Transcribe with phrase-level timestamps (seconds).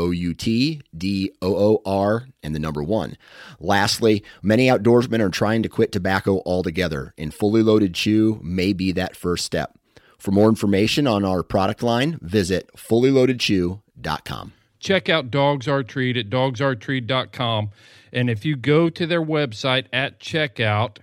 [0.00, 3.16] O U T D O O R and the number one.
[3.60, 8.92] Lastly, many outdoorsmen are trying to quit tobacco altogether, and fully loaded chew may be
[8.92, 9.78] that first step.
[10.18, 14.52] For more information on our product line, visit fullyloadedchew.com.
[14.78, 17.70] Check out Dogs Are Treat at dogsaretreat.com.
[18.12, 20.98] And if you go to their website at checkout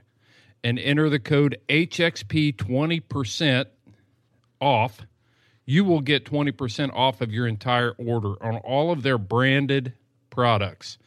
[0.63, 3.65] and enter the code HXP 20%
[4.59, 5.06] off,
[5.67, 9.93] you will get 20% off of your entire order on all of their branded
[10.31, 10.97] products.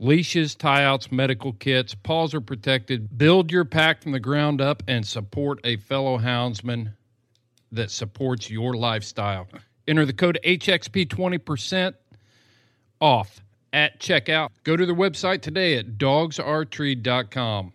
[0.00, 3.16] Leashes, tie outs, medical kits, paws are protected.
[3.16, 6.92] Build your pack from the ground up and support a fellow houndsman
[7.70, 9.46] that supports your lifestyle.
[9.86, 11.94] Enter the code HXP 20%
[13.00, 13.40] off
[13.72, 14.50] at checkout.
[14.64, 17.72] Go to their website today at dogsaretreat.com.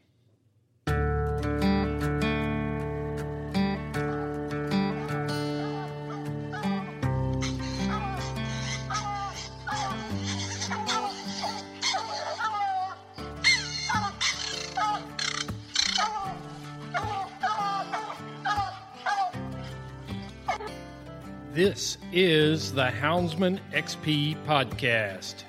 [21.55, 25.47] This is the Houndsman XP podcast.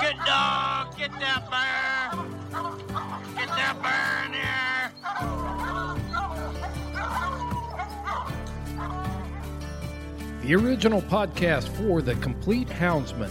[0.00, 2.08] Good dog, get that bear.
[3.36, 4.56] Get that bear in here.
[10.40, 13.30] The original podcast for the complete houndsman.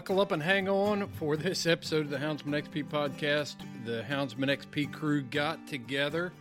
[0.00, 3.56] Buckle up and hang on for this episode of the Houndsman XP podcast.
[3.84, 6.32] The Houndsman XP crew got together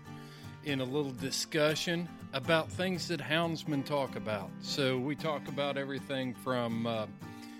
[0.63, 4.49] in a little discussion about things that houndsmen talk about.
[4.61, 7.07] So we talk about everything from, uh,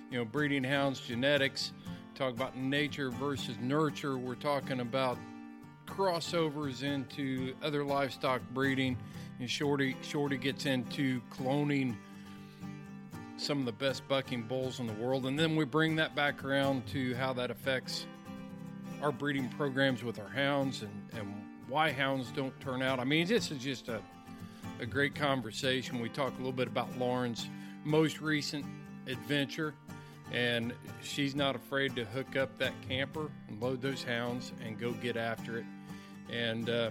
[0.09, 1.73] you know, breeding hounds, genetics,
[2.15, 4.17] talk about nature versus nurture.
[4.17, 5.17] We're talking about
[5.85, 8.95] crossovers into other livestock breeding.
[9.41, 11.97] And Shorty, Shorty gets into cloning
[13.39, 15.25] some of the best bucking bulls in the world.
[15.25, 18.05] And then we bring that back around to how that affects
[19.01, 21.33] our breeding programs with our hounds and, and
[21.67, 22.99] why hounds don't turn out.
[22.99, 24.01] I mean, this is just a,
[24.79, 25.99] a great conversation.
[25.99, 27.47] We talk a little bit about Lauren's
[27.83, 28.65] most recent
[29.07, 29.73] adventure,
[30.31, 34.91] and she's not afraid to hook up that camper and load those hounds and go
[34.93, 35.65] get after it.
[36.31, 36.89] And uh,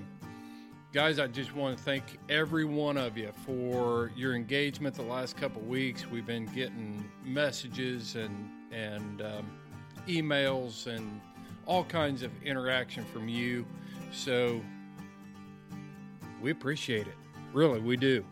[0.93, 5.37] guys, I just want to thank every one of you for your engagement the last
[5.37, 6.07] couple weeks.
[6.07, 9.51] We've been getting messages and and um,
[10.07, 11.21] emails and
[11.67, 13.67] all kinds of interaction from you.
[14.13, 14.63] So
[16.41, 17.15] we appreciate it.
[17.53, 18.25] Really, we do.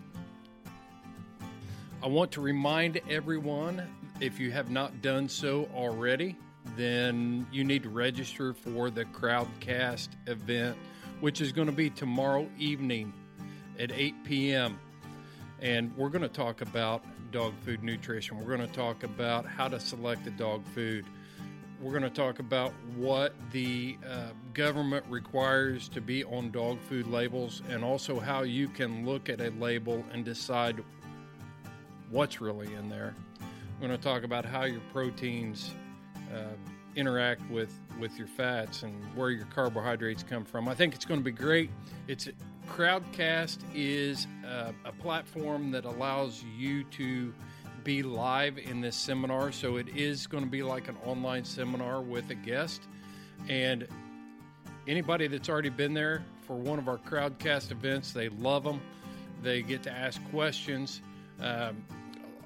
[2.03, 3.87] I want to remind everyone
[4.21, 6.37] if you have not done so already,
[6.77, 10.77] then you need to register for the Crowdcast event,
[11.21, 13.13] which is going to be tomorrow evening
[13.79, 14.79] at 8 p.m.
[15.61, 18.39] And we're going to talk about dog food nutrition.
[18.39, 21.07] We're going to talk about how to select the dog food.
[21.81, 27.07] We're going to talk about what the uh, government requires to be on dog food
[27.07, 30.83] labels and also how you can look at a label and decide
[32.11, 33.15] what's really in there.
[33.79, 35.71] We're going to talk about how your proteins
[36.35, 36.55] uh,
[36.95, 40.69] interact with, with your fats and where your carbohydrates come from.
[40.69, 41.71] I think it's going to be great.
[42.09, 42.29] It's
[42.69, 47.33] Crowdcast is uh, a platform that allows you to
[47.85, 49.53] be live in this seminar.
[49.53, 52.83] So it is going to be like an online seminar with a guest.
[53.49, 53.87] And
[54.89, 58.81] anybody that's already been there for one of our Crowdcast events, they love them.
[59.43, 61.01] They get to ask questions.
[61.41, 61.85] Um,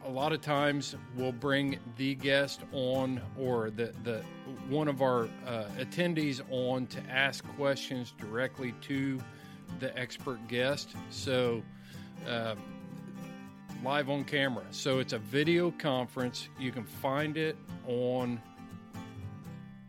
[0.06, 4.22] a lot of times we'll bring the guest on or the, the
[4.68, 9.18] one of our uh, attendees on to ask questions directly to
[9.78, 10.90] the expert guest.
[11.10, 11.62] So,
[12.26, 12.54] uh,
[13.84, 14.64] live on camera.
[14.70, 16.48] So, it's a video conference.
[16.58, 17.56] You can find it
[17.86, 18.40] on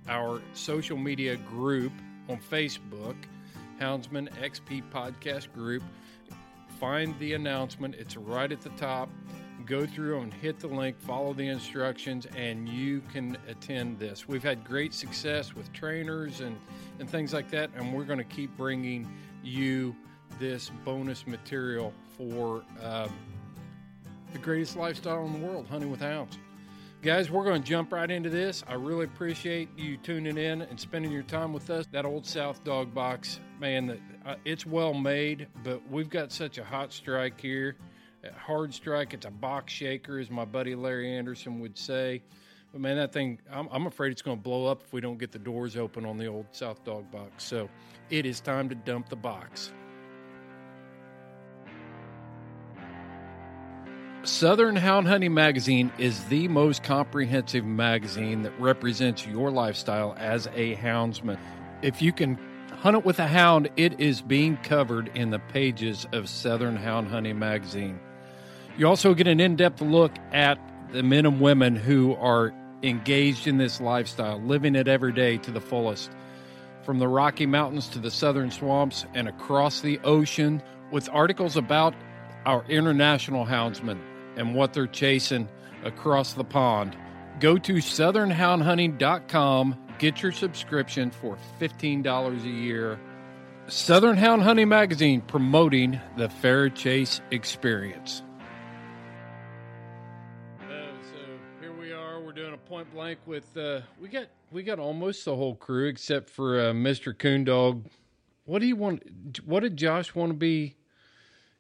[0.08, 1.94] our social media group
[2.30, 3.16] on Facebook,
[3.80, 5.84] Houndsman XP Podcast Group.
[6.80, 9.10] Find the announcement, it's right at the top.
[9.66, 14.28] Go through and hit the link, follow the instructions, and you can attend this.
[14.28, 16.58] We've had great success with trainers and,
[17.00, 19.08] and things like that, and we're going to keep bringing
[19.44, 19.96] you
[20.40, 23.12] this bonus material for um,
[24.34, 26.38] the greatest lifestyle in the world, hunting with hounds.
[27.02, 28.64] Guys, we're going to jump right into this.
[28.68, 31.88] I really appreciate you tuning in and spending your time with us.
[31.92, 36.64] That old South Dog box, man, uh, it's well made, but we've got such a
[36.64, 37.76] hot strike here.
[38.38, 42.22] Hard strike, it's a box shaker, as my buddy Larry Anderson would say.
[42.72, 45.18] But man, that thing, I'm, I'm afraid it's going to blow up if we don't
[45.18, 47.44] get the doors open on the old South Dog box.
[47.44, 47.70] So
[48.10, 49.74] it is time to dump the box.
[54.24, 60.76] Southern Hound Hunting Magazine is the most comprehensive magazine that represents your lifestyle as a
[60.76, 61.40] houndsman.
[61.82, 62.38] If you can
[62.82, 67.08] hunt it with a hound, it is being covered in the pages of Southern Hound
[67.08, 68.00] Hunting Magazine.
[68.78, 70.58] You also get an in depth look at
[70.92, 72.54] the men and women who are
[72.84, 76.12] engaged in this lifestyle, living it every day to the fullest.
[76.84, 81.94] From the Rocky Mountains to the southern swamps and across the ocean, with articles about
[82.46, 84.00] our international houndsmen
[84.36, 85.48] and what they're chasing
[85.84, 86.98] across the pond.
[87.40, 93.00] Go to southernhoundhunting.com, get your subscription for $15 a year.
[93.68, 98.22] Southern Hound Hunting Magazine promoting the fair chase experience.
[103.02, 106.30] Doing a point blank with uh, we got we got almost the whole crew except
[106.30, 107.14] for uh, Mr.
[107.14, 107.86] Coondog.
[108.46, 109.04] What do you want?
[109.46, 110.76] What did Josh want to be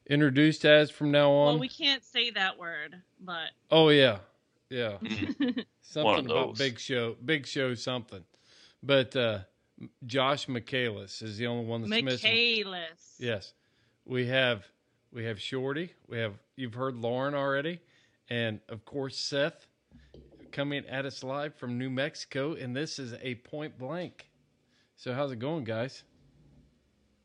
[0.07, 1.53] introduced as from now on?
[1.53, 4.19] Well, we can't say that word, but Oh yeah,
[4.69, 4.97] yeah.
[5.81, 6.57] Something about.
[6.57, 8.23] Big Show, Big Show, something.
[8.81, 9.39] But uh,
[10.05, 12.31] Josh Michaelis is the only one that's missing.
[12.31, 13.15] Michaelis.
[13.19, 13.53] Yes,
[14.05, 14.65] we have
[15.11, 15.91] we have Shorty.
[16.07, 17.81] We have you've heard Lauren already,
[18.29, 19.67] and of course Seth
[20.51, 24.29] coming at us live from New Mexico, and this is a point blank.
[24.95, 26.03] So how's it going, guys?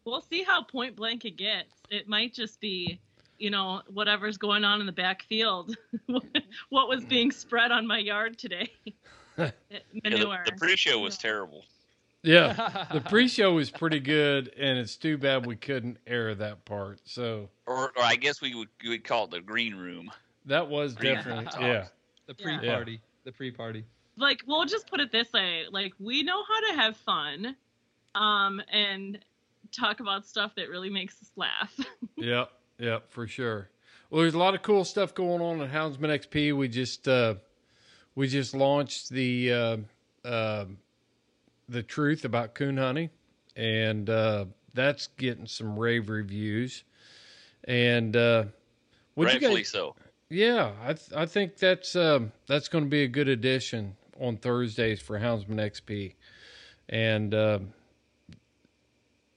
[0.05, 1.75] We'll see how point blank it gets.
[1.91, 3.01] It might just be,
[3.39, 5.77] you know, whatever's going on in the backfield.
[6.69, 8.71] what was being spread on my yard today?
[9.37, 9.51] Yeah,
[10.05, 10.43] Manure.
[10.45, 11.65] the, the pre-show was terrible.
[12.23, 17.01] Yeah, the pre-show was pretty good, and it's too bad we couldn't air that part.
[17.05, 20.11] So Or, or I guess we would we would call it the green room.
[20.47, 21.59] that was Green definitely Talks.
[21.61, 21.87] yeah.
[22.27, 23.01] The pre-party.
[23.27, 23.85] The pre-party.
[24.17, 27.55] like we'll just put it this way like we know how to have fun
[28.15, 29.19] um and
[29.73, 31.77] talk about stuff that really makes us laugh
[32.17, 33.69] Yep, yep, for sure.
[34.09, 36.57] Well, there's a lot of cool stuff going on at Houndsman XP.
[36.57, 37.35] We just uh,
[38.15, 39.77] we just launched the uh,
[40.25, 40.65] uh,
[41.69, 43.11] the truth about coon hunting,
[43.57, 46.85] and uh, that's getting some rave reviews.
[47.65, 48.45] And uh,
[49.15, 49.69] what you Rightfully guys?
[49.69, 49.95] so.
[50.29, 54.37] Yeah, I th- I think that's um, that's going to be a good addition on
[54.37, 56.15] Thursdays for Houndsman XP.
[56.89, 57.73] And um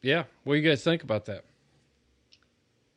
[0.01, 1.43] yeah, what do you guys think about that?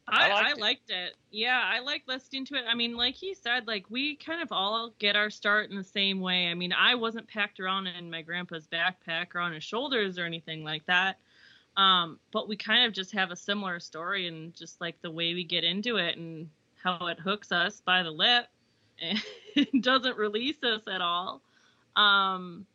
[0.06, 0.94] I, I I, liked it.
[0.94, 1.14] it.
[1.30, 2.64] Yeah, I like listening to it.
[2.68, 5.84] I mean, like he said, like we kind of all get our start in the
[5.84, 6.48] same way.
[6.48, 10.24] I mean, I wasn't packed around in my grandpa's backpack or on his shoulders or
[10.24, 11.16] anything like that.
[11.76, 15.32] Um, but we kind of just have a similar story and just like the way
[15.32, 16.50] we get into it and
[16.82, 18.46] how it hooks us by the lip
[19.00, 19.22] and
[19.82, 21.42] doesn't release us at all.
[21.96, 22.66] Um,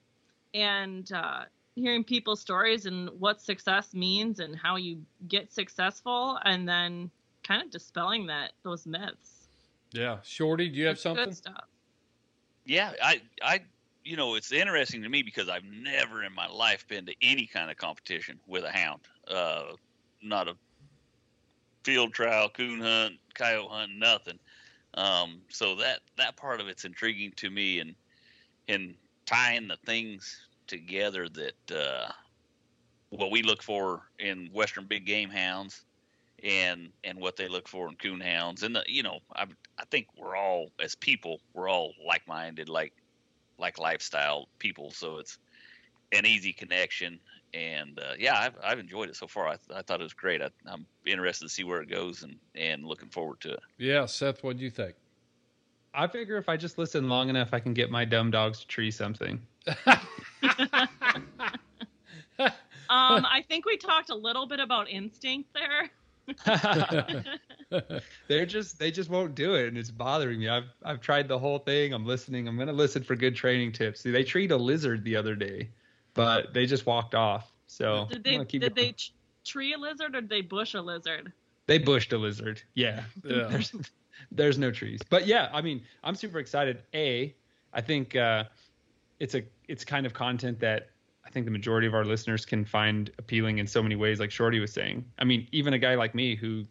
[0.53, 1.43] and uh,
[1.75, 7.11] hearing people's stories and what success means and how you get successful and then
[7.43, 9.47] kind of dispelling that those myths.
[9.91, 11.25] Yeah, Shorty, do you have It's something?
[11.25, 11.65] Good stuff.
[12.65, 13.61] Yeah, I, I,
[14.03, 17.47] you know, it's interesting to me because I've never in my life been to any
[17.47, 19.01] kind of competition with a hound.
[19.27, 19.73] Uh,
[20.21, 20.55] not a
[21.83, 24.39] field trial, coon hunt, coyote hunting, nothing.
[24.95, 27.95] Um, so that that part of it's intriguing to me, and
[28.67, 32.11] and tying the things together that uh,
[33.09, 35.85] what we look for in western big game hounds
[36.43, 38.63] and and what they look for in coon hounds.
[38.63, 39.45] And the, you know I
[39.77, 42.93] I think we're all as people we're all like minded like
[43.59, 44.91] like lifestyle people.
[44.91, 45.37] So it's
[46.11, 47.19] an easy connection
[47.53, 50.41] and uh, yeah I've, I've enjoyed it so far I, I thought it was great
[50.41, 54.05] I, I'm interested to see where it goes and and looking forward to it Yeah,
[54.05, 54.95] Seth, what do you think?
[55.93, 58.67] I figure if I just listen long enough, I can get my dumb dogs to
[58.67, 59.41] tree something.
[62.89, 65.89] Um, I think we talked a little bit about instinct there.
[68.27, 70.49] They're just they just won't do it, and it's bothering me.
[70.49, 71.93] I've I've tried the whole thing.
[71.93, 72.47] I'm listening.
[72.47, 74.01] I'm gonna listen for good training tips.
[74.01, 75.69] See, they treat a lizard the other day,
[76.17, 77.51] but they just walked off.
[77.67, 78.95] So did they keep did they
[79.45, 81.31] tree a lizard or did they bush a lizard?
[81.67, 82.61] They bushed a lizard.
[82.75, 83.03] Yeah.
[83.23, 83.43] Yeah.
[83.49, 83.73] There's,
[84.31, 84.99] there's no trees.
[85.09, 86.81] But yeah, I mean, I'm super excited.
[86.95, 87.35] A,
[87.73, 88.45] I think uh,
[89.19, 90.89] it's a it's kind of content that
[91.25, 94.31] I think the majority of our listeners can find appealing in so many ways, like
[94.31, 95.05] Shorty was saying.
[95.19, 96.65] I mean, even a guy like me who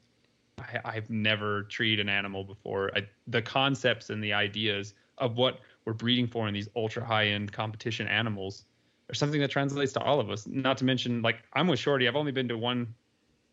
[0.59, 5.61] I, I've never treated an animal before, I, the concepts and the ideas of what
[5.85, 8.65] we're breeding for in these ultra high end competition animals
[9.11, 10.47] are something that translates to all of us.
[10.47, 12.09] Not to mention, like I'm with Shorty.
[12.09, 12.95] I've only been to one,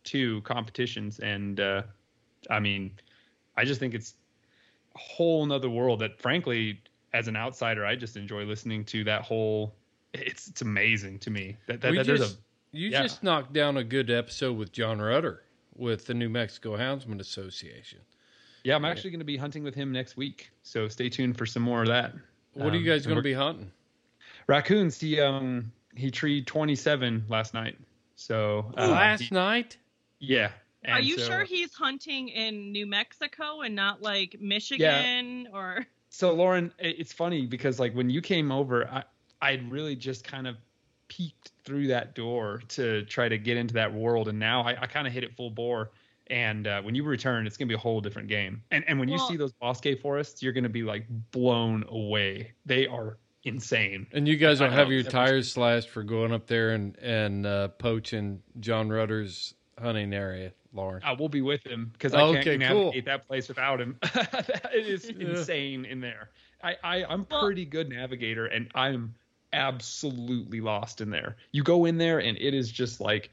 [0.04, 1.84] two competitions, and uh,
[2.50, 2.92] I mean,
[3.58, 4.16] I just think it's
[4.96, 6.82] a whole nother world that, frankly,
[7.14, 9.76] as an outsider, I just enjoy listening to that whole.
[10.14, 12.40] It's it's amazing to me that, that, that there's just- a
[12.78, 13.02] You yeah.
[13.04, 15.44] just knocked down a good episode with John Rudder
[15.76, 18.00] with the New Mexico Houndsman Association.
[18.64, 18.76] yeah.
[18.76, 21.64] I'm actually going to be hunting with him next week, so stay tuned for some
[21.64, 22.14] more of that.
[22.54, 23.72] What are you Um, guys going to be hunting?
[24.48, 25.00] Raccoons.
[25.00, 27.78] He um he treed 27 last night.
[28.16, 29.78] So uh, Last he- night?
[30.20, 30.52] yeah.
[30.88, 35.86] Are you so- sure he's hunting in New Mexico and not like Michigan or?
[36.10, 39.04] so Lauren, it's funny because like when you came over, I
[39.42, 40.56] I really just kind of
[41.10, 44.86] peeked through that door to try to get into that world, and now I, I
[44.88, 45.92] kind of hit it full bore.
[46.28, 48.64] And uh, when you return, it's gonna be a whole different game.
[48.72, 52.54] And and when you see those Bosque forests, you're gonna be like blown away.
[52.66, 54.08] They are insane.
[54.14, 57.46] And you guys I will have your tires slashed for going up there and and
[57.46, 61.02] uh, poaching John Rudder's hunting area, Lauren.
[61.04, 62.78] I will be with him because I Okay, can't cool.
[62.86, 63.98] navigate that place without him.
[64.04, 65.30] it is Yeah.
[65.30, 66.30] insane in there.
[66.64, 69.14] I, I I'm pretty good navigator, and I'm
[69.52, 71.36] absolutely lost in there.
[71.52, 73.32] You go in there, and it is just like,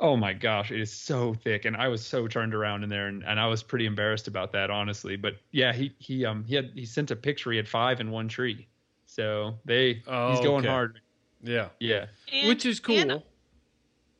[0.00, 3.08] oh my gosh, it is so thick, and I was so turned around in there,
[3.08, 5.16] and, and I was pretty embarrassed about that, honestly.
[5.16, 7.50] But yeah, he he um he had he sent a picture.
[7.50, 8.66] He had five in one tree,
[9.06, 10.68] so they Oh, he's going okay.
[10.68, 11.00] hard.
[11.42, 12.96] Yeah, Yeah, And- which is cool.
[12.98, 13.22] and-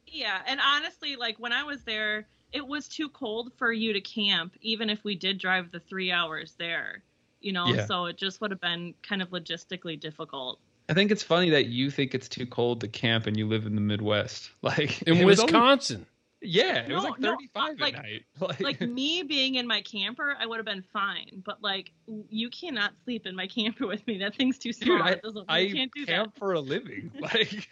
[0.07, 4.01] yeah, and honestly, like when I was there, it was too cold for you to
[4.01, 7.03] camp, even if we did drive the three hours there.
[7.41, 7.87] You know, Yeah.
[7.87, 10.59] so it just would have been kind of logistically difficult.
[10.89, 13.67] I think it's funny that you think it's too cold to camp, and you live
[13.67, 16.07] in the Midwest, like in it was only- Wisconsin.
[16.49, 18.23] Yeah, it was No, like no, 35 like- at night.
[18.41, 21.43] Like, Like me being in my camper, I would have been fine.
[21.45, 21.93] But like,
[22.31, 24.19] you cannot sleep in my camper with me.
[24.19, 24.99] That thing's too small.
[24.99, 27.11] dude, I, It doesn't, I you can't do camp for a living.
[27.21, 27.69] Like,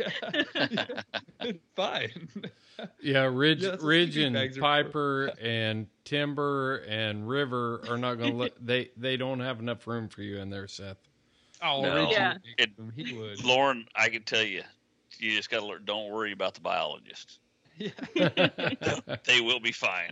[1.76, 2.28] fine.
[3.00, 4.62] Yeah, Ridge, Yeah, Ridge, and bags are for.
[4.62, 9.87] Piper and Timber and River are not going to let they they don't have enough
[9.87, 10.97] room for you in there, Seth.
[11.62, 11.95] Oh, No.
[12.04, 12.35] Richie Yeah.
[12.59, 13.45] would make he would.
[13.45, 14.62] Lauren, I can tell you,
[15.19, 15.78] you just got to.
[15.85, 17.38] Don't worry about the biologists; Yeah.
[17.38, 17.44] that.
[17.78, 20.11] They will be fine.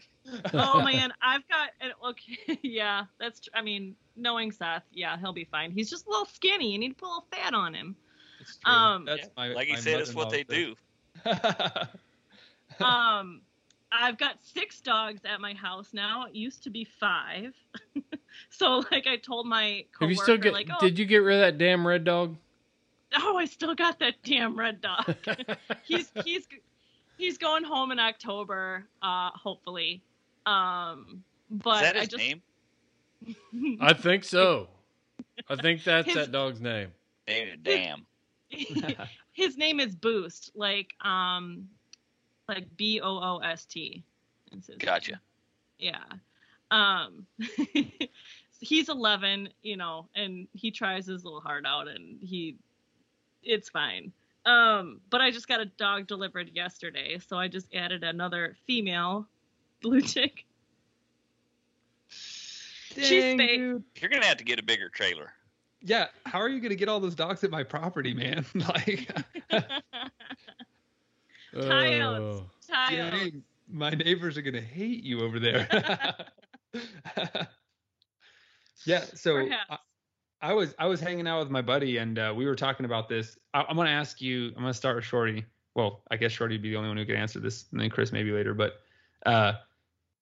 [0.54, 2.58] oh man, I've got an- okay.
[2.62, 3.40] Yeah, that's.
[3.40, 5.70] tr- I mean, knowing Seth, yeah, he'll be fine.
[5.72, 6.72] He's just a little skinny.
[6.72, 7.96] You need to put a little fat on him.
[8.40, 8.72] It's true.
[8.72, 10.74] Um, That's my, Like he said, it's what they do.
[12.80, 13.42] um
[13.92, 17.52] i've got six dogs at my house now it used to be five
[18.50, 20.52] so like i told my Have you coworker still get?
[20.54, 22.34] like oh, Did you get rid of that damn red dog?
[23.18, 25.14] oh i still got that damn red dog
[25.84, 26.46] he's he's
[27.22, 30.02] he's going home in october uh hopefully
[30.46, 32.42] Um, but Is that I his just name?
[33.80, 34.68] I think so.
[35.48, 36.88] I think that's His- that dog's name.
[37.62, 38.04] Damn.
[39.32, 41.68] his name is Boost, like um,
[42.48, 44.02] like B O O S T.
[44.50, 45.12] is his Gotcha.
[45.12, 45.20] name.
[45.78, 46.04] Yeah.
[46.72, 47.26] Um,
[48.60, 52.56] he's 11, you know, and he tries his little heart out, and he,
[53.44, 54.12] it's fine.
[54.44, 59.28] Um, but I just got a dog delivered yesterday, so I just added another female
[59.80, 60.44] blue tick.
[62.08, 63.58] She's Dang, fake.
[63.58, 63.84] dude.
[64.00, 65.32] You're gonna have to get a bigger trailer.
[65.80, 68.44] Yeah, how are you gonna get all those dogs at my property, man?
[68.54, 69.08] like,
[71.54, 72.40] Coyotes.
[72.40, 72.46] Oh.
[72.70, 73.20] Coyotes.
[73.20, 75.68] dang, my neighbors are gonna hate you over there.
[78.84, 79.82] yeah, so I, Perhaps.
[80.42, 83.08] I was I was hanging out with my buddy and uh, we were talking about
[83.08, 83.38] this.
[83.54, 84.48] I, I'm gonna ask you.
[84.48, 85.44] I'm gonna start with Shorty.
[85.74, 87.88] Well, I guess Shorty would be the only one who could answer this, and then
[87.88, 88.52] Chris maybe later.
[88.52, 88.80] But
[89.24, 89.54] uh,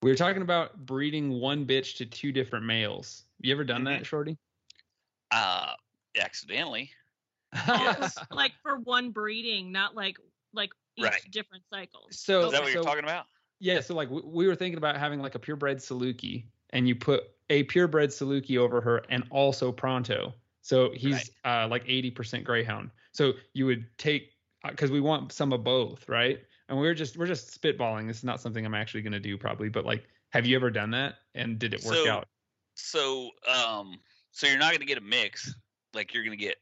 [0.03, 3.25] we were talking about breeding one bitch to two different males.
[3.41, 4.39] You ever done that, Shorty?
[5.31, 5.73] Uh,
[6.19, 6.91] accidentally.
[7.67, 10.19] Oh, like for one breeding, not like
[10.55, 11.21] like each Right.
[11.33, 12.21] different cycles.
[12.21, 13.27] So Is that what you're talking about?
[13.59, 16.95] Yeah, so like we, we were thinking about having like a purebred Saluki, and you
[16.95, 20.35] put a purebred Saluki over her, and also Pronto.
[20.63, 22.91] So he's uh, like 80% Greyhound.
[23.13, 24.33] So you would take
[24.69, 26.39] because we want some of both, right?
[26.69, 28.07] And we're just we're just spitballing.
[28.07, 30.71] This is not something I'm actually going to do probably, but like, have you ever
[30.71, 31.15] done that?
[31.35, 32.29] And did it work So- out?
[32.75, 33.99] So, um,
[34.31, 35.55] so you're not gonna get a mix.
[35.93, 36.57] Like you're gonna get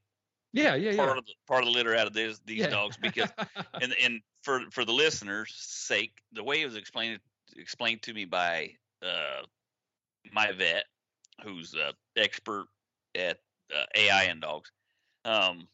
[0.53, 1.19] Yeah, yeah, part yeah.
[1.19, 2.69] of the part of the litter out of this, these Yeah.
[2.69, 3.31] dogs because
[3.83, 7.21] and and for for the listeners' sake, the way it was explained
[7.57, 8.71] explained to me by
[9.03, 9.43] uh,
[10.33, 10.85] my vet,
[11.43, 12.67] who's uh, expert
[13.15, 13.39] at
[13.75, 14.71] uh, AI and dogs,
[15.25, 15.69] um,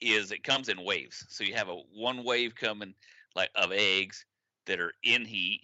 [0.00, 1.24] is it comes in waves.
[1.28, 2.94] So you have a one wave coming
[3.34, 4.24] like of eggs
[4.66, 5.62] that are in heat.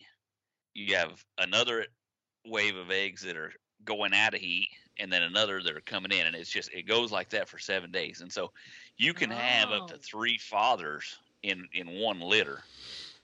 [0.74, 1.86] You have another
[2.46, 3.52] wave of eggs that are
[3.84, 4.68] going out of heat,
[4.98, 7.58] and then another that are coming in, and it's just it goes like that for
[7.58, 8.20] seven days.
[8.20, 8.50] And so
[8.96, 12.60] you can have up to three fathers in in one litter.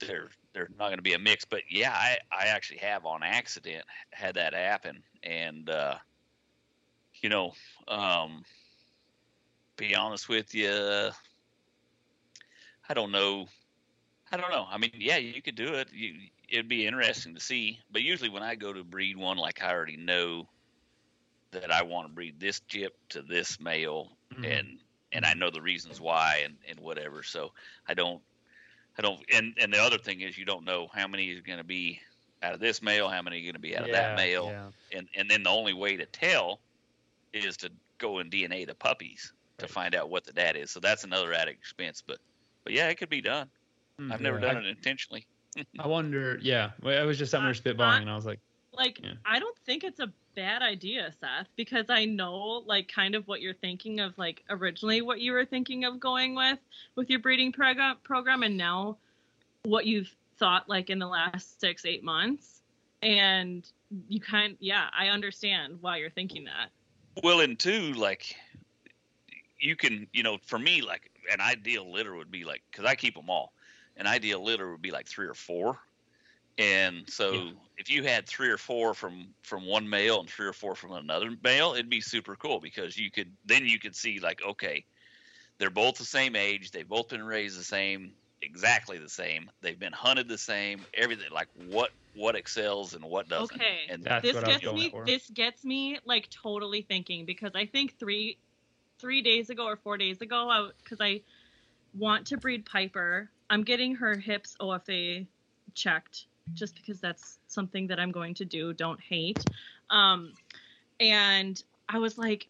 [0.01, 3.23] There there's not going to be a mix, but yeah, I I actually have on
[3.23, 5.97] accident had that happen, and uh,
[7.23, 7.53] you know,
[7.89, 8.45] um,
[9.77, 11.11] be honest with you,
[12.89, 13.47] I don't know.
[14.33, 14.67] I don't know.
[14.69, 15.89] I mean, yeah, you could do it.
[15.93, 16.15] You,
[16.49, 17.79] it'd be interesting to see.
[17.91, 20.49] But usually, when I go to breed one, like I already know
[21.53, 24.45] that I want to breed this jip to this male, Mhm.
[24.45, 24.81] and
[25.13, 27.23] and I know the reasons why, and and whatever.
[27.23, 27.53] So
[27.87, 28.23] I don't,
[29.01, 29.21] I don't.
[29.33, 32.01] And and the other thing is, you don't know how many is going to be
[32.43, 34.47] out of this male, how many are going to be out of that Yeah, male,
[34.47, 34.99] yeah.
[34.99, 36.61] and and then the only way to tell
[37.33, 40.71] is to go and DNA the puppies to find out what the dad is.
[40.71, 42.03] So that's another added expense.
[42.07, 42.19] But
[42.63, 43.49] but yeah, it could be done.
[43.99, 44.53] Mm, I've never yeah.
[44.53, 45.27] done it intentionally.
[45.81, 46.39] I wonder.
[46.43, 48.41] Yeah, well, it was just something we were spitballing, and I was like,
[48.73, 49.15] Like Yeah.
[49.25, 53.41] I don't think it's a bad idea, Seth, because I know like kind of what
[53.41, 56.59] you're thinking of like originally what you were thinking of going with
[56.95, 58.97] with your breeding program program and now
[59.65, 62.63] what you've thought like in the last 6 8 months
[63.03, 63.71] and
[64.09, 66.71] you kind yeah, I understand why you're thinking that.
[67.23, 68.37] Well, and two, like
[69.59, 72.95] you can, you know, for me, like an ideal litter would be like because I
[72.95, 73.53] keep them all.
[73.97, 75.79] An ideal litter would be like three or four,
[76.61, 77.53] and so Yeah.
[77.79, 80.93] if you had three or four from from one male and three or four from
[80.93, 84.85] another male, it'd be super cool because you could then you could see like okay,
[85.59, 89.79] they're both the same age, they've both been raised the same, exactly the same, they've
[89.79, 93.59] been hunted the same, everything like what what excels and what doesn't.
[93.59, 93.79] Okay.
[93.89, 95.05] and That's this what gets me for.
[95.07, 98.37] this gets me like totally thinking because I think 3
[98.99, 101.23] 3 days ago or 4 days ago I cuz I
[101.99, 103.31] want to breed Piper.
[103.49, 105.27] I'm getting her hips OFA
[105.75, 108.73] checked just because that's something that I'm going to do.
[108.73, 109.43] Don't hate.
[109.91, 110.33] Um,
[110.99, 112.49] and I was like,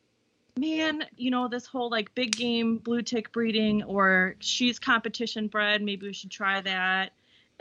[0.59, 5.83] man, you know, this whole like big game blue tick breeding or she's competition bred.
[5.83, 7.13] Maybe we should try that.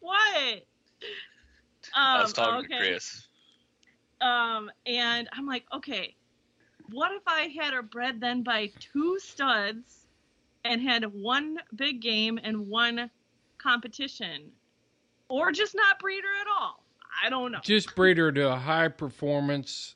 [0.00, 0.64] what?
[1.94, 2.76] I was Um, talking to.
[2.76, 3.26] Chris.
[4.20, 6.14] Um, and I'm like, okay,
[6.90, 10.06] what if I had her bred then by two studs
[10.64, 13.10] and had one big game and one
[13.58, 14.50] competition?
[15.30, 16.82] Or just not breed her at all?
[17.24, 17.60] I don't know.
[17.62, 19.94] Just breed her to a high performance,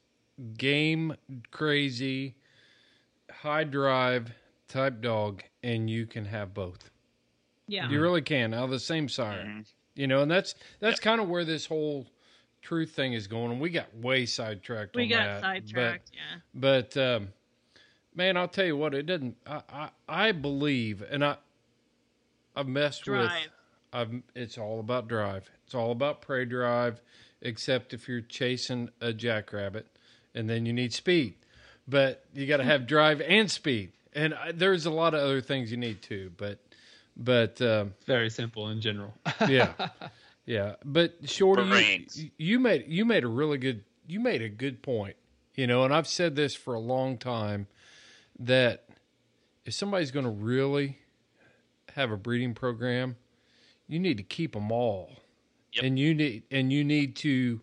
[0.56, 1.14] game
[1.50, 2.34] crazy,
[3.30, 4.32] high drive
[4.68, 6.90] type dog, and you can have both.
[7.66, 7.88] Yeah.
[7.88, 9.44] You really can out of the same sire.
[9.44, 9.66] Mhm.
[9.94, 12.06] You know, and that's that's kind of where this whole
[12.62, 13.52] truth thing is going.
[13.52, 14.96] And we got way sidetracked.
[14.96, 16.40] we on got that, sidetracked, yeah.
[16.54, 17.28] But, but um,
[18.14, 19.36] man, I'll tell you what, it doesn't.
[19.46, 21.36] I I, I believe, and I
[22.56, 23.48] I've messed with Drive.
[23.94, 25.48] I've, it's all about drive.
[25.64, 27.00] It's all about prey drive,
[27.40, 29.86] except if you're chasing a jackrabbit,
[30.34, 31.34] and then you need speed.
[31.86, 35.40] But you got to have drive and speed, and I, there's a lot of other
[35.40, 36.32] things you need too.
[36.36, 36.58] But
[37.16, 39.14] but um, Very simple in general.
[39.48, 39.72] yeah,
[40.46, 40.74] yeah.
[40.84, 45.16] But Shorty, you, you made you made a really good you made a good point.
[45.54, 47.68] You know, and I've said this for a long time
[48.40, 48.88] that
[49.64, 50.98] if somebody's going to really
[51.94, 53.16] have a breeding program,
[53.88, 55.10] you need to keep them all,
[55.72, 55.84] Yep.
[55.84, 57.60] and you need and you need to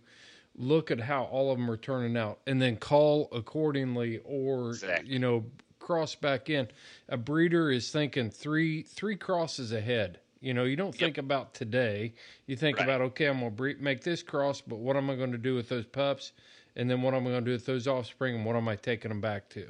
[0.56, 5.10] look at how all of them are turning out, and then call accordingly, or Exactly.
[5.12, 5.46] you know,
[5.80, 6.68] cross back in.
[7.10, 10.20] A breeder is thinking three three crosses ahead.
[10.40, 12.14] You know, you don't think about today.
[12.48, 12.84] You think Right.
[12.86, 15.56] about okay, I'm gonna breed, make this cross, but what am I going to do
[15.56, 16.34] with those pups?
[16.76, 18.36] And then what am I going to do with those offspring?
[18.36, 19.70] And what am I taking them back to?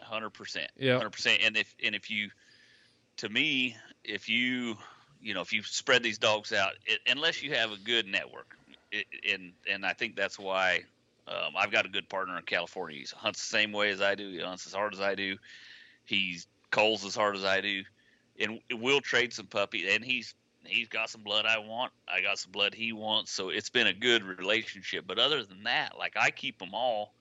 [0.00, 0.70] hundred percent.
[0.76, 0.98] Yeah.
[0.98, 1.40] hundred percent.
[1.42, 2.30] And if and if you,
[3.16, 4.76] to me, if you,
[5.22, 8.56] you know, if you spread these dogs out, it, unless you have a good network,
[8.90, 10.82] it, and and I think that's why
[11.28, 12.98] um, I've got a good partner in California.
[12.98, 14.30] He hunts the same way as I do.
[14.30, 15.36] He hunts as hard as I do.
[16.04, 17.82] He's culls as hard as I do,
[18.38, 19.94] and we'll trade some puppies.
[19.94, 21.92] And he's he's got some blood I want.
[22.08, 23.30] I got some blood he wants.
[23.30, 25.04] So it's been a good relationship.
[25.06, 27.12] But other than that, like I keep them all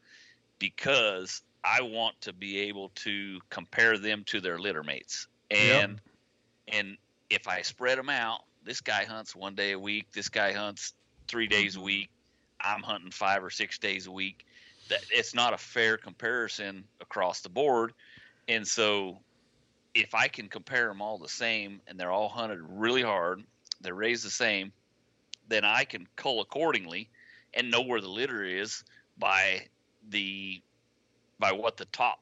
[0.60, 5.28] because I want to be able to compare them to their litter mates.
[5.52, 6.00] And
[6.68, 6.98] and
[7.32, 10.94] if I spread them out, this guy hunts one day a week, this guy hunts
[11.30, 11.86] 3 days a mm-hmm.
[11.86, 12.10] week,
[12.60, 14.46] I'm hunting 5 or 6 days a week.
[14.90, 17.94] That it's not a fair comparison across the board.
[18.50, 19.20] And so
[19.94, 23.44] if I can compare them all the same and they're all hunted really hard,
[23.80, 24.74] they're raised the same,
[25.48, 27.10] then I can cull accordingly
[27.54, 28.84] and know where the litter is
[29.18, 29.68] by
[30.10, 30.62] the
[31.40, 32.20] by what the top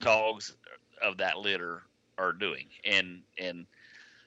[0.00, 0.56] dogs
[1.02, 1.82] of that litter
[2.18, 3.66] are doing and and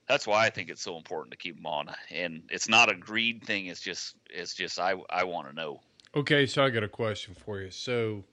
[0.09, 2.95] that's why I think it's so important to keep them on and it's not a
[2.95, 5.79] greed thing it's just it's just I I want to know
[6.15, 7.69] Okay, so I got a question for you.
[7.69, 8.23] So,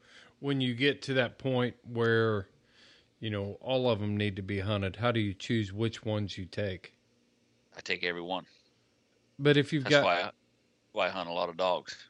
[0.41, 2.49] when you get to that point where,
[3.21, 6.39] you know, all of them need to be hunted, how do you choose which ones
[6.39, 6.95] you take?
[7.77, 8.47] I take every one
[9.39, 10.31] But if you've that's got, why I,
[10.93, 12.09] why I hunt a lot of dogs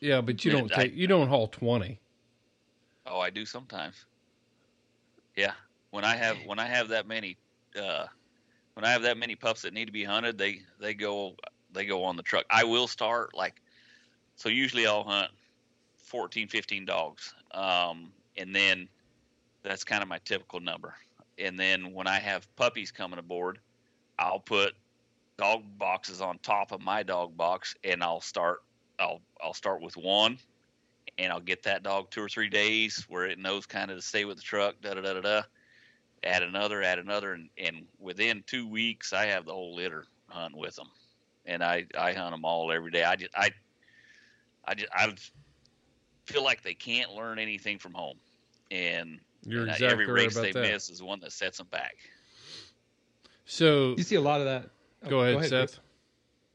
[0.00, 2.00] yeah, but you don't I- take, you don't haul twenty.
[3.06, 4.06] Oh, I do sometimes.
[5.36, 5.54] Yeah,
[5.90, 7.36] when I have when I have that many,
[7.76, 8.06] uh,
[8.74, 11.36] when I have that many pups that need to be hunted, they they go
[11.72, 12.44] they go on the truck.
[12.50, 13.60] I will start like,
[14.36, 15.30] so usually I'll hunt
[15.96, 18.88] 14, 15 dogs, um, and then
[19.62, 20.94] that's kind of my typical number.
[21.38, 23.58] And then when I have puppies coming aboard,
[24.18, 24.74] I'll put
[25.36, 28.62] dog boxes on top of my dog box, and I'll start
[28.98, 30.38] I'll I'll start with one
[31.18, 34.02] and I'll get that dog two or three days where it knows kind of to
[34.02, 35.42] stay with the truck, da da da da da.
[36.24, 40.58] Add another, add another, and, and within two weeks, I have the whole litter hunting
[40.58, 40.88] with them,
[41.44, 43.04] and I I hunt them all every day.
[43.04, 43.50] I just I
[44.64, 45.12] I just I
[46.26, 48.16] feel like they can't learn anything from home,
[48.70, 50.72] and, You're and, uh, exactly every race about they that.
[50.72, 51.96] miss is one that sets them back.
[53.44, 54.70] So, You see a lot of that.
[55.04, 55.50] oh, go ahead, Chris.
[55.50, 55.80] Seth.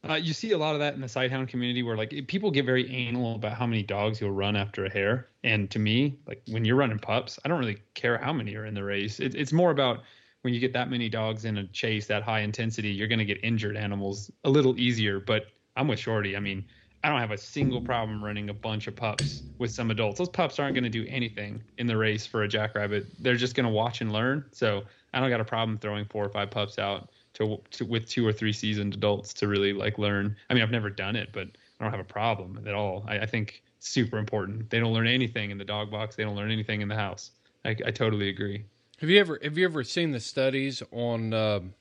[0.08, 2.66] Uh, you see a lot of that in the sighthound community where like people get
[2.66, 5.28] very anal about how many dogs you'll run after a hare.
[5.44, 8.66] And to me, like when you're running pups, I don't really care how many are
[8.66, 9.20] in the race.
[9.20, 10.00] It, it's more about
[10.44, 13.26] when you get that many dogs in a chase, that high intensity, you're going to
[13.26, 15.20] get injured animals a little easier.
[15.20, 16.38] But I'm with Shorty.
[16.38, 16.64] I mean,
[17.04, 20.18] I don't have a single problem running a bunch of pups with some adults.
[20.18, 23.08] Those pups aren't going to do anything in the race for a jackrabbit.
[23.20, 24.46] They're just going to watch and learn.
[24.52, 24.84] So
[25.14, 27.10] I don't got a problem throwing four or five pups out
[27.40, 30.36] to, to with two or three seasoned adults to really like learn.
[30.50, 31.48] I mean, I've never done it, but
[31.80, 33.06] I don't have a problem at all.
[33.08, 34.70] I, I think it's super important.
[34.70, 36.16] They don't learn anything in the dog box.
[36.16, 37.32] They don't learn anything in the house.
[37.66, 38.66] I, I totally agree.
[39.00, 41.74] Have you ever have you ever seen the studies on um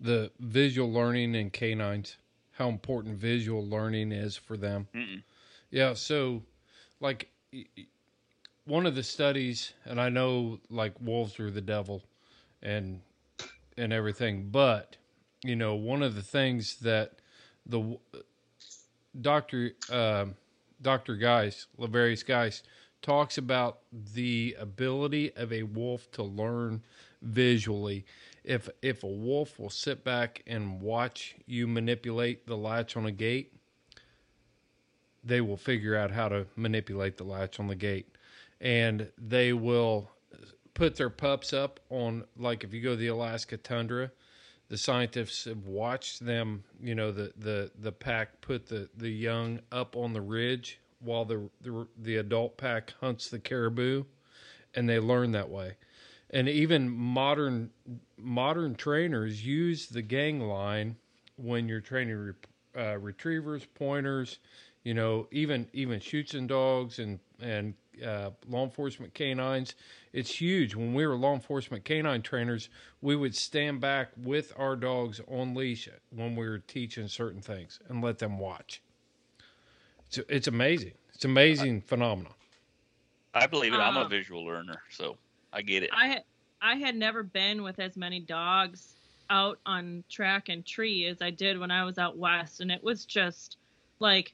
[0.00, 2.16] the visual learning in canines?
[2.52, 4.88] How important visual learning is for them?
[4.94, 5.22] Mm-mm.
[5.70, 6.42] Yeah, so
[7.00, 7.86] like y- y-
[8.64, 12.04] one of the studies, and I know like wolves are the devil,
[12.62, 13.00] and
[13.76, 14.96] and everything, but
[15.44, 17.20] you know one of the things that
[17.66, 17.98] the
[19.20, 20.26] doctor uh,
[20.82, 22.66] Doctor Geist Valerius Geist
[23.02, 23.78] talks about
[24.14, 26.82] the ability of a wolf to learn
[27.22, 28.04] visually.
[28.44, 33.12] If if a wolf will sit back and watch you manipulate the latch on a
[33.12, 33.52] gate,
[35.24, 38.08] they will figure out how to manipulate the latch on the gate.
[38.60, 40.10] And they will
[40.76, 44.12] put their pups up on like if you go to the Alaska tundra,
[44.68, 49.60] the scientists have watched them, you know, the the the pack put the the young
[49.72, 54.04] up on the ridge while the the, the adult pack hunts the caribou
[54.74, 55.76] and they learn that way.
[56.30, 57.70] and even modern
[58.18, 60.96] modern trainers use the gang line
[61.36, 62.32] when you're training re,
[62.76, 64.38] uh, retrievers, pointers,
[64.84, 69.74] you know, even even Schutzhund dogs and and uh, law enforcement canines.
[70.12, 70.74] It's huge.
[70.74, 72.68] When we were law enforcement canine trainers,
[73.00, 77.80] we would stand back with our dogs on leash when we were teaching certain things
[77.88, 78.82] and let them watch.
[80.08, 80.92] It's it's amazing.
[81.14, 82.32] It's amazing phenomenon.
[83.34, 83.78] I believe it.
[83.78, 85.18] I'm a Um, visual learner, so
[85.52, 85.90] I get it.
[85.92, 86.22] I
[86.60, 88.94] I had never been with as many dogs
[89.28, 92.82] out on track and tree as I did when I was out west, and it
[92.82, 93.56] was just
[93.98, 94.32] like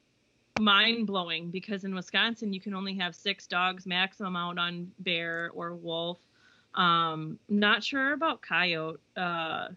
[0.59, 5.51] mind blowing because in Wisconsin you can only have six dogs maximum out on bear
[5.53, 6.19] or wolf.
[6.75, 8.99] Um, not sure about coyote.
[9.15, 9.69] Uh,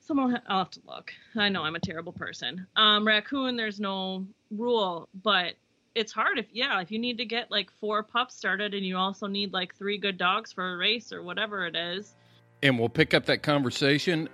[0.00, 1.12] someone I'll have to look.
[1.36, 2.66] I know I'm a terrible person.
[2.76, 5.54] Um, raccoon, there's no rule, but
[5.94, 8.96] it's hard if yeah if you need to get like four pups started and you
[8.96, 12.16] also need like three good dogs for a race or whatever it is
[12.64, 14.28] And we'll pick up that conversation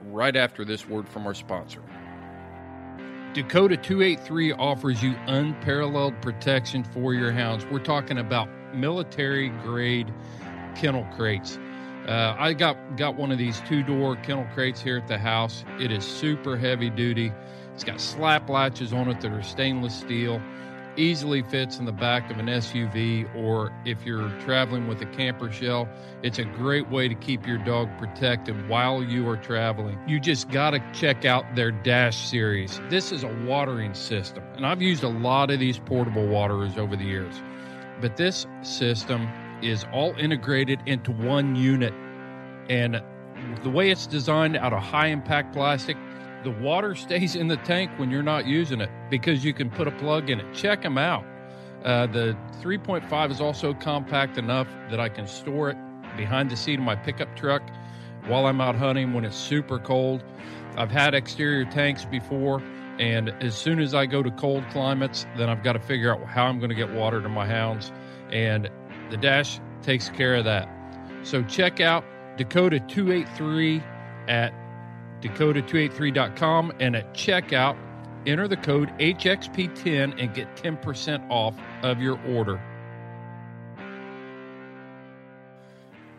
[0.00, 1.82] right after this word from our sponsor.
[3.34, 7.64] Dakota 283 offers you unparalleled protection for your hounds.
[7.64, 10.12] We're talking about military grade
[10.74, 11.58] kennel crates.
[12.06, 15.64] Uh, I got got one of these two door kennel crates here at the house.
[15.80, 17.32] It is super heavy duty.
[17.72, 20.42] It's got slap latches on it that are stainless steel.
[20.96, 25.50] Easily fits in the back of an SUV, or if you're traveling with a camper
[25.50, 25.88] shell,
[26.22, 29.98] it's a great way to keep your dog protected while you are traveling.
[30.06, 32.78] You just got to check out their Dash series.
[32.90, 36.94] This is a watering system, and I've used a lot of these portable waterers over
[36.94, 37.34] the years.
[38.02, 39.30] But this system
[39.62, 41.94] is all integrated into one unit,
[42.68, 43.02] and
[43.62, 45.96] the way it's designed out of high impact plastic,
[46.44, 49.86] the water stays in the tank when you're not using it because you can put
[49.88, 50.54] a plug in it.
[50.54, 51.24] Check them out.
[51.84, 55.76] Uh, the 3.5 is also compact enough that I can store it
[56.16, 57.62] behind the seat of my pickup truck
[58.26, 60.22] while I'm out hunting when it's super cold.
[60.76, 62.62] I've had exterior tanks before,
[62.98, 66.24] and as soon as I go to cold climates, then I've got to figure out
[66.26, 67.92] how I'm going to get water to my hounds,
[68.30, 68.70] and
[69.10, 70.68] the Dash takes care of that.
[71.24, 72.04] So check out
[72.36, 73.82] Dakota 283
[74.28, 74.52] at
[75.22, 77.76] dakota283.com and at checkout
[78.26, 82.60] enter the code HXP10 and get 10% off of your order.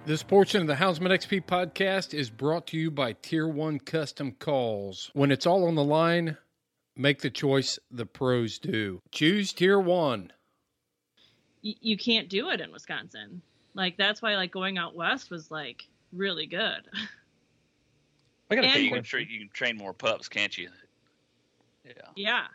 [0.06, 4.34] This portion of the Houndsman XP podcast is brought to you by Tier 1 Custom
[4.34, 5.10] Calls.
[5.14, 6.38] When it's all on the line,
[6.98, 9.02] make the choice the pros do.
[9.12, 10.34] Choose Tier 1.
[11.64, 13.42] y- you can't do it in wisconsin
[13.76, 16.82] like that's why like going out west was like really good
[18.54, 19.20] I got a And- you can, question.
[19.26, 20.70] tra- you can train more pups, can't you?
[21.86, 21.92] Yeah.
[22.16, 22.48] yeah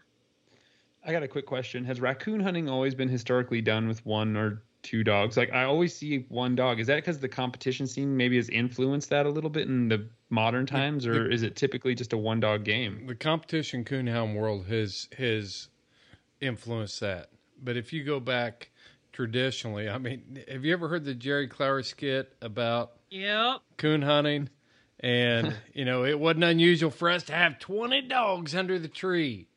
[1.04, 1.84] I got a quick question.
[1.84, 5.36] Has raccoon hunting always been historically done with one or two dogs?
[5.36, 6.80] Like I always see one dog.
[6.80, 10.08] Is that because the competition scene maybe has influenced that a little bit in the
[10.30, 13.06] modern times, or is it typically just a one dog game?
[13.06, 15.68] The competition coonhound world has has
[16.40, 17.30] influenced that.
[17.62, 18.70] But if you go back
[19.12, 24.48] traditionally, I mean, have you ever heard the Jerry Clower skit about yep coon hunting?
[25.00, 29.48] And you know, it wasn't unusual for us to have twenty dogs under the tree.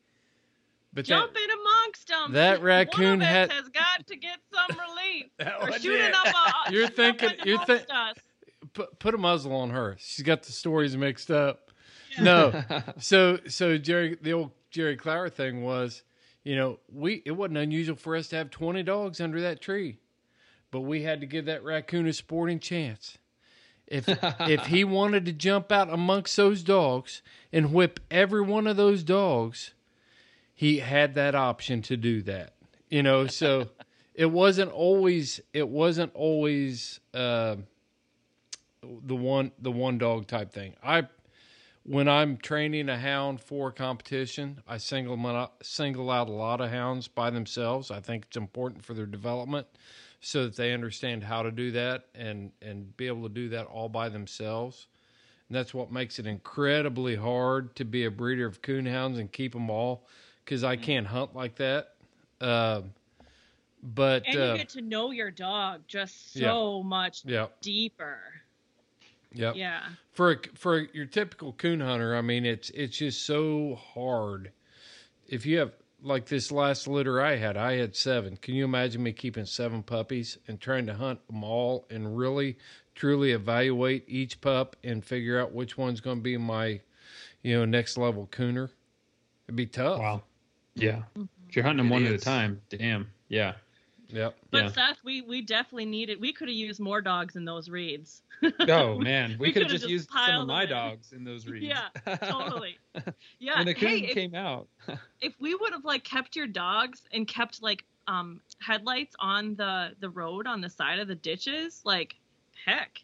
[0.94, 4.38] But that, jump in amongst them that raccoon One of us has got to get
[4.52, 6.26] some relief That or shooting up
[6.68, 8.16] a, You're thinking- you're amongst thi- us.
[8.74, 9.96] put, put a muzzle on her.
[9.98, 11.70] She's got the stories mixed up.
[12.20, 12.62] No,
[12.98, 16.02] so so Jerry, the old Jerry Clower thing was,
[16.44, 19.98] you know, we it wasn't unusual for us to have twenty dogs under that tree,
[20.70, 23.16] but we had to give that raccoon a sporting chance.
[23.92, 24.08] If
[24.40, 27.20] if he wanted to jump out amongst those dogs
[27.52, 29.74] and whip every one of those dogs,
[30.54, 32.54] he had that option to do that.
[32.88, 33.68] You know, so
[34.14, 37.56] it wasn't always it wasn't always uh,
[38.82, 40.74] the one the one dog type thing.
[40.82, 41.06] I
[41.84, 46.70] when I'm training a hound for competition, I single out, single out a lot of
[46.70, 47.90] hounds by themselves.
[47.90, 49.66] I think it's important for their development
[50.22, 53.66] so that they understand how to do that and and be able to do that
[53.66, 54.86] all by themselves.
[55.48, 59.52] And that's what makes it incredibly hard to be a breeder of coonhounds and keep
[59.52, 60.06] them all
[60.44, 61.94] because I can't hunt like that.
[62.40, 62.82] Uh,
[63.82, 68.20] but and uh, you get to know your dog just so much yeah, deeper
[69.34, 69.80] yeah, yeah
[70.12, 74.52] for a, for your typical coon hunter, I mean, it's it's just so hard.
[75.26, 78.36] If you have like this last litter I had, I had seven.
[78.36, 82.58] Can you imagine me keeping seven puppies and trying to hunt them all and really
[82.94, 86.80] truly evaluate each pup and figure out which one's going to be my,
[87.42, 88.70] you know, next level cooner?
[89.46, 90.00] It'd be tough.
[90.00, 90.22] Wow.
[90.74, 91.02] Yeah.
[91.16, 91.24] Mm-hmm.
[91.48, 93.10] If you're hunting them It one at a time, damn.
[93.28, 93.54] Yeah.
[94.12, 94.36] Yep.
[94.50, 94.70] But Yeah.
[94.72, 96.20] Seth, we we definitely needed.
[96.20, 98.22] We could have used more dogs in those reeds.
[98.68, 100.68] Oh man, we, We could have just just used some of my in.
[100.68, 101.64] dogs in those reeds.
[101.66, 102.78] Yeah, totally.
[103.38, 103.58] Yeah.
[103.58, 104.68] when the coon hey, if, came out.
[105.20, 109.92] if we would have like kept your dogs and kept like um headlights on the
[110.00, 112.16] the road on the side of the ditches, like
[112.66, 113.00] heck,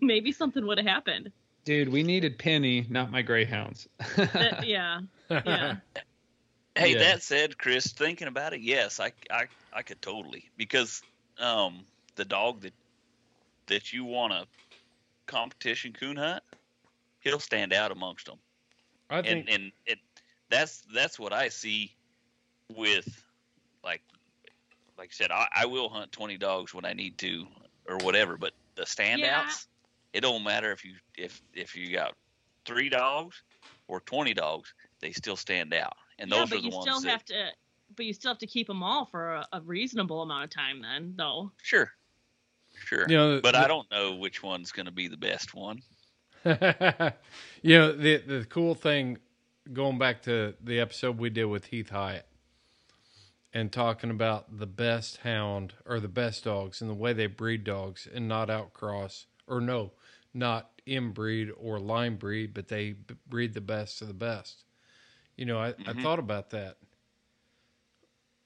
[0.00, 1.32] maybe something would have happened.
[1.64, 3.88] Dude, we needed Penny, not my greyhounds.
[4.16, 5.00] That- yeah.
[5.30, 5.76] Yeah.
[6.74, 7.00] Hey, Yeah.
[7.00, 11.02] that said, Chris, thinking about it, yes, I, I, I could totally because
[11.38, 12.74] um, the dog that
[13.68, 14.46] that you want to
[15.26, 16.42] competition coon hunt,
[17.20, 18.38] he'll stand out amongst them,
[19.10, 19.98] I think and and it
[20.50, 21.96] that's that's what I see
[22.68, 23.06] with
[23.84, 24.02] like
[24.98, 27.46] like I said, I, I will hunt twenty dogs when I need to
[27.88, 30.18] or whatever, but the standouts, Yeah.
[30.18, 32.14] it don't matter if you if if you got
[32.66, 33.42] three dogs
[33.88, 36.84] or twenty dogs, they still stand out, and yeah, those but are the you ones
[36.84, 37.48] still that have to
[37.96, 40.80] but you still have to keep them all for a, a reasonable amount of time
[40.80, 41.52] then, though.
[41.62, 41.90] Sure.
[42.74, 43.04] Sure.
[43.08, 45.82] You know, but the- I don't know which one's going to be the best one.
[46.44, 49.18] you know the the cool thing
[49.72, 52.26] going back to the episode we did with Heath Hyatt
[53.54, 57.62] and talking about the best hound or the best dogs and the way they breed
[57.62, 59.92] dogs and not outcross or no
[60.34, 62.96] not inbreed or line breed but they
[63.28, 64.64] breed the best of the best
[65.36, 66.02] you know I, I mm-hmm.
[66.02, 66.76] thought about that.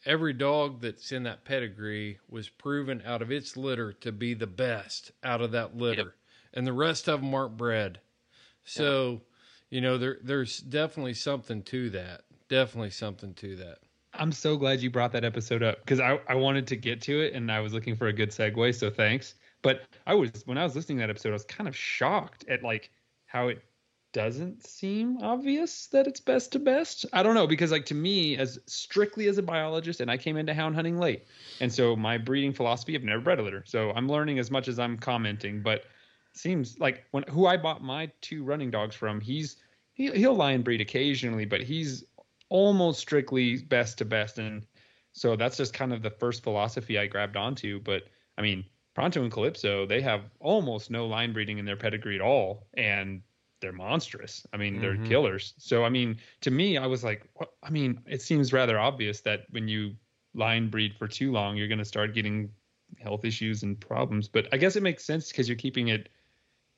[0.04, 4.46] Every dog that's in that pedigree was proven out of its litter to be the
[4.46, 6.14] best out of that litter.
[6.54, 7.98] And the rest of them aren't bred.
[8.64, 9.22] So
[9.70, 12.22] you know there there's definitely something to that.
[12.48, 13.78] Definitely something to that.
[14.18, 17.20] I'm so glad you brought that episode up because I, I wanted to get to
[17.20, 19.34] it and I was looking for a good segue, so thanks.
[19.62, 22.44] But I was when I was listening to that episode, I was kind of shocked
[22.48, 22.90] at like
[23.26, 23.62] how it
[24.16, 27.04] doesn't seem obvious that it's best to best.
[27.12, 30.38] I don't know because like to me, as strictly as a biologist, and I came
[30.38, 31.26] into hound hunting late,
[31.60, 34.68] and so my breeding philosophy, I've never bred a litter, so I'm learning as much
[34.68, 35.62] as I'm commenting.
[35.62, 35.84] But
[36.32, 39.56] seems like when who I bought my two running dogs from, he's
[39.92, 42.02] he, he'll line breed occasionally, but he's
[42.48, 44.64] almost strictly best to best and
[45.12, 48.04] so that's just kind of the first philosophy I grabbed onto but
[48.38, 52.20] I mean Pronto and Calypso they have almost no line breeding in their pedigree at
[52.20, 53.20] all and
[53.60, 55.04] they're monstrous I mean they're Mhm.
[55.04, 57.52] killers so I mean to me I was like what?
[57.62, 59.96] I mean it seems rather obvious that when you
[60.34, 62.50] line breed for too long you're going to start getting
[62.98, 66.10] health issues and problems but I guess it makes sense because you're keeping it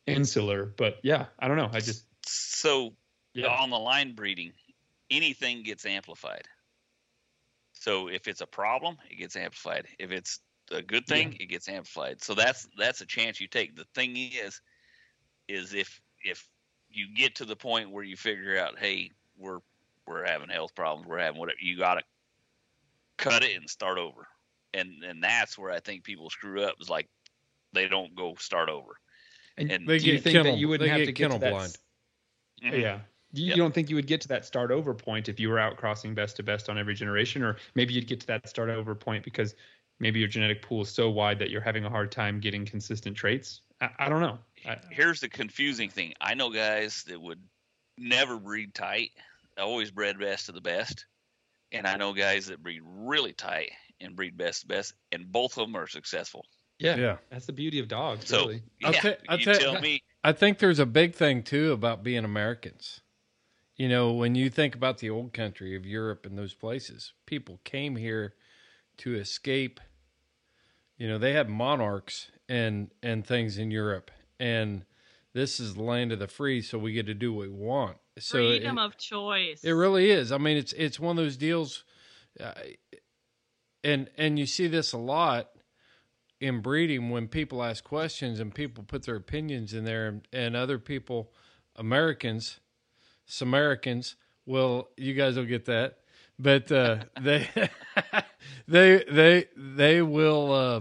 [0.06, 2.94] insular but yeah I don't know I just So
[3.34, 3.48] Yeah.
[3.48, 4.52] on the line breeding,
[5.10, 6.48] anything gets amplified.
[7.72, 9.86] So if it's a problem, it gets amplified.
[9.98, 12.22] If it's a good thing, it gets amplified.
[12.22, 13.76] So that's that's a chance you take.
[13.76, 14.60] The thing is,
[15.48, 16.48] is if if
[16.98, 19.58] you get to the point where you figure out, hey, we're
[20.06, 22.02] we're having health problems, we're having whatever, you got to
[23.18, 24.26] cut it and start over.
[24.74, 26.74] And and that's where I think people screw up.
[26.80, 27.08] Is like
[27.72, 28.92] they don't go start over.
[29.56, 31.38] and, And They do you think kennel- that you wouldn't have get to get kennel
[31.38, 31.76] to that blind.
[32.62, 32.80] Mhm.
[32.82, 33.00] Yeah.
[33.32, 35.58] You, you don't think you would get to that start over point if you were
[35.58, 38.70] out crossing best to best on every generation, or maybe you'd get to that start
[38.70, 39.54] over point because
[39.98, 43.14] maybe your genetic pool is so wide that you're having a hard time getting consistent
[43.14, 43.60] traits.
[43.82, 44.38] I, I don't know.
[44.66, 46.14] I, here's the confusing thing.
[46.20, 47.40] I know guys that would
[47.96, 49.10] never breed tight,
[49.58, 51.06] always bred best of the best,
[51.72, 55.58] and I know guys that breed really tight and breed best of best, and both
[55.58, 56.44] of them are successful.
[56.78, 58.28] yeah, yeah that's the beauty of dogs.
[58.28, 58.62] So really.
[58.84, 60.02] I'll yeah, ta- I'll you ta- tell me.
[60.24, 63.00] I think there's a big thing too about being Americans.
[63.76, 67.60] You know, when you think about the old country of Europe and those places, people
[67.62, 68.34] came here
[68.98, 69.78] to escape.
[70.96, 74.84] You know, they had monarchs and and things in Europe, and
[75.34, 77.96] this is the land of the free, so we get to do what we want.
[78.18, 79.62] So it- Freedom of choice.
[79.62, 80.32] it really is.
[80.32, 81.84] I mean, it's it's one of those deals,
[82.40, 82.52] uh,
[83.84, 85.50] and and you see this a lot
[86.40, 90.54] in breeding when people ask questions and people put their opinions in there, and, and
[90.56, 91.32] other people,
[91.76, 92.60] Americans,
[93.26, 95.98] Samaritans, well, you guys will get that,
[96.38, 97.48] but uh, they
[98.68, 100.52] they they they will.
[100.52, 100.80] Uh,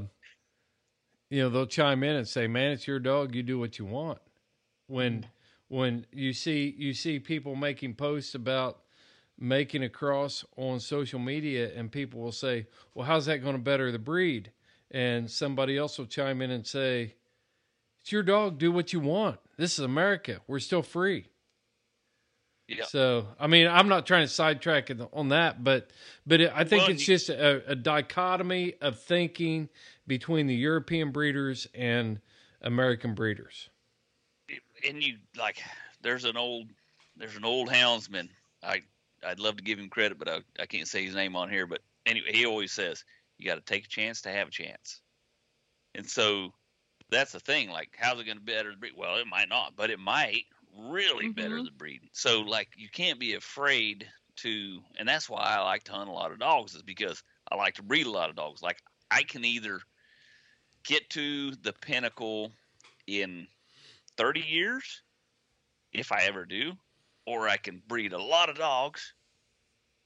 [1.29, 3.35] you know, they'll chime in and say, "Man, it's your dog.
[3.35, 4.19] You do what you want."
[4.87, 5.29] When mm-hmm.
[5.67, 8.79] when you see you see people making posts about
[9.39, 13.61] making a cross on social media and people will say well how's that going to
[13.61, 14.51] better the breed?
[14.89, 17.15] And somebody else will chime in and say
[17.99, 18.57] it's your dog.
[18.57, 19.39] Do what you want.
[19.57, 20.39] This is america.
[20.47, 21.27] We're still free
[22.67, 22.83] Yeah.
[22.85, 25.89] so i mean i'm not trying to sidetrack on that but
[26.25, 29.69] but it, i think Well, it's you- just a, a dichotomy of thinking
[30.05, 32.19] between the european breeders and
[32.61, 33.69] american breeders
[34.87, 35.61] and you like
[36.01, 36.67] there's an old
[37.15, 38.29] there's an old houndsman
[38.63, 38.81] i
[39.25, 41.65] i'd love to give him credit but i, I can't say his name on here
[41.67, 43.03] but anyway he always says
[43.37, 45.01] You got to take a chance to have a chance.
[45.95, 46.53] And so
[47.09, 47.69] that's the thing.
[47.69, 48.73] Like, how's it going to be better?
[48.95, 50.45] Well, it might not, but it might
[50.77, 51.63] really better Mhm.
[51.63, 52.09] than breeding.
[52.13, 56.13] So, like, you can't be afraid to, and that's why I like to hunt a
[56.13, 58.61] lot of dogs, is because I like to breed a lot of dogs.
[58.61, 59.81] Like, I can either
[60.83, 62.51] get to the pinnacle
[63.07, 63.47] in
[64.17, 65.03] 30 years,
[65.93, 66.73] if I ever do,
[67.25, 69.15] or I can breed a lot of dogs,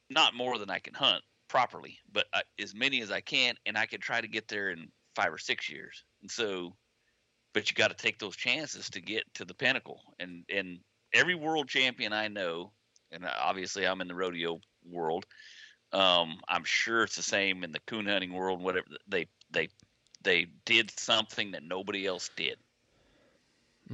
[0.10, 3.78] not more than I can hunt properly, but uh, as many as I can, and
[3.78, 6.04] I can try to get there in five or six years.
[6.22, 6.78] And so,
[7.54, 10.02] but you got to take those chances to get to the pinnacle.
[10.20, 10.80] And and
[11.14, 12.74] every world champion I know,
[13.12, 15.26] and obviously I'm in the rodeo world.
[15.92, 18.62] Um, I'm sure it's the same in the coon hunting world.
[18.62, 19.70] Whatever they they
[20.24, 22.58] they did something that nobody else did.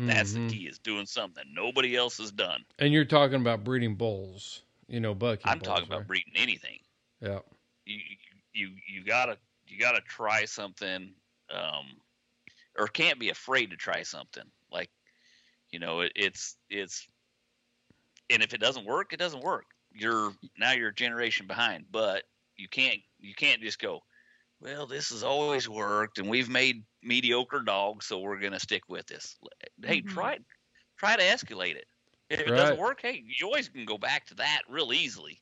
[0.06, 0.36] That's Mhm.
[0.36, 2.66] the key is doing something that nobody else has done.
[2.80, 5.58] And you're talking about breeding bulls, you know, bucking.
[5.58, 6.08] I'm bulls, talking about right?
[6.08, 6.80] breeding anything.
[7.22, 7.40] Yeah.
[7.86, 8.00] you
[8.54, 9.38] you you gotta
[9.68, 11.14] you gotta try something
[11.50, 11.86] um
[12.78, 14.92] or can't be afraid to try something like
[15.72, 17.08] you know it, it's it's
[18.30, 22.24] and if it doesn't work it doesn't work you're now you're a generation behind but
[22.56, 24.02] you can't you can't just go
[24.62, 28.84] well this has always worked and we've made mediocre dogs so we're going to stick
[28.90, 29.38] with this
[29.86, 30.04] hey Mhm.
[30.04, 30.38] try
[30.98, 31.88] try to escalate it
[32.30, 32.56] if it Right.
[32.56, 35.42] doesn't work hey you always can go back to that real easily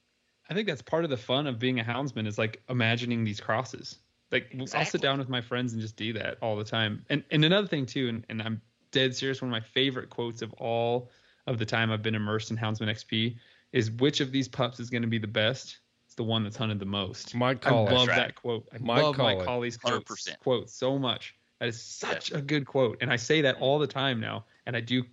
[0.49, 3.39] I think that's part of the fun of being a houndsman is like imagining these
[3.39, 3.99] crosses.
[4.35, 7.05] Like I'll sit down with my friends and just do that all the time.
[7.09, 8.61] And and another thing too, and, and I'm
[8.91, 9.41] dead serious.
[9.41, 11.09] One of my favorite quotes of all
[11.47, 13.37] of the time I've been immersed in Houndsman XP
[13.71, 15.79] is which of these pups is going to be the best?
[16.05, 17.33] It's the one that's hunted the most.
[17.33, 17.93] Mike I Collins.
[17.93, 18.15] love right.
[18.17, 18.67] that quote.
[18.73, 19.77] I Mike love Mike Collins.
[19.77, 20.07] Colley's
[20.41, 21.35] quote, so much.
[21.59, 24.45] That is such a good quote, and I say that all the time now.
[24.65, 25.03] And I do,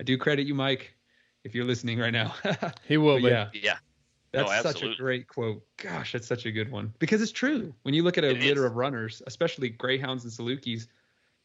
[0.00, 0.94] I do credit you, Mike,
[1.44, 2.34] if you're listening right now.
[2.88, 3.28] He will But be.
[3.28, 3.76] yeah, yeah
[4.32, 5.62] that's No, such a great quote.
[5.76, 7.74] Gosh, that's such a good one because it's true.
[7.82, 8.70] When you look at a It litter is.
[8.70, 10.86] of runners, especially greyhounds and salukis,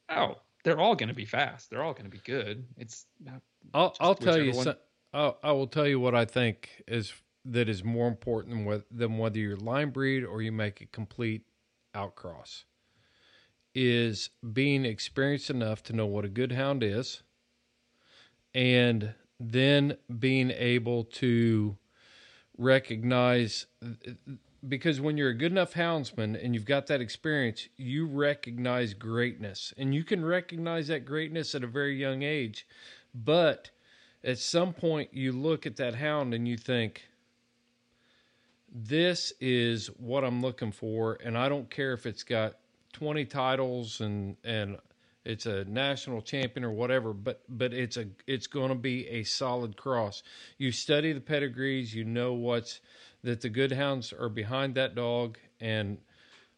[0.09, 1.69] oh, they're all going to be fast.
[1.69, 2.65] They're all going to be good.
[2.77, 3.41] It's not
[3.73, 4.47] I'll I'll tell you.
[4.47, 4.63] whichever.
[4.63, 4.75] Some,
[5.13, 7.13] I'll, I will tell you what I think is
[7.45, 10.85] that is more important than what than whether you're line breed or you make a
[10.85, 11.43] complete
[11.95, 12.63] outcross.
[13.75, 17.21] Is being experienced enough to know what a good hound is,
[18.55, 21.77] and then being able to
[22.57, 23.65] recognize
[24.67, 29.73] because when you're a good enough houndsman and you've got that experience, you recognize greatness.
[29.77, 32.67] And you can recognize that greatness at a very young age.
[33.13, 33.69] But
[34.23, 37.07] at some point, you look at that hound and you think,
[38.73, 41.17] this is what I'm looking for.
[41.23, 42.55] And I don't care if it's got
[42.93, 44.77] 20 titles and, and,
[45.27, 49.23] it's a national champion or whatever, but but it's a it's going to be a
[49.23, 50.23] solid cross.
[50.57, 52.79] You study the pedigrees, you know what's
[53.23, 55.97] that the good hounds are behind that dog, and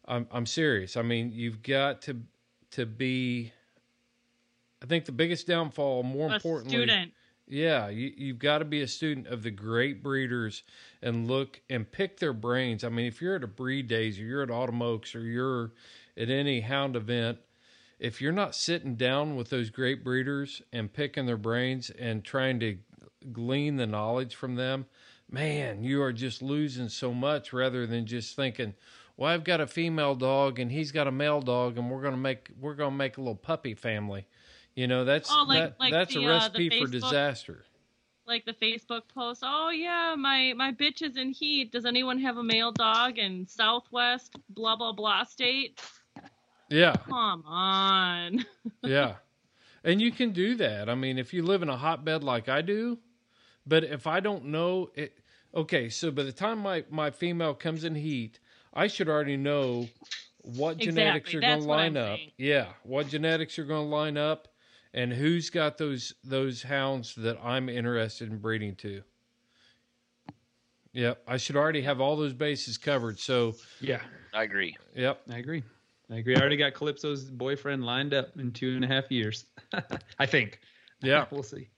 [0.06, 0.96] I'm I'm serious.
[0.96, 2.18] I mean, you've got to
[2.72, 3.52] to be.
[4.82, 7.12] I think the biggest downfall, more A importantly, student.
[7.48, 10.62] yeah, you, you've got to be a student of the great breeders
[11.02, 12.82] and look and pick their brains.
[12.84, 15.72] I mean, if you're at a breed days or you're at Autumn Oaks or you're
[16.16, 17.38] at any hound event,
[18.00, 22.58] if you're not sitting down with those great breeders and picking their brains and trying
[22.60, 22.78] to
[23.30, 24.86] glean the knowledge from them,
[25.30, 28.74] man, you are just losing so much rather than just thinking,
[29.18, 32.16] well, I've got a female dog and he's got a male dog and we're gonna
[32.16, 34.26] make we're gonna make a little puppy family.
[34.74, 37.66] You know, that's Oh, like- that, like that's the, a uh, recipe for disaster.
[38.26, 41.70] Like the Facebook post, oh yeah, my my bitch is in heat.
[41.70, 45.82] Does anyone have a male dog in Southwest blah blah blah state?
[46.70, 46.94] Yeah.
[47.08, 48.46] Come on.
[48.82, 49.16] yeah.
[49.84, 50.88] And you can do that.
[50.88, 52.98] I mean, if you live in a hotbed like I do,
[53.66, 55.18] but if I don't know it,
[55.54, 58.38] okay, so by the time my, my female comes in heat,
[58.72, 59.88] I should already know
[60.42, 61.38] what genetics Exactly.
[61.38, 62.18] are going to line up.
[62.18, 62.30] saying.
[62.38, 64.48] Yeah, what genetics are going to line up
[64.92, 69.02] and who's got those those hounds that I'm interested in breeding to.
[70.92, 73.18] Yep, I should already have all those bases covered.
[73.20, 74.00] So, yeah,
[74.34, 74.76] I agree.
[74.94, 75.22] yep.
[75.30, 75.62] I agree.
[76.10, 76.36] I agree.
[76.36, 79.46] I already got Calypso's boyfriend lined up in two and a half years.
[80.18, 80.60] I think.
[81.02, 81.26] Yeah.
[81.30, 81.68] we'll see.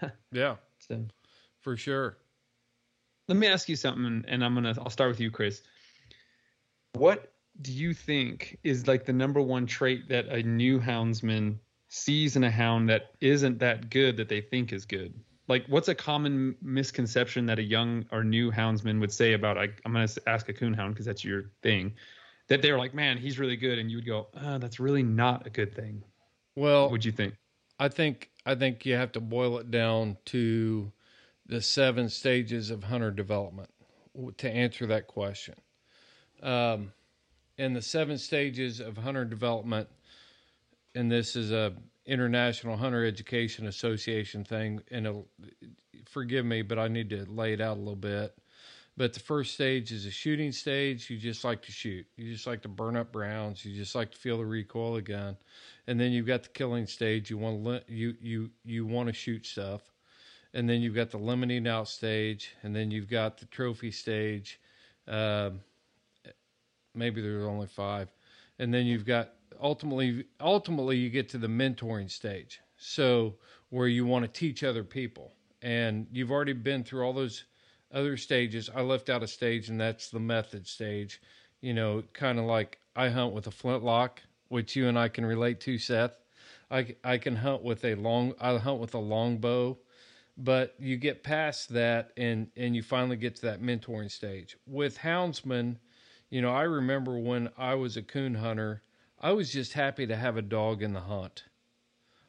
[0.32, 1.04] Yeah, So
[1.60, 2.18] for sure.
[3.28, 4.74] let me ask you something, and I'm gonna.
[4.78, 5.62] I'll start with you, Chris.
[6.92, 11.56] What do you think is like the number one trait that a new houndsman
[11.88, 15.14] sees in a hound that isn't that good that they think is good?
[15.48, 19.56] Like, what's a common misconception that a young or new houndsman would say about?
[19.56, 21.94] I, I'm gonna ask a coonhound because that's your thing.
[22.48, 25.46] That they're like, man, he's really good, and you would go, uh, that's really not
[25.46, 26.02] a good thing.
[26.56, 27.34] Well, What would you think?
[27.78, 30.90] I think I think you have to boil it down to
[31.46, 33.70] the seven stages of hunter development
[34.38, 35.54] to answer that question.
[36.42, 36.92] Um,
[37.56, 39.88] in the seven stages of hunter development,
[40.94, 41.74] and this is a
[42.06, 45.28] International Hunter Education Association thing, and it'll,
[46.06, 48.34] forgive me, but I need to lay it out a little bit.
[48.98, 51.08] But the first stage is a shooting stage.
[51.08, 52.04] You just like to shoot.
[52.16, 53.64] You just like to burn up rounds.
[53.64, 55.36] You just like to feel the recoil of the gun.
[55.86, 57.30] And then you've got the killing stage.
[57.30, 59.82] You want to you you you want to shoot stuff.
[60.52, 62.52] And then you've got the limiting out stage.
[62.64, 64.58] And then you've got the trophy stage.
[65.06, 65.60] Um,
[66.92, 68.12] maybe there's only five.
[68.58, 72.58] And then you've got ultimately ultimately you get to the mentoring stage.
[72.78, 73.36] So
[73.70, 75.34] where you want to teach other people.
[75.62, 77.44] And you've already been through all those
[77.92, 78.70] other stages.
[78.74, 81.20] I left out a stage, and that's the method stage.
[81.60, 85.24] You know, kind of like I hunt with a flintlock, which you and I can
[85.26, 86.12] relate to, Seth.
[86.70, 89.78] I, I can hunt with a long I hunt with a longbow,
[90.36, 94.56] but you get past that and and you finally get to that mentoring stage.
[94.66, 95.76] With houndsman,
[96.30, 98.82] you know, I remember when I was a coon hunter,
[99.20, 101.44] I was just happy to have a dog in the hunt.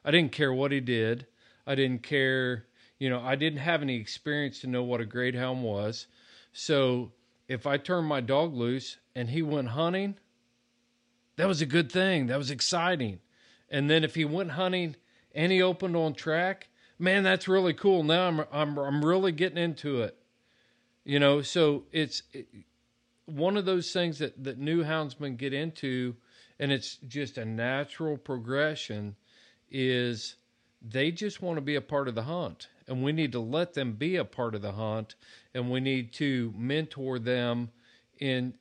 [0.06, 1.28] I didn't care what he did.
[1.68, 2.66] I didn't care
[3.00, 6.08] you know, I didn't have any experience to know what a great hound was.
[6.52, 7.14] So
[7.48, 10.16] if I turned my dog loose and he went hunting,
[11.38, 12.28] that was a good thing.
[12.28, 13.20] That was exciting.
[13.70, 14.98] And then if he went hunting
[15.34, 18.04] and he opened on track, man, that's really cool.
[18.04, 20.18] Now I'm I'm I'm really getting into it.
[21.06, 22.48] You know, so it's it,
[23.26, 26.16] one of those things that that new houndsmen get into
[26.60, 29.16] and it's just a natural progression
[29.72, 30.36] is
[30.82, 33.76] they just want to be a part of the hunt and we need to let
[33.76, 35.16] them be a part of the hunt
[35.54, 37.70] and we need to mentor them
[38.20, 38.54] in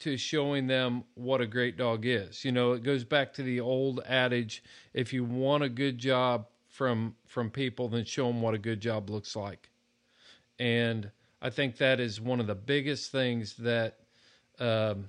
[0.00, 2.44] to showing them what a great dog is.
[2.44, 4.62] You know it goes back to the old adage
[4.92, 8.80] if you want a good job from from people then show them what a good
[8.80, 9.70] job looks like.
[10.58, 11.10] And
[11.40, 14.00] i think that is one of the biggest things that
[14.58, 15.08] um,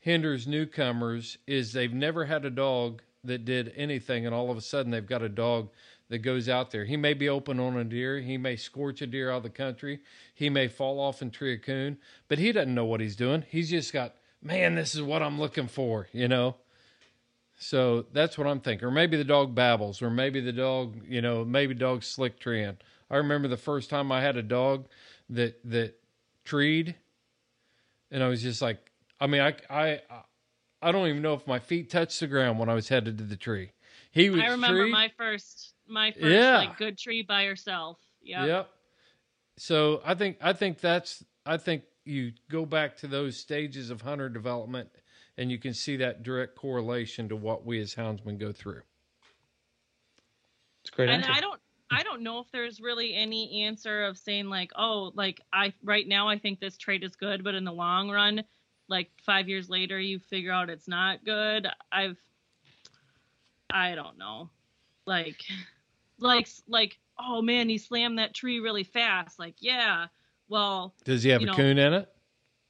[0.00, 4.62] hinders newcomers is they've never had a dog that did anything, and all of a
[4.62, 5.70] sudden they've got a dog
[6.10, 6.84] that goes out there.
[6.84, 9.50] He may be open on a deer, he may scorch a deer out of the
[9.50, 10.00] country,
[10.34, 11.96] he may fall off and tree a coon,
[12.28, 13.44] but he doesn't know what he's doing.
[13.48, 16.56] He's just got, man, this is what I'm looking for, you know.
[17.58, 18.88] So that's what I'm thinking.
[18.88, 22.78] Or maybe the dog babbles, or maybe the dog, you know, maybe dog slick treeing.
[23.10, 24.86] I remember the first time I had a dog
[25.28, 25.94] that that
[26.44, 26.94] treed,
[28.10, 28.90] and I was just like,
[29.20, 30.00] I mean, I I
[30.80, 33.24] I don't even know if my feet touched the ground when I was headed to
[33.24, 33.72] the tree.
[34.10, 34.92] He was I remember tree.
[34.92, 36.58] my first my first Yeah.
[36.58, 37.98] like good tree by yourself.
[38.22, 38.46] Yep.
[38.46, 38.70] Yep.
[39.58, 44.02] So I think I think that's I think you go back to those stages of
[44.02, 44.88] hunter development
[45.36, 48.82] and you can see that direct correlation to what we as houndsmen go through.
[50.82, 51.32] It's great and answer.
[51.32, 51.60] I don't
[51.90, 56.06] I don't know if there's really any answer of saying like, oh, like I right
[56.06, 58.44] now I think this trait is good, but in the long run,
[58.88, 61.66] like five years later you figure out it's not good.
[61.90, 62.16] I've
[63.72, 64.50] I don't know.
[65.06, 65.42] Like
[66.20, 69.38] like like, oh man, he slammed that tree really fast.
[69.38, 70.06] Like, yeah.
[70.48, 72.08] Well, Does he have a know, coon in it?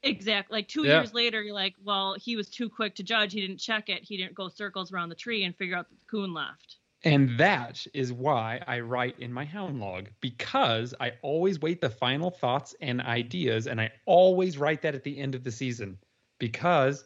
[0.03, 0.59] Exactly.
[0.59, 0.99] Like two Yeah.
[0.99, 3.33] years later, you're like, well, he was too quick to judge.
[3.33, 4.03] He didn't check it.
[4.03, 6.77] He didn't go circles around the tree and figure out that the coon left.
[7.05, 11.89] And that is why I write in my hound log because I always wait the
[11.89, 15.97] final thoughts and ideas, and I always write that at the end of the season
[16.39, 17.05] because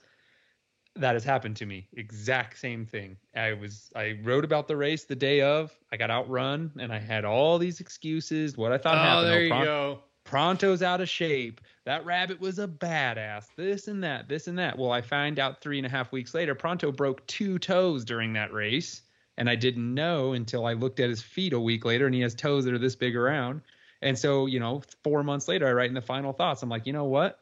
[0.97, 1.87] that has happened to me.
[1.95, 3.17] Exact same thing.
[3.35, 5.73] I was I wrote about the race the day of.
[5.93, 8.57] I got outrun, and I had all these excuses.
[8.57, 9.27] What I thought Oh, happened.
[9.29, 9.99] there Oh, you go.
[10.25, 11.61] Pronto's out of shape.
[11.85, 13.49] That rabbit was a badass.
[13.57, 14.79] This and that, this and that.
[14.79, 18.33] Well, I find out three and a half weeks later, Pronto broke two toes during
[18.33, 19.03] that race.
[19.37, 22.21] And I didn't know until I looked at his feet a week later, and he
[22.21, 23.61] has toes that are this big around.
[24.01, 26.63] And so, you know, four months later, I write in the final thoughts.
[26.63, 27.41] I'm like, you know what?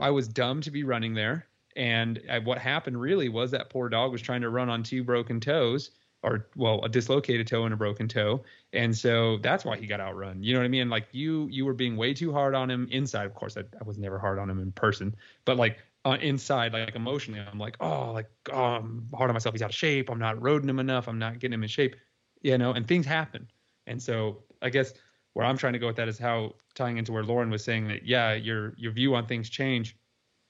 [0.00, 1.46] I was dumb to be running there.
[1.76, 5.02] And I, what happened really was that poor dog was trying to run on two
[5.02, 5.90] broken toes,
[6.22, 8.42] or well, a dislocated toe and a broken toe.
[8.72, 10.42] And so that's why he got outrun.
[10.42, 10.88] You know what I mean?
[10.88, 13.26] Like you, you were being way too hard on him inside.
[13.26, 15.14] Of course, I, I was never hard on him in person,
[15.44, 19.54] but like uh, inside, like emotionally, I'm like, oh, like oh, I'm hard on myself.
[19.54, 20.10] He's out of shape.
[20.10, 21.08] I'm not roading him enough.
[21.08, 21.96] I'm not getting him in shape.
[22.42, 23.48] You know, and things happen.
[23.86, 24.92] And so I guess
[25.32, 27.88] where I'm trying to go with that is how tying into where Lauren was saying
[27.88, 29.96] that, yeah, your your view on things change.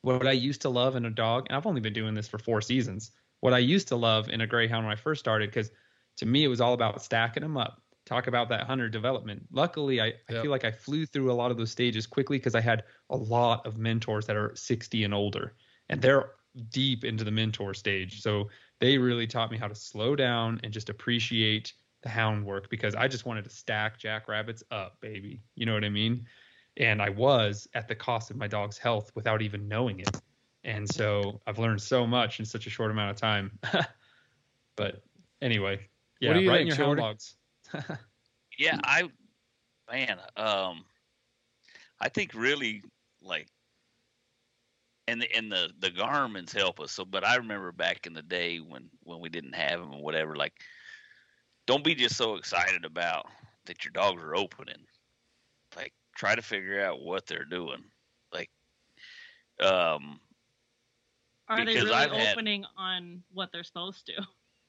[0.05, 2.39] What I used to love in a dog, and I've only been doing this for
[2.39, 3.11] four seasons.
[3.41, 5.71] What I used to love in a greyhound when I first started, because
[6.19, 7.81] to me it was all about stacking them up.
[8.05, 9.47] Talk about that hunter development.
[9.51, 12.55] Luckily, I, I feel like I flew through a lot of those stages quickly because
[12.55, 15.55] I had a lot of mentors that are 60 and older,
[15.89, 16.33] and they're
[16.69, 18.21] deep into the mentor stage.
[18.21, 18.51] So
[18.81, 22.95] they really taught me how to slow down and just appreciate the hound work because
[22.95, 25.41] I just wanted to stack jackrabbits up, baby.
[25.55, 26.27] You know what I mean?
[26.77, 30.21] And I was at the cost of my dog's health without even knowing it.
[30.65, 33.59] and so I've learned so much in such a short amount of time.
[34.77, 35.03] but
[35.43, 35.89] anyway,
[36.21, 37.03] yeah, do you right think, in your hound Shorty?
[37.03, 37.37] dogs.
[38.59, 39.11] Yeah, I
[39.91, 40.85] man, um
[42.01, 42.83] I think really
[43.23, 43.49] like
[45.07, 46.93] and the and the the Garmin's help us.
[46.93, 50.03] So but I remember back in the day when when we didn't have them or
[50.03, 50.55] whatever like
[51.67, 53.27] don't be just so excited about
[53.67, 54.87] that your dogs are opening.
[55.77, 57.85] Like try to figure out what they're doing.
[58.33, 58.51] Like
[59.61, 60.21] um
[61.49, 64.27] Are they really I've had- opening on what they're supposed to?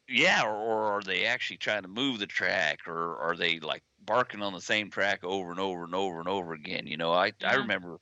[0.08, 3.82] Yeah, or, or are they actually trying to move the track, or are they like
[4.06, 6.86] barking on the same track over and over and over and over again?
[6.86, 7.98] You know, I I remember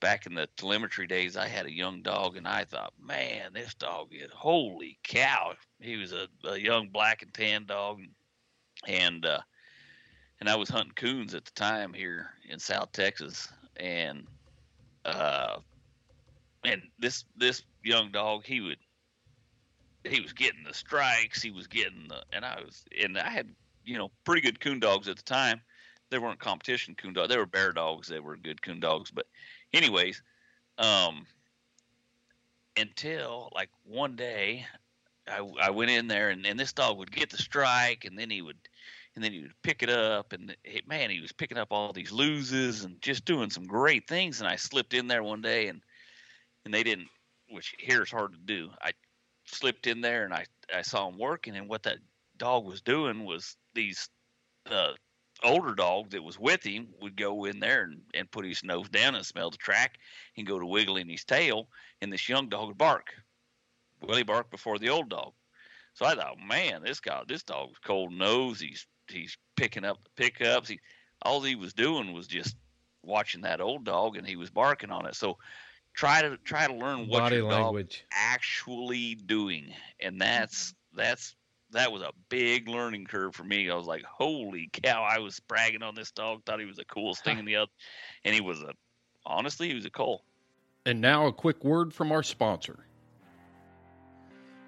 [0.00, 3.74] back in the telemetry days, I had a young dog, and I thought, man, this
[3.74, 5.52] dog is holy cow.
[5.78, 8.00] He was a, a young black and tan dog,
[8.86, 9.40] and uh,
[10.40, 14.26] and I was hunting coons at the time here in South Texas, and
[15.04, 15.58] uh,
[16.64, 18.78] and this this young dog, he would
[20.04, 23.48] he was getting the strikes, he was getting the, and I was, and I had,
[23.84, 25.60] you know, pretty good coon dogs at the time.
[26.10, 28.06] They weren't competition coon dogs; they were bear dogs.
[28.08, 29.10] They were good coon dogs.
[29.10, 29.26] But,
[29.72, 30.22] anyways,
[30.78, 31.26] um,
[32.76, 34.66] until like one day,
[35.28, 38.30] I, I went in there, and, and this dog would get the strike, and then
[38.30, 38.58] he would,
[39.16, 41.92] and then he would pick it up, and it, man, he was picking up all
[41.92, 44.40] these loses and just doing some great things.
[44.40, 45.80] And I slipped in there one day, and
[46.64, 47.08] and they didn't,
[47.48, 48.70] which here is hard to do.
[48.82, 48.92] I
[49.46, 50.44] slipped in there and I,
[50.74, 51.98] I saw him working and what that
[52.36, 54.08] dog was doing was these
[54.70, 54.92] uh,
[55.42, 58.88] older dog that was with him would go in there and, and put his nose
[58.88, 59.98] down and smell the track
[60.36, 61.68] and go to wiggling his tail
[62.02, 63.14] and this young dog would bark.
[64.02, 65.32] Well, he barked before the old dog.
[65.94, 68.60] So I thought, man, this guy, this dog's cold nose.
[68.60, 70.68] He's he's picking up the pickups.
[70.68, 70.80] He
[71.22, 72.56] all he was doing was just
[73.02, 75.14] watching that old dog and he was barking on it.
[75.14, 75.38] So
[75.94, 78.04] try to try to learn what Body your dog language.
[78.12, 81.34] actually doing and that's that's
[81.70, 85.40] that was a big learning curve for me i was like holy cow i was
[85.40, 87.70] bragging on this dog thought he was the coolest thing in the other
[88.24, 88.72] and he was a
[89.24, 90.22] honestly he was a coal
[90.84, 92.78] And now a quick word from our sponsor.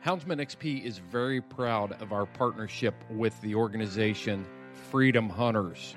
[0.05, 4.47] Houndsman XP is very proud of our partnership with the organization
[4.91, 5.97] Freedom Hunters.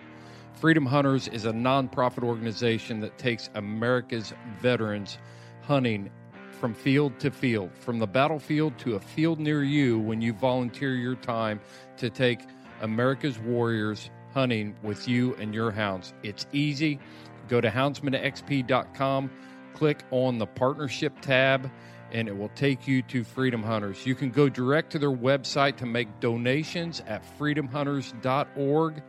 [0.55, 5.19] Freedom Hunters is a nonprofit organization that takes America's veterans
[5.61, 6.09] hunting
[6.49, 10.95] from field to field, from the battlefield to a field near you when you volunteer
[10.95, 11.59] your time
[11.97, 12.41] to take
[12.81, 16.13] America's warriors hunting with you and your hounds.
[16.23, 16.99] It's easy.
[17.47, 19.29] Go to houndsmanxp.com,
[19.75, 21.69] click on the partnership tab,
[22.11, 24.05] and it will take you to Freedom Hunters.
[24.05, 29.03] You can go direct to their website to make donations at freedomhunters.org.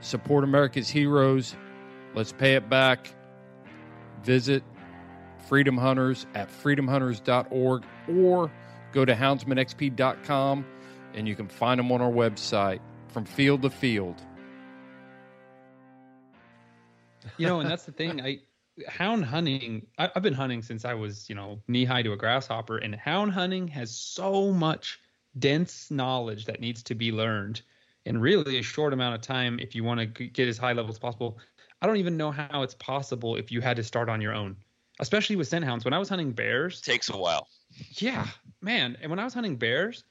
[0.00, 1.56] Support America's heroes.
[2.14, 3.12] Let's pay it back.
[4.22, 4.62] Visit
[5.48, 8.50] Freedom Hunters at freedomhunters.org or
[8.92, 10.64] go to houndsmanxp.com
[11.14, 14.20] and you can find them on our website from field to field.
[17.36, 18.20] you know, and that's the thing.
[18.20, 18.40] I
[18.88, 19.86] hound hunting.
[19.98, 22.94] I, I've been hunting since I was, you know, knee high to a grasshopper, and
[22.94, 25.00] hound hunting has so much
[25.38, 27.62] dense knowledge that needs to be learned
[28.04, 29.58] in really a short amount of time.
[29.58, 31.38] If you want to get as high level as possible,
[31.82, 34.56] I don't even know how it's possible if you had to start on your own,
[35.00, 35.84] especially with scent hounds.
[35.84, 37.48] When I was hunting bears, takes a while
[37.96, 38.26] yeah,
[38.60, 38.96] man.
[39.00, 40.04] And when I was hunting bears,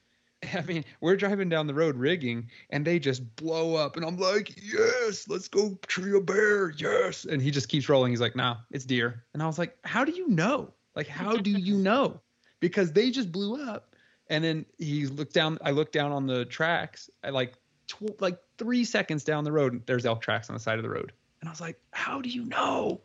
[0.54, 3.96] I mean, we're driving down the road rigging and they just blow up.
[3.96, 6.70] And I'm like, yes, let's go tree a bear.
[6.70, 7.24] Yes.
[7.24, 8.12] And he just keeps rolling.
[8.12, 9.24] He's like, nah, it's deer.
[9.32, 10.72] And I was like, how do you know?
[10.94, 12.20] Like, how do you know?
[12.60, 13.94] Because they just blew up.
[14.30, 15.58] And then he looked down.
[15.62, 17.10] I looked down on the tracks.
[17.22, 17.54] I like,
[17.86, 20.82] tw- like three seconds down the road, and there's elk tracks on the side of
[20.82, 21.12] the road.
[21.40, 23.00] And I was like, how do you know?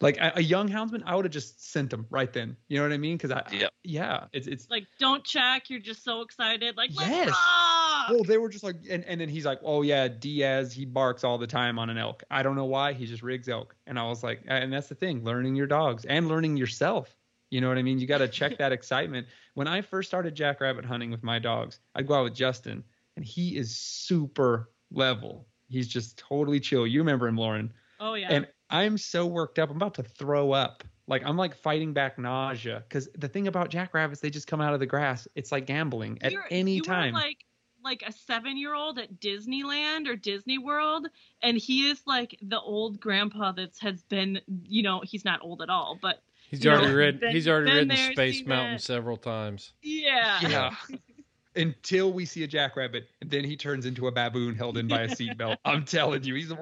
[0.00, 2.56] Like a, a young houndsman, I would have just sent him right then.
[2.68, 3.16] You know what I mean?
[3.18, 3.72] Because I, Yep.
[3.84, 5.68] yeah, it's it's Like, don't check.
[5.68, 6.76] You're just so excited.
[6.76, 7.28] Like, let's Yes.
[7.28, 8.10] rock!
[8.10, 11.22] well, they were just like, and, and then he's like, oh yeah, Diaz, he barks
[11.22, 12.22] all the time on an elk.
[12.30, 13.76] I don't know why, he just rigs elk.
[13.86, 17.14] And I was like, and that's the thing, learning your dogs and learning yourself.
[17.50, 17.98] You know what I mean?
[17.98, 19.26] You got to check that excitement.
[19.54, 22.84] When I first started jackrabbit hunting with my dogs, I'd go out with Justin,
[23.16, 25.46] and he is super level.
[25.68, 26.86] He's just totally chill.
[26.86, 27.72] You remember him, Lauren?
[27.98, 28.28] Oh yeah.
[28.30, 29.70] And I'm so worked up.
[29.70, 30.84] I'm about to throw up.
[31.06, 34.74] Like I'm like fighting back nausea because the thing about jackrabbits, they just come out
[34.74, 35.26] of the grass.
[35.34, 37.12] It's like gambling at You're- any you time.
[37.14, 37.38] Were like
[37.82, 41.08] like a seven year old at Disneyland or Disney World,
[41.42, 45.62] and he is like the old grandpa that's has been, you know, he's not old
[45.62, 47.20] at all, but He's You know, already ridden.
[47.20, 48.82] been- He's already been ridden there, Space Mountain that.
[48.82, 49.72] several times.
[49.82, 50.40] yeah.
[50.48, 50.74] yeah.
[51.56, 55.02] Until we see a jackrabbit, and then he turns into a baboon held in by
[55.02, 55.56] a seatbelt.
[55.64, 56.52] I'm telling you, he's.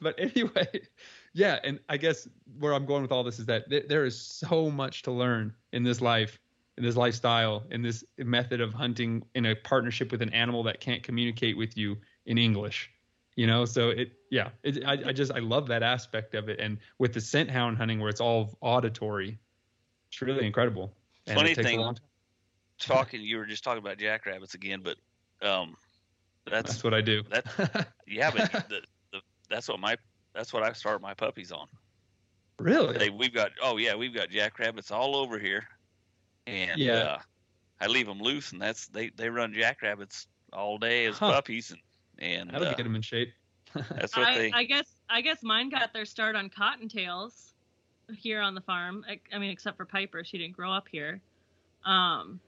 [0.00, 0.68] But anyway,
[1.32, 2.28] yeah, and I guess
[2.58, 5.54] where I'm going with all this is that th- there is so much to learn
[5.72, 6.38] in this life,
[6.76, 10.80] in this lifestyle, in this method of hunting in a partnership with an animal that
[10.80, 12.90] can't communicate with you in English.
[13.36, 16.60] You know, so it, yeah, it, I, I just I love that aspect of it,
[16.60, 19.38] and with the scent hound hunting where it's all auditory,
[20.08, 20.92] it's really incredible.
[21.26, 21.96] And Funny it takes a thing,
[22.78, 24.96] talking, you were just talking about jackrabbits again, but
[25.46, 25.76] um,
[26.50, 27.22] that's That's what I do.
[27.30, 27.48] That's
[28.06, 29.96] Yeah, but the, the, that's what my
[30.34, 31.66] that's what I start my puppies on.
[32.58, 32.96] really?
[32.98, 35.66] They, we've got oh yeah, we've got jackrabbits all over here,
[36.46, 36.94] and Yeah.
[36.94, 37.18] uh,
[37.80, 41.32] I leave them loose, and that's they they run jackrabbits all day as Huh.
[41.32, 41.80] puppies, and
[42.18, 43.32] and That'll uh, get them in shape.
[43.74, 44.50] that's what I, they.
[44.52, 47.52] I guess I guess mine got their start on cottontails
[48.16, 49.04] here on the farm.
[49.08, 51.20] I, I mean, except for Piper, she didn't grow up here.
[51.84, 52.40] Um,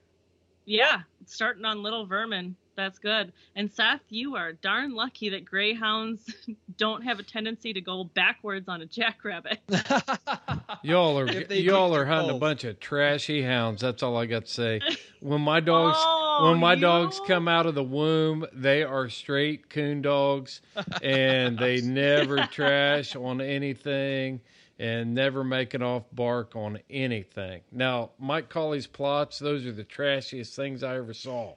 [0.66, 2.56] yeah, starting on little vermin.
[2.76, 3.32] That's good.
[3.54, 6.34] And Seth, you are darn lucky that greyhounds
[6.76, 9.58] don't have a tendency to go backwards on a jackrabbit.
[10.82, 13.80] Y'all are y'all are hunting a bunch of trashy hounds.
[13.80, 14.80] That's all I got to say.
[15.20, 19.08] When my dogs Oh, when my you- dogs come out of the womb, they are
[19.08, 20.60] straight coon dogs,
[21.00, 24.40] and they never trash on anything,
[24.78, 27.62] and never make an off bark on anything.
[27.72, 31.54] Now, Mike Colley's Plotts; those are the trashiest things I ever saw.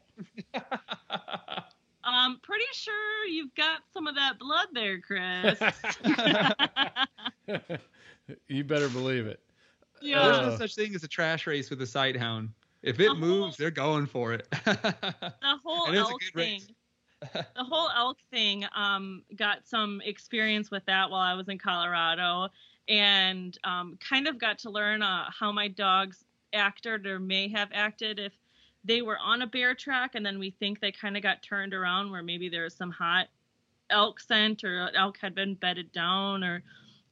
[2.28, 5.58] Um, pretty sure you've got some of that blood there, Chris.
[8.48, 9.40] you better believe it.
[10.02, 10.24] yeah.
[10.24, 12.50] There's Uh, no such thing as a trash race with a sight hound.
[12.84, 14.48] If it The moves, whole- they're going for it.
[14.66, 16.68] the whole And it's a elk thing race.
[17.56, 22.48] the whole elk thing um got some experience with that while i was in colorado
[22.90, 27.70] and um kind of got to learn uh, how my dogs acted or may have
[27.74, 28.34] acted if
[28.84, 31.74] they were on a bear track and then we think they kind of got turned
[31.74, 33.28] around where maybe there was some hot
[33.90, 36.64] elk scent or elk had been bedded down or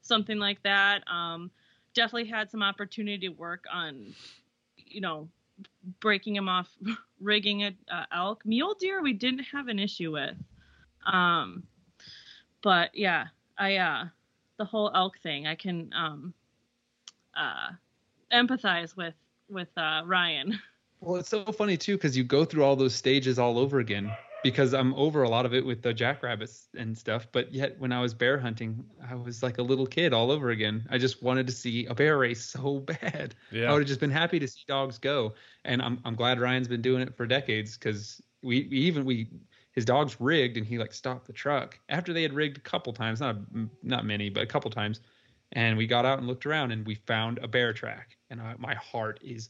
[0.02, 1.04] something like that.
[1.12, 1.52] Um
[1.94, 4.14] definitely had some opportunity to work on
[4.76, 5.30] you know
[6.02, 6.68] breaking them off
[7.22, 8.46] rigging a uh, elk.
[8.46, 10.36] Mule deer we didn't have an issue with.
[11.06, 11.64] Um
[12.66, 14.06] but yeah i uh
[14.58, 16.34] the whole elk thing i can um
[17.38, 17.70] uh
[18.34, 19.14] empathize with
[19.48, 20.60] with uh ryan
[21.06, 24.12] well, it's so funny too because you go through all those stages all over again.
[24.44, 27.92] Because I'm over a lot of it with the jackrabbits and stuff, but yet when
[27.92, 30.86] I was bear hunting, I was like a little kid all over again.
[30.92, 33.34] I just wanted to see a bear race so bad.
[33.52, 33.70] Yeah.
[33.70, 35.34] I would have just been happy to see dogs go,
[35.64, 39.30] and I'm I'm glad Ryan's been doing it for decades because we, we even we
[39.72, 42.94] his dogs rigged and he like stopped the truck after they had rigged a couple
[42.94, 43.38] times, not
[43.82, 45.00] not many, but a couple times,
[45.54, 48.54] and we got out and looked around and we found a bear track, and I,
[48.60, 49.50] my heart is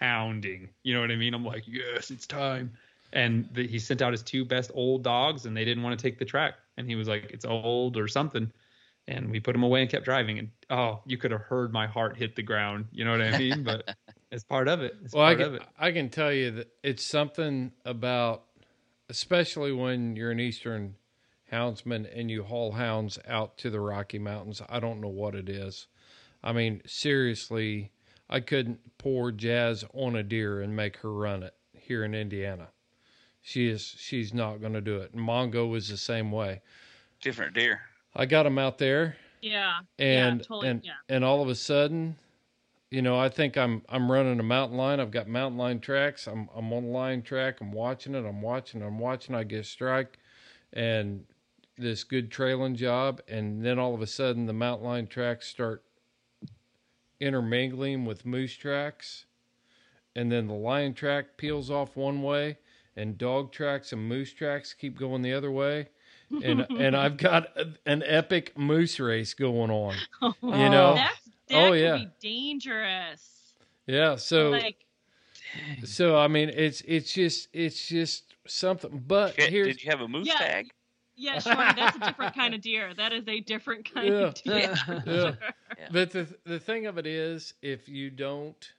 [0.00, 0.68] pounding.
[0.82, 1.34] You know what I mean?
[1.34, 2.72] I'm like, yes, it's time.
[3.12, 6.02] And the, he sent out his two best old dogs, and they didn't want to
[6.02, 6.54] take the track.
[6.76, 8.50] And he was like, it's old or something.
[9.08, 10.38] And we put him away and kept driving.
[10.38, 12.86] And oh, you could have heard my heart hit the ground.
[12.92, 13.64] You know what I mean?
[13.64, 13.96] But
[14.30, 14.96] it's part of it.
[15.04, 15.68] It's well, I part of can, it.
[15.78, 18.44] I can tell you that it's something about,
[19.08, 20.94] especially when you're an Eastern
[21.50, 24.62] houndsman and you haul hounds out to the Rocky Mountains.
[24.68, 25.88] I don't know what it is.
[26.42, 27.90] I mean, seriously,
[28.30, 32.68] I couldn't pour Jazz on a deer and make her run it here in Indiana.
[33.42, 35.12] She is she's not going to do it.
[35.12, 36.62] And Mongo was the same way.
[37.20, 37.80] different deer.
[38.14, 39.16] I got him out there.
[39.42, 39.80] Yeah.
[39.98, 40.92] And yeah totally and yeah.
[41.08, 42.16] and all of a sudden
[42.90, 45.00] you know i think i'm i'm running a mountain lion.
[45.00, 46.28] I've got mountain lion tracks.
[46.28, 47.60] I'm i'm on the lion track.
[47.60, 48.24] I'm watching it.
[48.24, 49.34] I'm watching i'm watching.
[49.34, 50.18] I get a strike
[50.72, 51.24] and
[51.76, 53.22] this good trailing job.
[53.26, 55.82] And then all of a sudden the mountain lion tracks start
[57.20, 59.26] intermingling with moose tracks
[60.14, 62.58] and then the lion track peels off one way
[62.96, 65.88] and dog tracks and moose tracks keep going the other way
[66.42, 67.48] and and I've got
[67.86, 69.94] an epic moose race going on.
[70.22, 70.94] Oh, you know?
[70.94, 71.96] That's, that Oh, could yeah.
[71.96, 73.54] be dangerous
[73.86, 74.76] Yeah, so like
[75.84, 79.04] so I mean it's it's just it's just something.
[79.06, 80.38] But Did, here's did you have a moose Yeah.
[80.38, 80.70] tag?
[81.20, 84.26] Yeah sure that's a different kind of deer that is a different kind Yeah.
[84.26, 85.32] of deer for Yeah.
[85.32, 85.38] sure.
[85.92, 88.72] but the the thing of it is if you don't,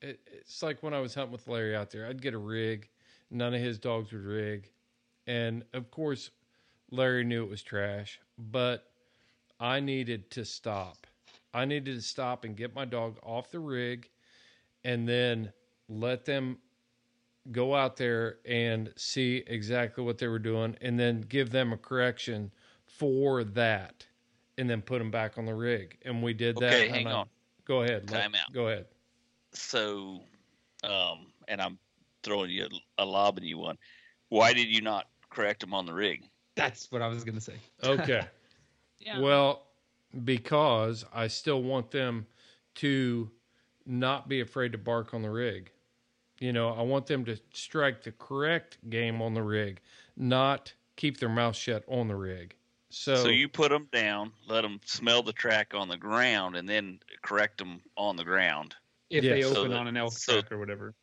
[0.00, 2.06] it, it's like when I was hunting with Larry out there.
[2.06, 2.88] I'd get a rig,
[3.30, 4.70] none of his dogs would rig,
[5.26, 6.30] and of course
[6.90, 8.90] Larry knew it was trash, but
[9.60, 11.06] I needed to stop.
[11.54, 14.08] I needed to stop and get my dog off the rig
[14.84, 15.52] and then
[15.88, 16.58] let them
[17.50, 21.76] go out there and see exactly what they were doing and then give them a
[21.76, 22.52] correction
[22.84, 24.06] for that
[24.58, 25.98] and then put them back on the rig.
[26.04, 26.72] And we did that.
[26.72, 27.28] Okay, and hang I- on.
[27.64, 28.10] Go ahead.
[28.10, 28.52] let- Time out.
[28.52, 28.86] Go ahead.
[29.54, 30.20] So,
[30.84, 31.78] um, and I'm
[32.22, 32.68] throwing you
[32.98, 33.76] a, a lobbing you one.
[34.28, 36.28] Why did you not correct them on the rig?
[36.54, 37.54] That's what I was gonna say.
[37.84, 38.22] Okay.
[39.00, 39.66] yeah Well,
[40.24, 42.26] because I still want them
[42.76, 43.30] to
[43.84, 45.71] not be afraid to bark on the rig.
[46.42, 49.80] You know, I want them to strike the correct game on the rig,
[50.16, 52.56] not keep their mouth shut on the rig.
[52.90, 56.68] So, So you put them down, let them smell the track on the ground, and
[56.68, 58.74] then correct them on the ground.
[59.08, 60.94] If Yeah, they so open that- on an elk so- track or whatever.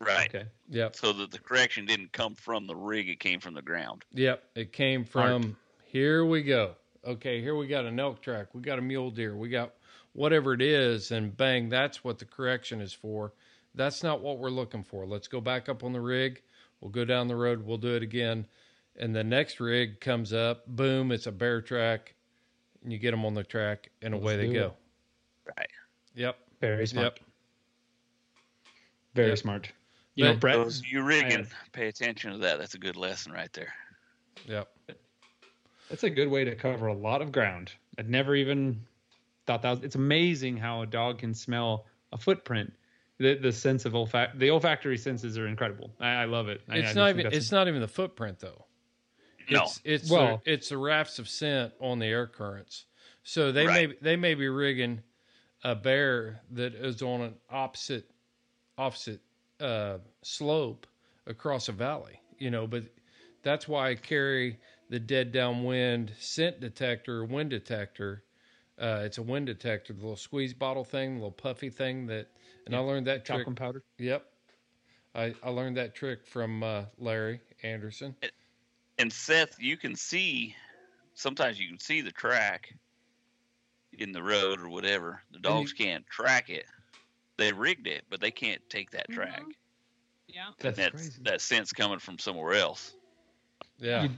[0.00, 0.34] Right.
[0.34, 0.48] Okay.
[0.70, 4.06] yep, So that the correction didn't come from the rig; it came from the ground.
[4.10, 5.54] yep, it came from
[5.84, 6.76] here we go.
[7.04, 9.74] Okay, here we got an elk track, we got a mule deer, we got
[10.14, 13.32] whatever it is, and bang, that's what the correction is for.
[13.74, 15.06] That's not what we're looking for.
[15.06, 16.42] Let's go back up on the rig.
[16.80, 17.64] We'll go down the road.
[17.64, 18.46] We'll do it again.
[18.96, 20.66] And the next rig comes up.
[20.66, 21.10] Boom!
[21.12, 22.14] It's a bear track.
[22.82, 24.74] And you get them on the track, and away Let's they do go.
[25.56, 25.68] Right.
[26.16, 26.36] Yep.
[26.60, 27.04] Very smart.
[27.04, 27.28] Yep.
[29.14, 29.38] Very Yep.
[29.38, 29.72] smart.
[30.16, 30.56] You know, But- Brett.
[30.56, 32.58] Those you rigging, have- pay attention to that.
[32.58, 33.72] That's a good lesson right there.
[34.46, 34.68] Yep.
[35.88, 37.72] That's a good way to cover a lot of ground.
[37.98, 38.84] I'd never even
[39.46, 39.70] thought that.
[39.70, 42.72] Was, it's amazing how a dog can smell a footprint.
[43.18, 45.92] The the sense of olfact, the olfactory senses are incredible.
[46.00, 46.62] I, I love it.
[46.68, 47.24] I- I It's just not think even.
[47.24, 48.64] that's- It's not even the footprint though.
[49.50, 49.62] No.
[49.62, 52.86] It's it's Well- the, it's the rafts of scent on the air currents.
[53.22, 55.02] So they may they may be rigging
[55.62, 58.10] a bear that is on an opposite
[58.78, 59.20] opposite
[59.60, 60.86] uh, slope
[61.26, 62.20] across a valley.
[62.38, 62.84] You know, but
[63.42, 64.58] that's why I carry
[64.90, 68.24] the dead downwind scent detector, wind detector.
[68.78, 72.28] Uh, it's a wind detector, the little squeeze bottle thing, the little puffy thing that.
[72.66, 73.38] And I learned that trick.
[73.38, 73.82] talcum powder.
[73.98, 74.24] Yep.
[75.14, 78.14] I, I learned that trick from uh, Larry Anderson.
[78.98, 80.54] And Seth, you can see.
[81.14, 82.74] Sometimes you can see the track
[83.98, 85.22] in the road or whatever.
[85.32, 86.64] The you- dogs can't track it.
[87.36, 89.42] They rigged it, but they can't take that track.
[89.42, 89.52] Mhm.
[90.28, 90.44] Yeah.
[90.60, 91.22] That's That's crazy.
[91.24, 92.94] that scent's coming from somewhere else.
[93.78, 94.04] Yeah.
[94.04, 94.10] You-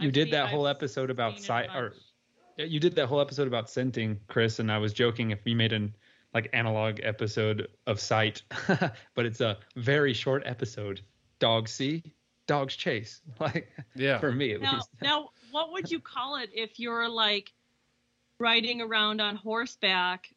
[0.00, 2.02] You did seen- that I've whole episode about seen sight, or bunch.
[2.02, 2.13] Yeah,
[2.56, 5.72] you did that whole episode about scenting, Chris, and I was joking if we made
[5.72, 5.94] an
[6.32, 8.42] like analog episode of sight,
[9.14, 11.00] but it's a very short episode.
[11.38, 12.02] Dogs see,
[12.46, 13.20] dogs chase.
[13.40, 14.18] Like Yeah.
[14.18, 14.88] for me at Now, least.
[15.02, 17.52] now, what would you call it if you're like
[18.38, 20.28] riding around on horseback,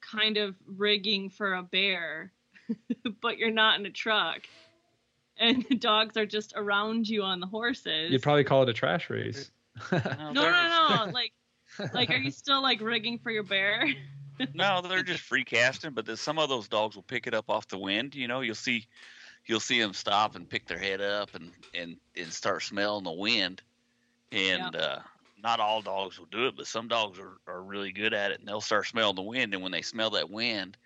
[0.00, 2.32] kind of rigging for a bear,
[3.20, 4.42] but you're not in a truck,
[5.36, 8.12] and the dogs are just around you on the horses?
[8.12, 9.50] You'd probably call it a trash race.
[9.90, 10.32] no, no,
[11.06, 11.10] no.
[11.12, 11.32] Like,
[11.92, 13.86] like, are you still like rigging for your bear?
[14.54, 17.48] no, they're just free casting, but then some of those dogs will pick it up
[17.48, 18.14] off the wind.
[18.14, 18.86] You know, you'll see,
[19.46, 23.12] you'll see them stop and pick their head up and and and start smelling the
[23.12, 23.62] wind.
[24.32, 24.98] And uh,
[25.42, 28.40] not all dogs will do it, but some dogs are, are really good at it,
[28.40, 29.54] and they'll start smelling the wind.
[29.54, 30.76] And when they smell that wind,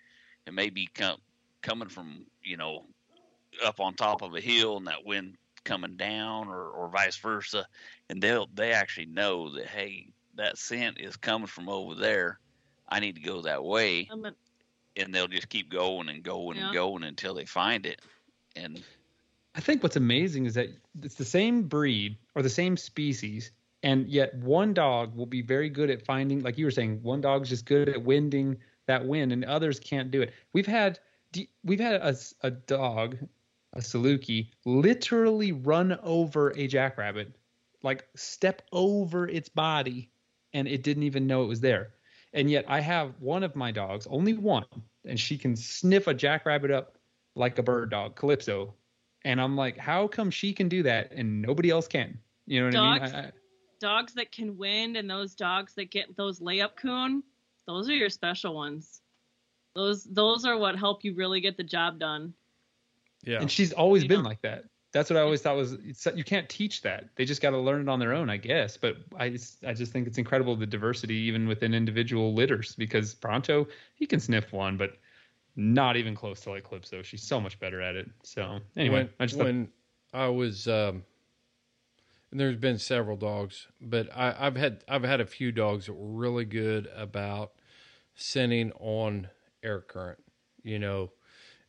[0.45, 1.21] it may be com-
[1.61, 2.85] coming from you know
[3.65, 7.65] up on top of a hill, and that wind coming down, or or vice versa,
[8.09, 10.09] and they'll they actually know that hey,
[10.39, 12.39] that scent is coming from over there.
[12.87, 14.25] I need to go that way, I'm
[14.95, 16.65] and they'll just keep going and going Yeah.
[16.65, 18.01] and going until they find it.
[18.55, 18.83] And
[19.55, 20.69] I think what's amazing is that
[21.03, 23.51] it's the same breed or the same species,
[23.83, 27.21] and yet one dog will be very good at finding, like you were saying, one
[27.21, 30.33] dog's just good at winding that wind, and others can't do it.
[30.53, 30.99] We've had
[31.63, 33.17] we've had a, a dog,
[33.73, 37.35] a Saluki, literally run over a jackrabbit,
[37.83, 40.09] like step over its body,
[40.53, 41.93] and it didn't even know it was there.
[42.33, 44.65] And yet I have one of my dogs, only one,
[45.05, 46.97] and she can sniff a jackrabbit up
[47.35, 48.73] like a bird dog, Calypso.
[49.25, 52.17] And I'm like, how come she can do that and nobody else can?
[52.45, 53.13] You know what I Dogs?
[53.13, 53.21] mean?
[53.21, 53.31] I, I,
[53.79, 57.23] dogs that can wind and those dogs that get those layup coon,
[57.65, 59.01] those are your special ones.
[59.75, 62.33] Those those are what help you really get the job done.
[63.23, 63.39] Yeah.
[63.41, 64.29] And she's always You been know.
[64.29, 64.65] like that.
[64.91, 67.05] That's what I always thought was it's, you can't teach that.
[67.15, 68.75] They just got to learn it on their own, I guess.
[68.75, 73.13] But I just, I just think it's incredible the diversity even within individual litters because
[73.13, 74.97] Pronto he can sniff one, but
[75.55, 77.03] not even close to like Calypso.
[77.03, 78.09] She's so much better at it.
[78.23, 79.67] So anyway, when, I just thought,
[80.13, 81.03] I was, um,
[82.31, 85.93] and there's been several dogs, but I, I've had I've had a few dogs that
[85.93, 87.53] were really good about
[88.15, 89.27] sending on
[89.63, 90.19] air current,
[90.63, 91.11] you know,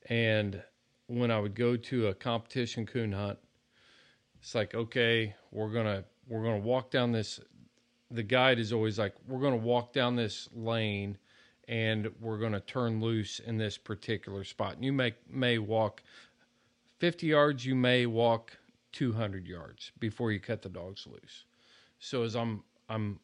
[0.08, 0.62] and
[1.10, 3.38] when I would go to a competition coon hunt,
[4.40, 7.40] it's like okay, we're gonna we're gonna walk down this.
[8.12, 11.18] The guide is always like, we're gonna walk down this lane
[11.68, 14.74] and we're to turn loose in this particular spot.
[14.74, 16.02] And you may may walk
[16.98, 18.56] 50 yards, you may walk
[18.92, 21.44] 200 yards before you cut the dogs loose.
[21.98, 23.18] So as I'm I'm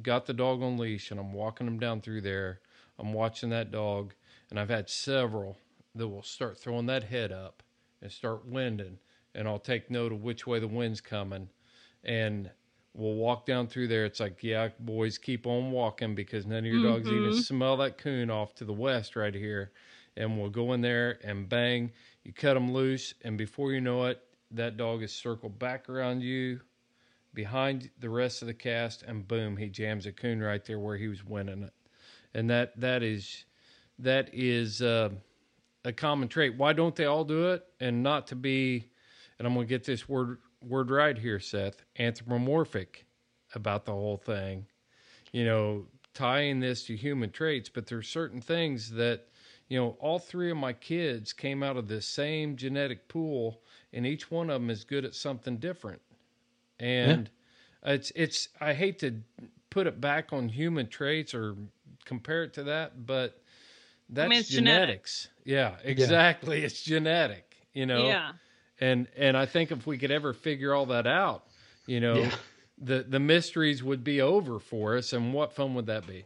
[0.00, 2.60] got the dog on leash and I'm walking them down through there,
[3.00, 4.14] I'm watching that dog
[4.50, 5.58] and I've had several
[5.94, 7.62] that will start throwing that head up
[8.02, 8.98] and start winding
[9.34, 11.48] and I'll take note of which way the wind's coming
[12.04, 12.50] and
[12.94, 14.04] we'll walk down through there.
[14.04, 17.34] It's like, yeah, boys, keep on walking because none of your dogs even Mhm.
[17.34, 19.72] smell that coon off to the west right here.
[20.16, 21.92] And we'll go in there and bang,
[22.22, 24.22] you cut them loose, and before you know it,
[24.52, 26.60] that dog is circled back around you,
[27.32, 30.96] behind the rest of the cast, and boom, he jams a coon right there where
[30.96, 31.72] he was winning it.
[32.32, 33.44] And that that is
[33.98, 35.10] that is uh,
[35.84, 36.56] a common trait.
[36.56, 37.64] Why don't they all do it?
[37.80, 38.90] And not to be,
[39.38, 43.06] and I'm going to get this word word right here, Seth, anthropomorphic
[43.54, 44.66] about the whole thing.
[45.32, 49.26] You know, tying this to human traits, but there's certain things that,
[49.68, 53.60] you know, all three of my kids came out of the same genetic pool,
[53.92, 56.00] and each one of them is good at something different.
[56.78, 57.30] And
[57.84, 59.20] it's it's I hate to
[59.70, 61.56] put it back on human traits or
[62.04, 63.42] compare it to that, but
[64.08, 64.88] that's mean, it's genetic.
[64.88, 65.28] genetics.
[65.44, 66.62] Yeah, exactly.
[66.64, 67.56] It's genetic.
[67.72, 68.32] You know, Yeah.
[68.80, 71.44] and and I think if we could ever figure all that out,
[71.86, 72.30] you know, Yeah.
[72.78, 76.24] the the mysteries would be over for us, and what fun would that be?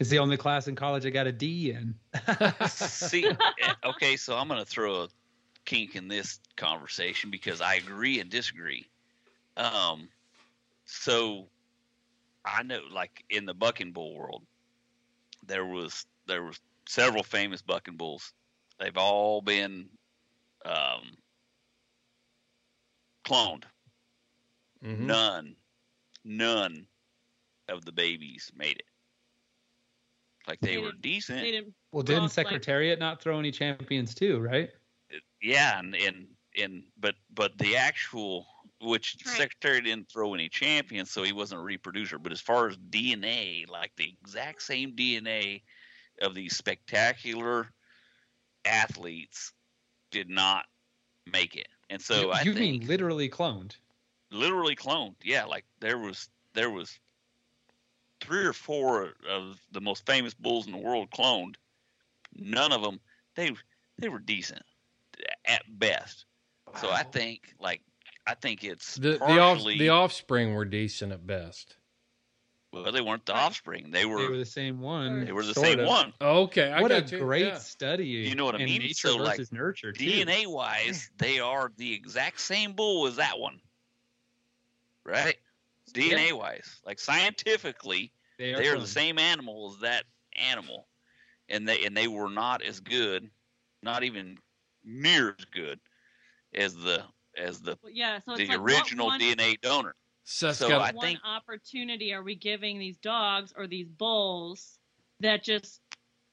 [0.00, 1.94] It's the only class in college I got a D in.
[2.66, 5.08] See, eh, okay, so I'm going to throw a
[5.64, 8.86] kink in this conversation because I agree and disagree.
[9.56, 10.08] Um,
[10.84, 11.46] so
[12.44, 14.42] I know, like in the bucking bull world,
[15.46, 18.32] there was there was several famous bucking bulls.
[18.78, 19.88] They've all been
[20.64, 21.16] um,
[23.26, 23.64] cloned.
[24.84, 24.98] Mhm.
[25.00, 25.56] None,
[26.24, 26.86] none
[27.68, 28.86] of the babies made it.
[30.46, 31.40] Like they, They were didn't- decent.
[31.40, 31.74] They didn't.
[31.92, 34.70] Well, didn't Well, like- not throw any champions too, right?
[35.40, 36.26] yeah and and
[36.56, 38.46] and but but the actual
[38.80, 39.36] which Right.
[39.36, 43.68] Secretariat didn't throw any champions so he wasn't a reproducer but as far as dna
[43.68, 45.62] like the exact same dna
[46.22, 47.68] of these spectacular
[48.64, 49.52] athletes
[50.10, 50.64] did not
[51.30, 53.76] make it and so you i you think mean literally cloned?
[54.30, 56.98] literally cloned yeah like there was there was
[58.20, 61.56] three or four of the most famous bulls in the world cloned
[62.34, 63.00] none of them
[63.36, 63.52] they
[63.98, 64.62] they were decent
[65.46, 66.24] at best
[66.80, 67.80] so i think like
[68.26, 71.76] i think it's The the off, the offspring were decent at best.
[72.82, 75.24] Well they weren't the offspring they They were were the same one.
[75.24, 75.86] they were the same of.
[75.86, 77.18] one Okay, I what a you.
[77.18, 77.58] great yeah.
[77.58, 78.06] study.
[78.06, 78.80] You know what I mean?
[78.82, 79.92] Nature So, like, versus nurture.
[79.92, 80.04] Too.
[80.04, 83.60] dna wise they are the exact same bull as that one
[85.04, 85.36] right
[85.92, 90.04] dna wise like scientifically They are they are the same animal as that
[90.36, 90.88] animal,
[91.48, 93.30] and they and they were not as good,
[93.82, 94.38] not even
[94.84, 95.80] near as good
[96.54, 97.04] as the
[97.36, 98.20] as the Yeah.
[98.20, 99.94] So the like original one, DNA donor.
[100.24, 104.78] Seth's So got- I one think opportunity are we giving these dogs or these bulls
[105.20, 105.80] that just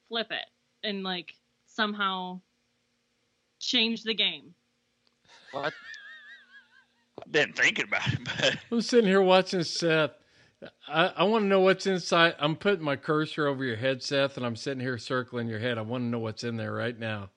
[0.08, 0.46] flip it
[0.84, 1.34] and like
[1.68, 2.42] somehow
[3.60, 4.54] change the game?
[5.52, 10.12] what I've been thinking about it, but I'm sitting here watching Seth.
[10.88, 12.36] I, I want to know what's inside.
[12.40, 15.78] I'm putting my cursor over your head, Seth, and I'm sitting here circling your head.
[15.78, 17.30] I want to know what's in there right now.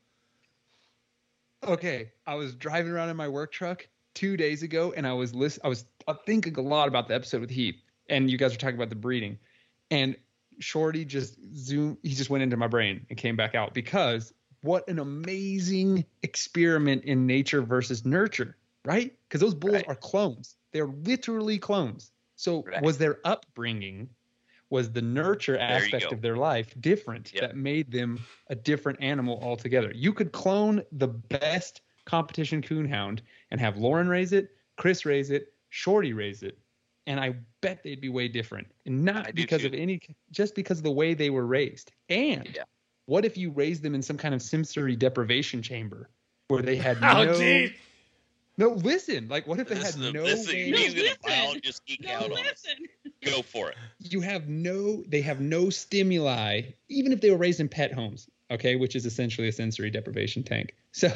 [1.65, 5.35] Okay, I was driving around in my work truck two days ago, and I was
[5.35, 5.85] list- I was
[6.27, 7.77] thinking a lot about the episode with Heath,
[8.09, 9.39] and you guys were talking about the breeding,
[9.91, 10.17] and
[10.61, 11.99] Shorty just zoom.
[12.03, 17.05] He just went into my brain and came back out because what an amazing experiment
[17.05, 19.15] in nature versus nurture, right?
[19.29, 19.89] Because those bulls Right.
[19.89, 20.57] are clones.
[20.73, 22.13] They're literally clones.
[22.37, 22.83] So Right.
[22.83, 24.09] was their upbringing,
[24.71, 27.41] was the nurture aspect of their life different Yep.
[27.43, 29.93] that made them a different animal altogether?
[29.95, 33.21] You could clone the best competition coonhound
[33.51, 36.59] and have Lauren raise it, Chris raise it, Shorty raise it,
[37.07, 38.67] and I bet they'd be way different.
[38.87, 39.69] And not do because too.
[39.69, 41.93] of any, just because of the way they were raised.
[42.09, 42.63] And Yeah.
[43.07, 46.11] what if you raised them in some kind of sensory deprivation chamber
[46.49, 47.71] where they had Oh, no, geez.
[48.57, 50.71] no, listen, like what if they this had no this is way?
[50.71, 51.19] No, he's gonna listen.
[51.25, 52.73] biologist geek No, out on listen.
[53.25, 53.77] Go for it.
[54.01, 58.29] you have no they have no stimuli even if they were raised in pet homes
[58.51, 61.09] okay which is essentially a sensory deprivation tank so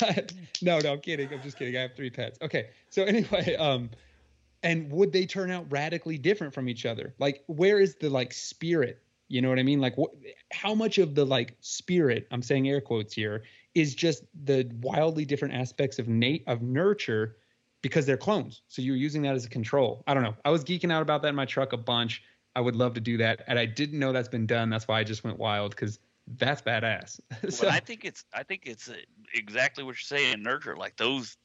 [0.00, 3.54] but no no i'm kidding i'm just kidding i have three pets okay so anyway
[3.58, 3.90] um
[4.62, 8.32] and would they turn out radically different from each other like where is the like
[8.32, 9.94] spirit you know what i mean like
[10.52, 13.42] how much of the like spirit i'm saying air quotes here
[13.74, 17.36] is just the wildly different aspects of nate of nurture
[17.82, 18.62] because they're clones.
[18.68, 20.02] So you're using that as a control.
[20.06, 20.34] I don't know.
[20.44, 22.22] I was geeking out about that in my truck a bunch.
[22.56, 24.70] I would love to do that, and I didn't know that's been done.
[24.70, 26.00] That's why I just went wild because
[26.38, 27.20] that's badass.
[27.50, 28.90] so, Well, I think it's I think it's
[29.34, 30.34] exactly what you're saying.
[30.34, 31.36] In nurture like those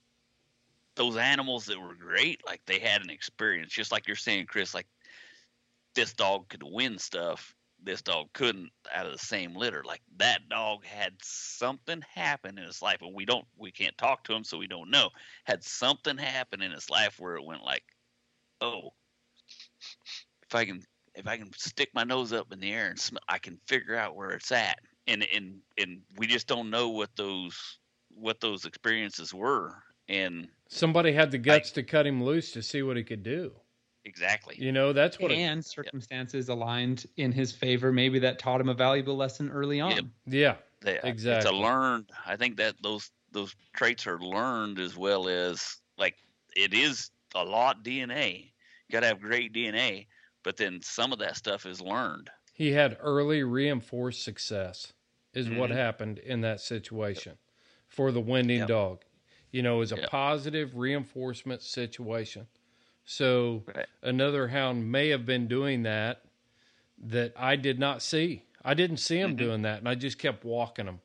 [0.96, 4.74] those animals that were great, like they had an experience, just like you're saying, Chris.
[4.74, 4.88] Like
[5.94, 9.84] this dog could win stuff, this dog couldn't out of the same litter.
[9.86, 14.24] Like that dog had something happen in his life, and we don't we can't talk
[14.26, 15.10] to him, so we don't know.
[15.46, 17.84] Had something happen in his life where it went like,
[18.62, 18.94] oh,
[20.48, 20.82] if I can
[21.16, 23.96] if I can stick my nose up in the air and smell, I can figure
[23.96, 24.80] out where it's at.
[25.08, 29.76] And and and we just don't know what those what those experiences were.
[30.08, 33.52] And Somebody had the guts to cut him loose to see what he could do.
[34.04, 35.32] exactly, You know, that's what.
[35.32, 37.92] It, and circumstances aligned in his favor.
[37.92, 39.92] Maybe that taught him a valuable lesson early on.
[39.92, 40.06] Yep.
[40.28, 42.10] yeah, they, it's a learned.
[42.26, 46.16] I think that those those traits are learned as well as like
[46.56, 48.52] it is a lot DNA.
[48.88, 50.08] You got to have great DNA,
[50.46, 52.32] but then some of that stuff is learned.
[52.54, 54.94] he had early reinforced success,
[55.34, 55.76] is what Mhm.
[55.78, 57.38] happened in that situation
[57.88, 58.68] for the winding Yep.
[58.68, 59.04] dog.
[59.52, 60.10] You know, it was a Yep.
[60.10, 62.48] positive reinforcement situation.
[63.06, 63.90] So Right.
[64.02, 66.26] another hound may have been doing that
[66.98, 68.46] that I did not see.
[68.64, 69.38] I didn't see him Mhm.
[69.38, 71.02] doing that, and I just kept walking him.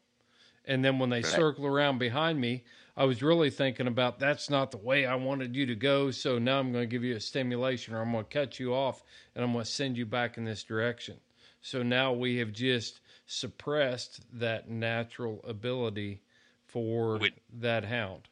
[0.64, 1.32] And then when they Right.
[1.34, 2.64] circle around behind me,
[2.96, 6.10] I was really thinking about that's not the way I wanted you to go.
[6.10, 8.74] So now I'm going to give you a stimulation, or I'm going to cut you
[8.74, 9.02] off,
[9.34, 11.16] and I'm going to send you back in this direction.
[11.62, 16.20] So now we have just suppressed that natural ability
[16.66, 17.34] for Wait.
[17.60, 18.28] that hound.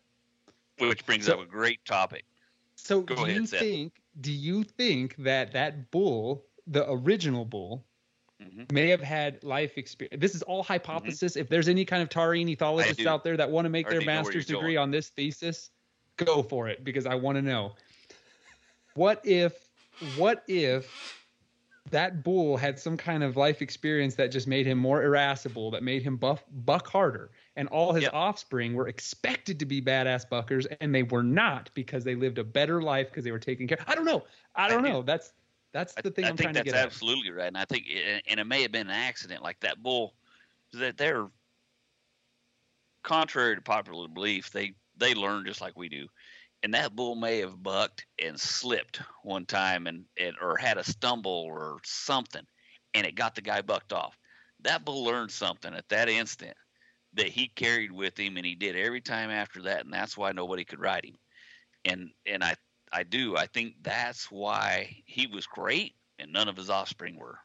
[0.78, 2.24] Which brings So- up a great topic.
[2.76, 3.60] So Go do ahead, you Seth.
[3.60, 7.84] think do you think that that bull, the original bull,
[8.40, 10.20] hmm may have had life experience?
[10.20, 11.36] This is all hypothesis.
[11.36, 14.00] If there's any kind of taurine ethologists out there that want to make I their
[14.00, 14.76] think I know where master's degree going.
[14.76, 15.70] on this thesis,
[16.16, 17.76] go for it because I want to know.
[18.94, 19.68] What if
[19.98, 21.00] what if
[21.90, 25.82] that bull had some kind of life experience that just made him more irascible, that
[25.82, 28.12] made him buff, buck harder, and all his Yep.
[28.12, 32.44] offspring were expected to be badass buckers, and they were not because they lived a
[32.44, 33.78] better life because they were taken care.
[33.86, 34.26] I don't know.
[34.54, 35.02] I don't I- know.
[35.02, 35.32] That's
[35.72, 36.84] that's the thing I I'm think trying to that's get at.
[36.84, 39.82] absolutely right, and I think, it, and it may have been an accident, like that
[39.82, 40.14] bull.
[40.74, 41.28] That they're
[43.02, 46.08] contrary to popular belief, they they learn just like we do,
[46.62, 50.84] and that bull may have bucked and slipped one time, and, and or had a
[50.84, 52.46] stumble or something,
[52.94, 54.18] and it got the guy bucked off.
[54.60, 56.56] That bull learned something at that instant
[57.14, 60.32] that he carried with him, and he did every time after that, and that's why
[60.32, 61.16] nobody could ride him.
[61.84, 62.54] And and I
[62.92, 67.38] I do I think that's why he was great, and none of his offspring were.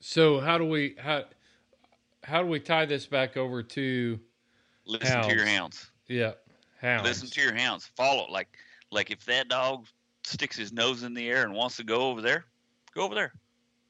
[0.00, 1.24] So how do we how
[2.24, 4.18] how do we tie this back over to
[4.84, 5.56] Listen to your Hounds.
[5.56, 5.90] hounds.
[6.08, 6.32] yeah
[6.80, 7.04] hounds?
[7.08, 7.86] Listen to your hounds.
[7.96, 8.26] Follow.
[8.30, 8.48] Like
[8.90, 9.86] like if that dog
[10.24, 12.46] sticks his nose in the air and wants to go over there,
[12.94, 13.32] go over there.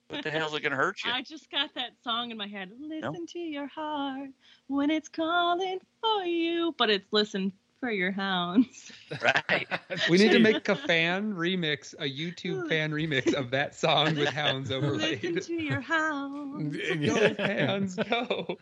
[0.08, 1.10] What the hell's it gonna hurt you?
[1.10, 2.70] I just got that song in my head.
[2.78, 4.28] Listen to your heart
[4.66, 7.50] when it's calling for you, but it's listen
[7.82, 8.92] for your hounds.
[9.20, 9.66] Right.
[10.08, 14.28] We need to make a fan remix, a YouTube fan remix of that song with
[14.28, 15.42] hounds Listen overlaid.
[15.42, 16.76] to your hounds.
[17.06, 18.56] go hounds, go.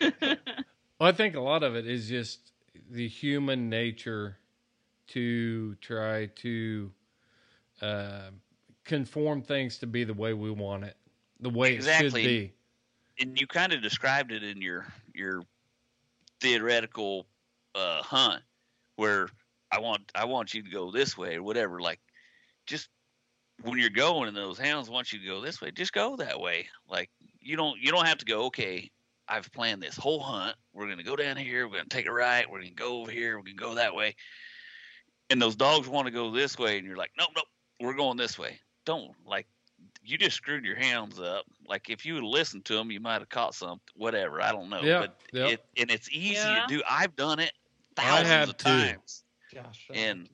[0.00, 0.38] Well,
[1.00, 2.52] I think a lot of it is just
[2.90, 4.36] the human nature
[5.08, 6.92] to try to
[7.80, 8.30] uh,
[8.84, 10.96] conform things to be the way we want it,
[11.40, 12.52] the way it should be.
[13.20, 15.42] and you kind of described it in your your
[16.40, 17.26] theoretical
[17.74, 18.42] uh, hunt
[18.96, 19.28] where
[19.70, 21.80] I want I want you to go this way or whatever.
[21.80, 22.00] Like
[22.66, 22.88] just
[23.62, 26.40] when you're going and those hounds want you to go this way, just go that
[26.40, 26.68] way.
[26.88, 27.10] Like
[27.40, 28.44] you don't you don't have to go.
[28.44, 28.90] Okay,
[29.28, 30.56] I've planned this whole hunt.
[30.74, 31.66] We're gonna go down here.
[31.66, 32.48] We're gonna take a right.
[32.48, 33.36] We're gonna go over here.
[33.38, 34.14] We're gonna go that way.
[35.30, 37.46] And those dogs want to go this way, and you're like, nope, nope,
[37.80, 38.58] we're going this way.
[38.84, 39.46] Don't like
[40.04, 41.46] you just screwed your hounds up.
[41.66, 43.80] Like if you would listened to them, you might have caught some.
[43.96, 44.82] Whatever, I don't know.
[44.82, 45.50] Yeah, but yep.
[45.52, 46.66] it and it's easy Yeah.
[46.66, 46.82] to do.
[46.88, 47.61] I've done it I
[47.96, 48.64] thousands have of too.
[48.64, 50.28] times, Josh, and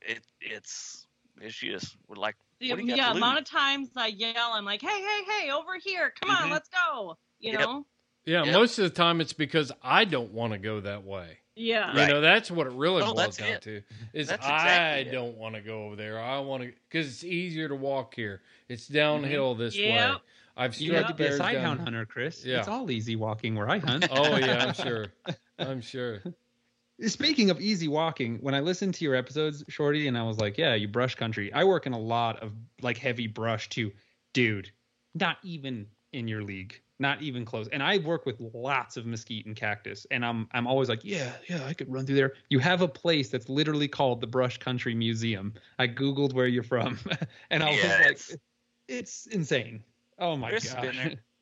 [0.00, 1.06] it it's
[1.40, 3.48] it's just we're like The, What do you yeah, to amount lose?
[3.48, 6.12] of times I yell, I'm like, hey, hey, hey, over here.
[6.20, 6.52] Come on, Mhm.
[6.52, 7.16] let's go.
[7.40, 7.60] You Yep.
[7.60, 7.86] know?
[8.24, 8.54] Yeah, Yep.
[8.54, 11.38] most of the time it's because I don't want to go that way.
[11.56, 11.92] Yeah.
[11.92, 12.08] You Right.
[12.08, 13.62] know, that's what it really Oh, boils down it.
[13.62, 13.82] to.
[14.12, 16.20] Is That's I exactly don't want to go over there.
[16.20, 18.40] I want to because it's easier to walk here.
[18.68, 20.14] It's downhill this way.
[20.56, 22.44] I've seen you had struck to be a bears side down- hound hunter, Chris.
[22.44, 22.60] Yeah.
[22.60, 24.06] It's all easy walking where I hunt.
[24.10, 25.06] Oh yeah, I'm sure.
[25.58, 26.22] I'm sure.
[27.06, 30.56] Speaking of easy walking, when I listened to your episodes, Shorty, and I was like,
[30.56, 31.52] yeah, you brush country.
[31.52, 32.52] I work in a lot of
[32.82, 33.92] like heavy brush too.
[34.32, 34.70] Dude,
[35.14, 36.80] not even in your league.
[37.00, 37.66] Not even close.
[37.68, 40.06] And I work with lots of mesquite and cactus.
[40.12, 42.34] And I'm I'm always like, yeah, yeah, I could run through there.
[42.50, 45.54] You have a place that's literally called the Brush Country Museum.
[45.80, 47.00] I Googled where you're from
[47.50, 48.20] and I was Yeah, like,
[48.86, 49.82] it's- insane.
[50.20, 51.18] Oh my god.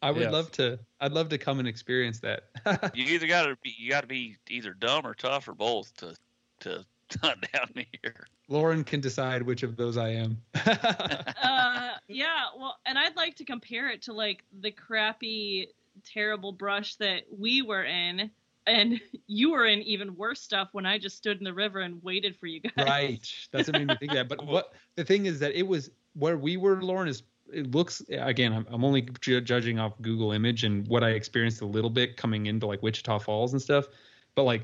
[0.00, 0.08] been there.
[0.08, 0.32] I would Yes.
[0.32, 2.44] love to I'd love to come and experience that.
[2.94, 5.94] you either got to be you got to be either dumb or tough or both
[5.98, 6.14] to
[6.60, 6.84] to
[7.22, 7.70] hunt down
[8.02, 8.26] here.
[8.48, 10.40] Lauren can decide which of those I am.
[10.66, 15.68] uh, yeah, well, and I'd like to compare it to like the crappy,
[16.04, 18.30] terrible brush that we were in.
[18.66, 22.02] and you were in even worse stuff when I just stood in the river and
[22.02, 22.86] waited for you guys.
[22.86, 23.34] Right.
[23.52, 24.28] That's what made me think that.
[24.28, 27.22] But what the thing is that it was where we were, Lauren, is
[27.52, 28.52] it looks again.
[28.52, 32.16] I'm, I'm only ju- judging off Google image and what I experienced a little bit
[32.16, 33.86] coming into like Wichita Falls and stuff.
[34.34, 34.62] But like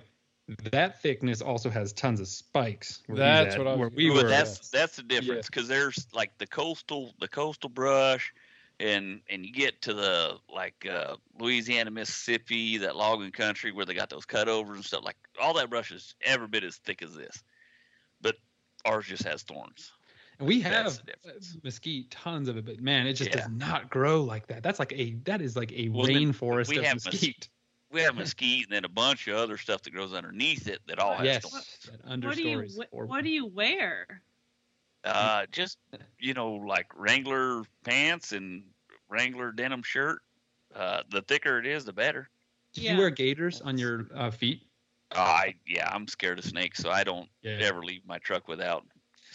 [0.70, 3.02] that thickness also has tons of spikes.
[3.08, 4.28] That's at, what I was where we but were.
[4.28, 8.32] that's that's the difference because there's like the coastal the coastal brush
[8.78, 13.94] and and you get to the like uh louisiana mississippi that logging country where they
[13.94, 17.14] got those cutovers and stuff like all that brush is every bit as thick as
[17.14, 17.42] this
[18.20, 18.36] but
[18.84, 19.92] ours just has thorns
[20.38, 21.02] And we have
[21.62, 23.32] mesquite, tons of it, but man, it just Yeah.
[23.32, 24.62] does not grow like that.
[24.62, 27.48] That's like a that is like a Well, rainforest we of have mes- mesquite.
[27.90, 30.98] we have mesquite and then a bunch of other stuff that grows underneath it that
[30.98, 34.22] all has Yes, thorns that What do you wh- What do you wear?
[35.04, 35.78] uh just
[36.18, 38.64] you know like wrangler pants and
[39.08, 40.22] wrangler denim shirt
[40.74, 42.28] uh the thicker it is the better
[42.74, 42.92] Do Yeah.
[42.92, 44.68] you wear gaiters on your uh, feet?
[45.12, 47.58] I yeah, I'm scared of snakes, so I don't Yeah.
[47.58, 48.86] ever leave my truck without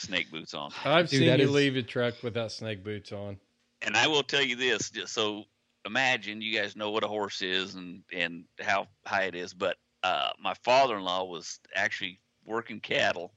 [0.02, 0.72] snake boots on.
[0.84, 3.38] I've Dude, seen that you is- leave a truck without snake boots on.
[3.82, 5.46] And I will tell you this, just so
[5.86, 9.78] imagine you guys know what a horse is and and how high it is, but
[10.04, 13.34] uh, my father-in-law was actually working cattle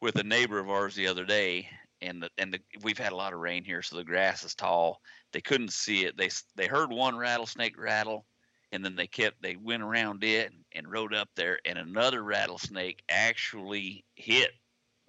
[0.00, 1.68] with a neighbor of ours the other day,
[2.00, 4.54] and the, and the, we've had a lot of rain here, so the grass is
[4.54, 5.00] tall.
[5.32, 6.16] They couldn't see it.
[6.16, 8.24] They they heard one rattlesnake rattle,
[8.72, 13.02] and then they kept they went around it and rode up there, and another rattlesnake
[13.08, 14.50] actually hit.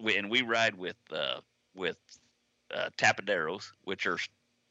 [0.00, 1.40] We- And we ride with uh,
[1.74, 1.96] with
[2.74, 4.18] uh, tapaderos, which are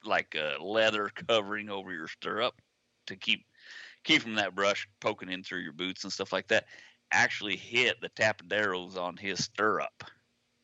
[0.03, 2.61] like a leather covering over your stirrup
[3.07, 3.45] to keep
[4.03, 6.65] keep from that brush poking in through your boots and stuff like that.
[7.11, 10.03] Actually hit the tapaderos on his stirrup,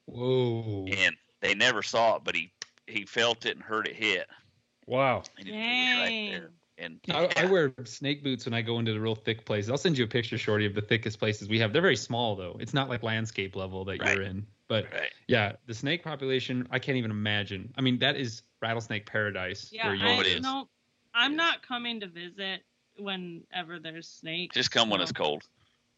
[0.05, 0.85] Whoa.
[0.87, 2.51] and they never saw it, but he
[2.87, 4.27] he felt it and heard it hit,
[4.85, 5.23] Wow.
[5.37, 6.39] and it, it right there.
[6.41, 6.51] Dang.
[6.77, 9.71] And I, I wear snake boots when I go into the real thick places.
[9.71, 11.71] I'll send you a picture, Shorty, of the thickest places we have.
[11.71, 12.57] They're very small though.
[12.59, 14.13] It's not like landscape level that Right.
[14.13, 14.45] you're in.
[14.67, 15.11] But right.
[15.27, 17.73] yeah, the snake population, I can't even imagine.
[17.77, 19.69] I mean, that is rattlesnake paradise.
[19.71, 20.41] Yeah, where you Oh, I, it is.
[20.41, 20.67] no,
[21.13, 21.37] I'm It is.
[21.37, 22.61] not coming to visit
[22.97, 24.55] whenever there's snakes.
[24.55, 25.43] Just come when it's cold.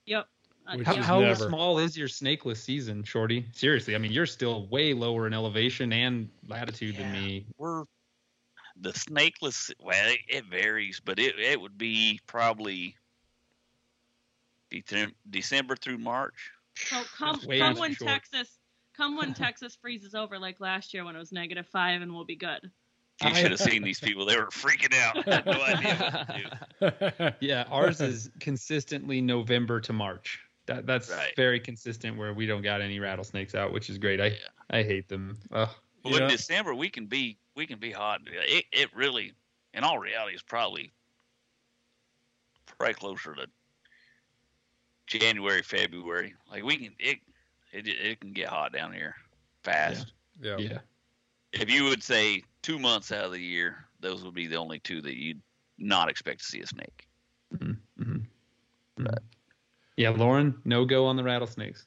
[0.05, 0.27] Yep.
[0.67, 1.47] Uh, How, how never.
[1.47, 3.45] small is your snakeless season, Shorty?
[3.53, 7.45] Seriously, I mean, you're still way lower in elevation and latitude than me.
[7.57, 7.85] We're
[8.81, 9.71] the snakeless.
[9.79, 12.95] Well, it, it varies, but it it would be probably
[14.69, 16.51] Decem- December through March.
[16.75, 18.11] So come, That's come when short.
[18.11, 18.56] Texas,
[18.97, 22.25] come when Texas freezes over like last year when it was negative five, and we'll
[22.25, 22.69] be good.
[23.23, 24.25] You should have seen these people.
[24.25, 25.27] They were freaking out.
[25.27, 25.95] I had no idea
[26.79, 27.35] what to do.
[27.47, 30.39] Yeah, ours is consistently November to March.
[30.67, 31.33] That that's Right.
[31.35, 34.19] very consistent where we don't got any rattlesnakes out, which is great.
[34.21, 34.35] I Yeah.
[34.69, 35.37] I hate them.
[35.51, 35.69] Ugh.
[36.03, 36.23] Well, Yeah.
[36.25, 38.21] in December we can be we can be hot.
[38.27, 39.33] It it really,
[39.73, 40.91] in all reality, is probably
[42.77, 43.47] probably closer to
[45.07, 46.35] January, February.
[46.51, 47.19] Like we can it
[47.71, 49.15] it it can get hot down here
[49.63, 50.13] fast.
[50.41, 50.57] yeah.
[50.57, 50.77] Yeah.
[51.53, 54.79] If you would say two months out of the year, those would be the only
[54.79, 55.41] two that you'd
[55.77, 57.07] not expect to see a snake.
[57.57, 57.71] hmm
[59.95, 61.85] Yeah, Lauren, no go on the rattlesnakes.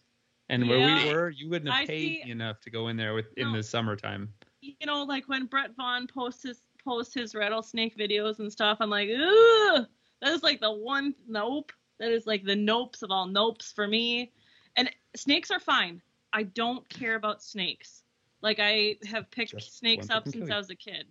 [0.48, 2.96] And where we were, you wouldn't have I paid see- me enough to go in
[2.96, 3.58] there with in No.
[3.58, 4.32] the summertime.
[4.62, 8.90] You know, like when Brett Vaughn posts his posts his rattlesnake videos and stuff, I'm
[8.90, 9.86] like, ooh,
[10.22, 11.72] that is like the one nope.
[12.00, 14.32] That is like the nopes of all nopes for me.
[14.76, 16.00] And snakes are fine.
[16.32, 18.02] I don't care about snakes.
[18.42, 21.06] Like I have picked Just snakes up since I was a kid.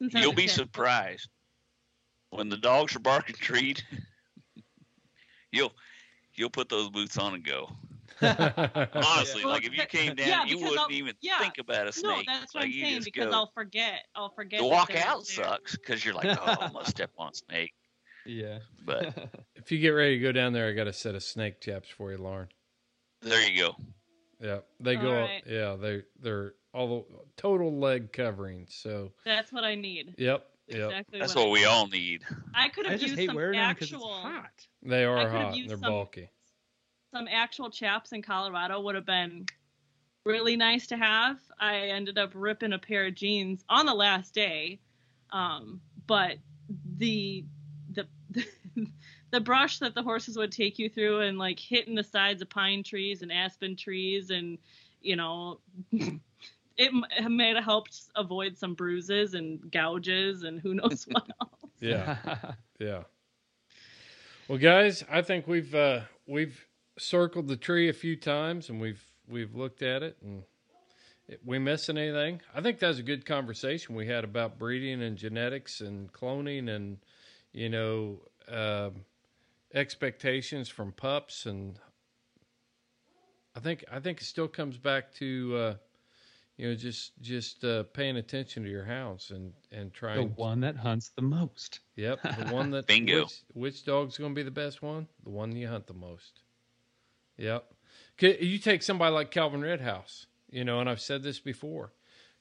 [0.00, 0.50] Since You'll a be kid.
[0.50, 1.28] surprised
[2.30, 3.84] when the dogs are barking treat.
[5.52, 5.72] you'll
[6.34, 7.70] you'll put those boots on and go.
[8.22, 11.38] Honestly, Well, like if you came down, yeah, you wouldn't I'll- even yeah.
[11.38, 12.04] think about a snake.
[12.08, 12.26] No, snake.
[12.26, 14.04] that's what like I'm saying because go, I'll forget.
[14.14, 14.60] I'll forget.
[14.60, 15.44] the that walk out there.
[15.44, 17.74] sucks because you're like, oh, I'm gonna step on a snake.
[18.24, 18.58] Yeah.
[18.84, 19.14] But
[19.54, 21.88] if you get ready to go down there, I got a set of snake chaps
[21.88, 22.48] for you, Lauren.
[23.22, 23.76] There you go.
[24.40, 25.12] Yeah, they All go.
[25.20, 25.42] right.
[25.46, 28.66] Yeah, they they're all the total leg covering.
[28.68, 30.14] So, That's what I need.
[30.18, 31.18] yep, yep, Exactly.
[31.20, 31.64] That's what, what we need.
[31.66, 32.22] all need.
[32.54, 34.50] I could I have just used hate some wearing them it's actual hot.
[34.82, 35.56] they I are could've hot.
[35.56, 36.28] used They're some- bulky.
[37.14, 39.46] some actual chaps in Colorado would have been
[40.26, 41.38] really nice to have.
[41.58, 44.80] I ended up ripping a pair of jeans on the last day,
[45.30, 46.36] um, but
[46.98, 47.44] the
[47.92, 48.06] the
[49.36, 52.48] the brush that the horses would take you through and like hitting the sides of
[52.48, 54.56] pine trees and aspen trees and
[55.02, 55.60] you know
[55.92, 56.20] it
[56.78, 61.70] m- may have helped avoid some bruises and gouges and who knows what else.
[61.80, 62.16] Yeah,
[62.78, 63.02] yeah.
[64.48, 66.66] Well, guys, I think we've uh, we've
[66.98, 70.44] circled the tree a few times and we've we've looked at it and
[71.28, 72.40] if we missing anything?
[72.54, 76.70] I think that was a good conversation we had about breeding and genetics and cloning
[76.70, 76.96] and
[77.52, 79.04] you know um,
[79.76, 81.78] expectations from pups, and
[83.54, 85.74] I think I think it still comes back to uh,
[86.56, 90.34] you know just just uh, paying attention to your hounds and and trying The trying.
[90.36, 91.80] one that hunts the most.
[91.96, 93.22] Yep, the one that Bingo.
[93.24, 95.06] Which, which dog's going to be the best one?
[95.24, 96.40] The one you hunt the most.
[97.38, 97.64] Yep.
[98.18, 101.92] You take somebody like Calvin Redhouse, you know, and I've said this before.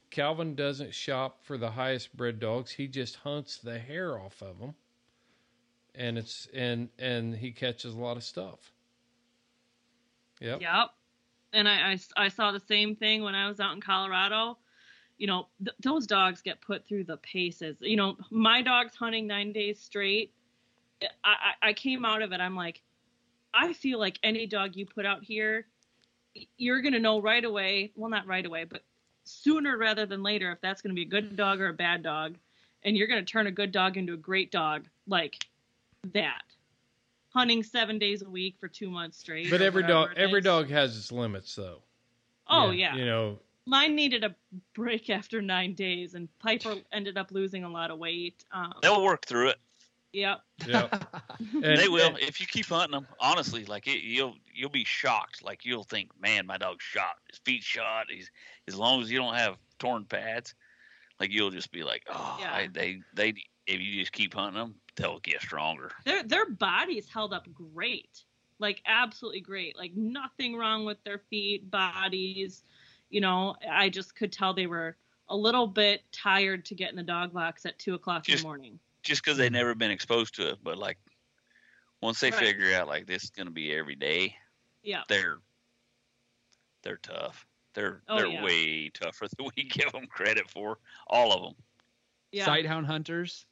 [0.10, 2.72] Calvin doesn't shop for the highest bred dogs.
[2.72, 4.76] He just hunts the hair off of them,
[5.98, 8.72] and it's and and he catches a lot of stuff.
[10.42, 10.62] Yep.
[10.62, 10.90] Yep.
[11.54, 14.58] And I, I, I saw the same thing when I was out in Colorado.
[15.18, 17.78] You know, th- those dogs get put through the paces.
[17.80, 20.34] You know, my dog's hunting nine days straight.
[21.02, 21.08] I,
[21.64, 22.42] I, I came out of it.
[22.42, 22.82] I'm like,
[23.54, 25.68] I feel like any dog you put out here,
[26.58, 27.94] you're going to know right away.
[27.96, 28.84] Well, not right away, but
[29.24, 32.04] sooner rather than later if that's going to be a good dog or a bad
[32.04, 32.36] dog.
[32.84, 35.46] And you're going to turn a good dog into a great dog like
[36.14, 36.44] that.
[37.34, 39.50] Hunting seven days a week for two months straight.
[39.50, 41.80] But every dog every dog has its limits, though.
[42.48, 42.96] Oh yeah.
[42.96, 44.34] You know, Mine needed a
[44.74, 48.46] break after nine days, and Piper ended up losing a lot of weight.
[48.52, 49.58] Um, They'll work through it.
[50.14, 50.42] Yep.
[50.66, 50.88] yeah.
[51.52, 53.08] And- they will and- if you keep hunting them.
[53.20, 55.44] Honestly, like it, you'll you'll be shocked.
[55.44, 57.18] Like you'll think, man, my dog's shot.
[57.30, 58.06] His feet shot.
[58.10, 58.32] He's
[58.70, 60.56] as long as you don't have torn pads,
[61.20, 62.52] like you'll just be like, oh, Yeah.
[62.54, 63.34] I, they they
[63.68, 65.92] if you just keep hunting them, they'll get stronger.
[66.06, 68.24] Their their bodies held up great,
[68.60, 69.78] like absolutely great.
[69.78, 72.64] Like nothing wrong with their feet, bodies.
[73.10, 74.98] You know, I just could tell they were
[75.30, 78.44] a little bit tired to get in the dog box at two o'clock in the
[78.44, 78.80] morning.
[79.04, 80.98] Just because they've never been exposed to it, but like
[82.02, 82.40] once they Right.
[82.40, 84.36] figure out like this is gonna be every day,
[84.84, 85.04] Yeah.
[85.10, 85.38] they're
[86.84, 87.46] they're tough.
[87.74, 88.44] They're Oh, they're yeah.
[88.44, 90.78] way tougher than we give them credit for.
[91.08, 91.64] All of them.
[92.32, 92.46] Yeah.
[92.46, 93.46] Sighthound hunters,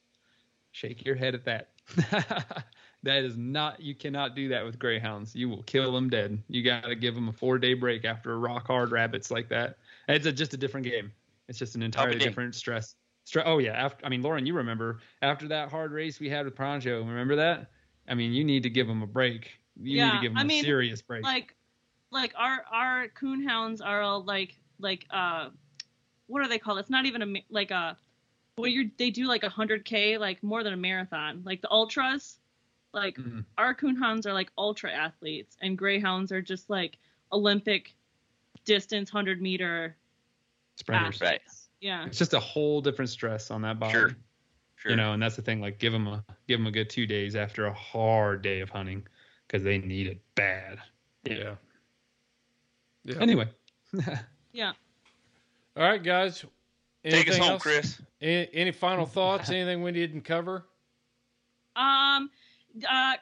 [0.74, 1.70] shake your head at that.
[3.04, 3.80] that is not.
[3.80, 5.36] You cannot do that with greyhounds.
[5.36, 6.42] You will kill them dead.
[6.50, 9.48] You got to give them a four day break after a rock hard rabbits like
[9.50, 9.78] that.
[10.10, 11.12] It's a, just a different game.
[11.48, 12.96] It's just an entirely different stress.
[13.26, 13.72] Stre- oh yeah.
[13.74, 17.08] After I mean, Lauren, you remember after that hard race we had with Pronjo?
[17.08, 17.72] Remember that?
[18.10, 19.52] I mean, you need to give them a break.
[19.78, 21.24] You need Yeah, to give them I a mean, serious break.
[21.24, 21.56] like
[22.12, 25.50] like our our coonhounds are all like like uh
[26.28, 27.98] what are they called it's not even a like a
[28.58, 32.38] well you they do like a 100k like more than a marathon like the ultras
[32.94, 33.46] like Mhm.
[33.58, 36.98] our coonhounds are like ultra athletes and greyhounds are just like
[37.32, 37.96] olympic
[38.66, 39.96] distance 100 meter
[40.76, 41.22] Sprinters.
[41.22, 41.42] Right.
[41.82, 43.94] yeah It's just a whole different stress on that body.
[43.94, 44.16] Sure.
[44.76, 44.92] Sure.
[44.92, 45.62] You know, and that's the thing.
[45.62, 48.70] Like, give them a give them a good two days after a hard day of
[48.70, 49.08] hunting
[49.48, 50.80] because they need it bad.
[51.24, 51.56] yeah.
[53.06, 53.16] Yeah.
[53.20, 53.48] Anyway,
[54.52, 54.74] yeah
[55.78, 56.44] All right, guys.
[57.04, 57.62] Take us Anything home, else?
[57.62, 58.02] Chris.
[58.22, 59.50] Any, any final thoughts?
[59.50, 60.66] Anything we didn't cover?
[61.76, 62.30] Um,
[62.90, 63.16] uh,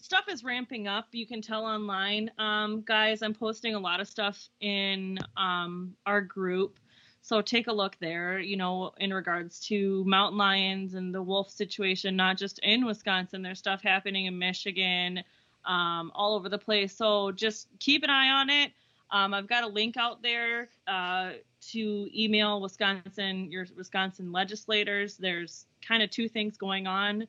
[0.00, 1.06] stuff is ramping up.
[1.12, 3.22] You can tell online, um, guys.
[3.22, 6.78] I'm posting a lot of stuff in um our group,
[7.22, 8.40] so take a look there.
[8.40, 13.42] You know, in regards to mountain lions and the wolf situation, not just in Wisconsin.
[13.42, 15.22] There's stuff happening in Michigan,
[15.64, 16.96] um, all over the place.
[16.96, 18.72] So just keep an eye on it.
[19.10, 21.30] Um, I've got a link out there uh,
[21.60, 25.16] to email Wisconsin, your Wisconsin legislators.
[25.16, 27.26] There's kind of two things going on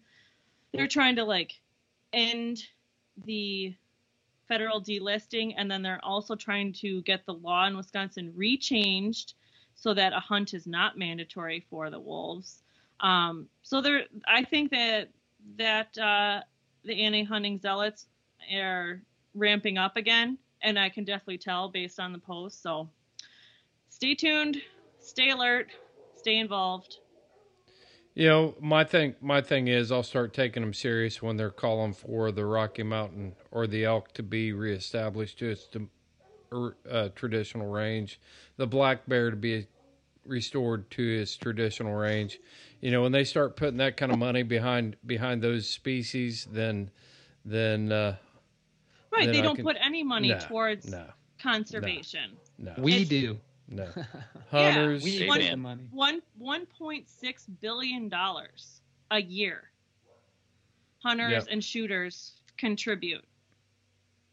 [0.73, 1.59] they're trying to like
[2.13, 2.63] end
[3.25, 3.75] the
[4.47, 9.33] federal delisting and then they're also trying to get the law in Wisconsin rechanged
[9.75, 12.63] so that a hunt is not mandatory for the wolves.
[12.99, 15.09] Um, so there, I think that
[15.57, 16.41] that uh,
[16.83, 18.07] the anti-hunting zealots
[18.53, 19.01] are
[19.33, 22.61] ramping up again, and I can definitely tell based on the post.
[22.61, 22.89] So
[23.89, 24.57] stay tuned,
[24.99, 25.67] stay alert,
[26.15, 26.97] stay involved.
[28.15, 31.93] You know, my thing, my thing is, I'll start taking them serious when they're calling
[31.93, 35.67] for the Rocky Mountain or the elk to be reestablished to its
[36.51, 38.19] er, uh, traditional range,
[38.57, 39.67] the black bear to be
[40.25, 42.39] restored to its traditional range.
[42.81, 46.89] You know, when they start putting that kind of money behind behind those species, then
[47.45, 48.15] then uh,
[49.11, 49.25] Right?
[49.25, 51.05] Then they I don't can- put any money no, towards no,
[51.41, 52.31] conservation.
[52.57, 53.39] no, we It's- do.
[53.69, 53.87] No.
[54.51, 55.39] Hunters, We Amen.
[55.39, 55.83] get the money.
[55.91, 58.81] One one point six billion dollars
[59.11, 59.63] a year.
[61.03, 61.47] Hunters Yep.
[61.51, 63.23] and shooters contribute.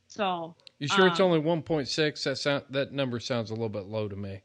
[0.09, 2.25] So you sure it's um, only one point six?
[2.25, 4.41] That sound that number sounds a little bit low to me.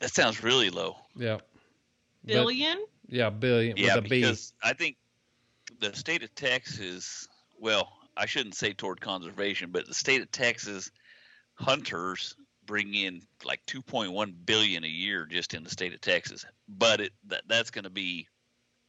[0.00, 0.96] That sounds really low.
[1.16, 1.34] Yeah,
[2.24, 2.84] But- billion.
[3.08, 4.20] yeah, billion Yeah, with a B.
[4.20, 4.96] because I think
[5.78, 7.28] the state of Texas,
[7.60, 10.90] well, I shouldn't say toward conservation, but the state of Texas
[11.54, 12.34] hunters
[12.66, 16.44] bring in like 2.1 billion a year just in the state of Texas.
[16.68, 18.28] But it that that's going to be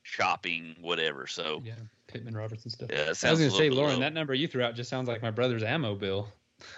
[0.03, 1.27] shopping, whatever.
[1.27, 1.73] So Yeah,
[2.07, 2.89] Pittman Roberts and stuff.
[2.91, 3.99] yeah, it I was gonna say, Lauren, low.
[4.01, 6.27] that number you threw out just sounds like my brother's ammo bill.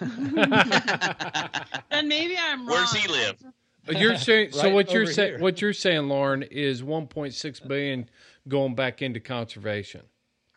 [1.90, 2.76] Then maybe I'm wrong.
[2.76, 3.42] Where's he live?
[3.88, 4.70] You're saying so.
[4.74, 8.08] What you're saying, what you're saying, Lauren, is 1.6 billion
[8.48, 10.02] going back into conservation.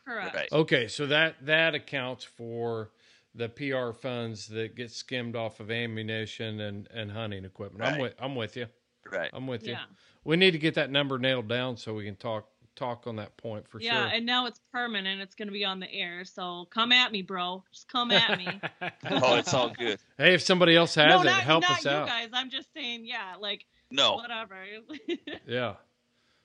[0.05, 0.35] Correct.
[0.35, 0.51] Right.
[0.51, 2.89] Okay, so that that accounts for
[3.35, 7.83] the PR funds that get skimmed off of ammunition and, and hunting equipment.
[7.83, 8.67] I'm with I'm with you.
[9.11, 9.29] Right.
[9.33, 9.73] I'm with you.
[9.73, 9.83] Yeah.
[10.23, 13.35] We need to get that number nailed down so we can talk talk on that
[13.37, 14.01] point for yeah, sure.
[14.07, 15.21] Yeah, and now it's permanent.
[15.21, 16.23] It's going to be on the air.
[16.23, 17.63] So come at me, bro.
[17.71, 18.47] Just come at me.
[19.11, 19.99] Oh, it's all good.
[20.17, 22.07] hey, if somebody else has no, it, not, help not us you out.
[22.07, 22.29] guys.
[22.31, 24.15] I'm just saying, yeah, like No.
[24.15, 24.55] whatever.
[25.47, 25.75] Yeah.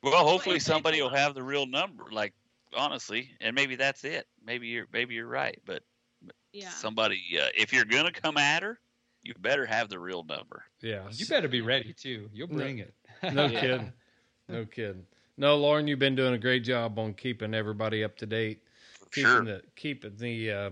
[0.03, 2.05] Well, hopefully somebody will have the real number.
[2.11, 2.35] Like
[2.77, 4.27] honestly, and maybe that's it.
[4.45, 5.61] Maybe you're maybe you're right.
[5.65, 5.83] But
[6.55, 6.71] yeah.
[6.71, 8.79] somebody, uh, if you're gonna come at her,
[9.23, 10.65] you better have the real number.
[10.81, 11.03] Yeah.
[11.11, 12.31] You better be ready too.
[12.33, 12.95] You'll No- bring it.
[13.33, 13.61] No Yeah.
[13.61, 13.93] kidding.
[14.49, 15.07] No kidding.
[15.37, 18.63] No, Lauren, you've been doing a great job on keeping everybody up to date.
[19.01, 19.45] For keeping sure.
[19.45, 20.71] the keeping the uh,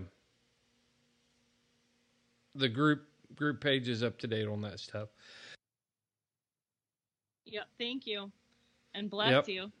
[2.55, 3.05] the group
[3.35, 5.09] group pages up to date on that stuff.
[7.45, 7.65] Yep.
[7.77, 8.31] Thank you,
[8.93, 9.47] and bless Yep.
[9.49, 9.71] you.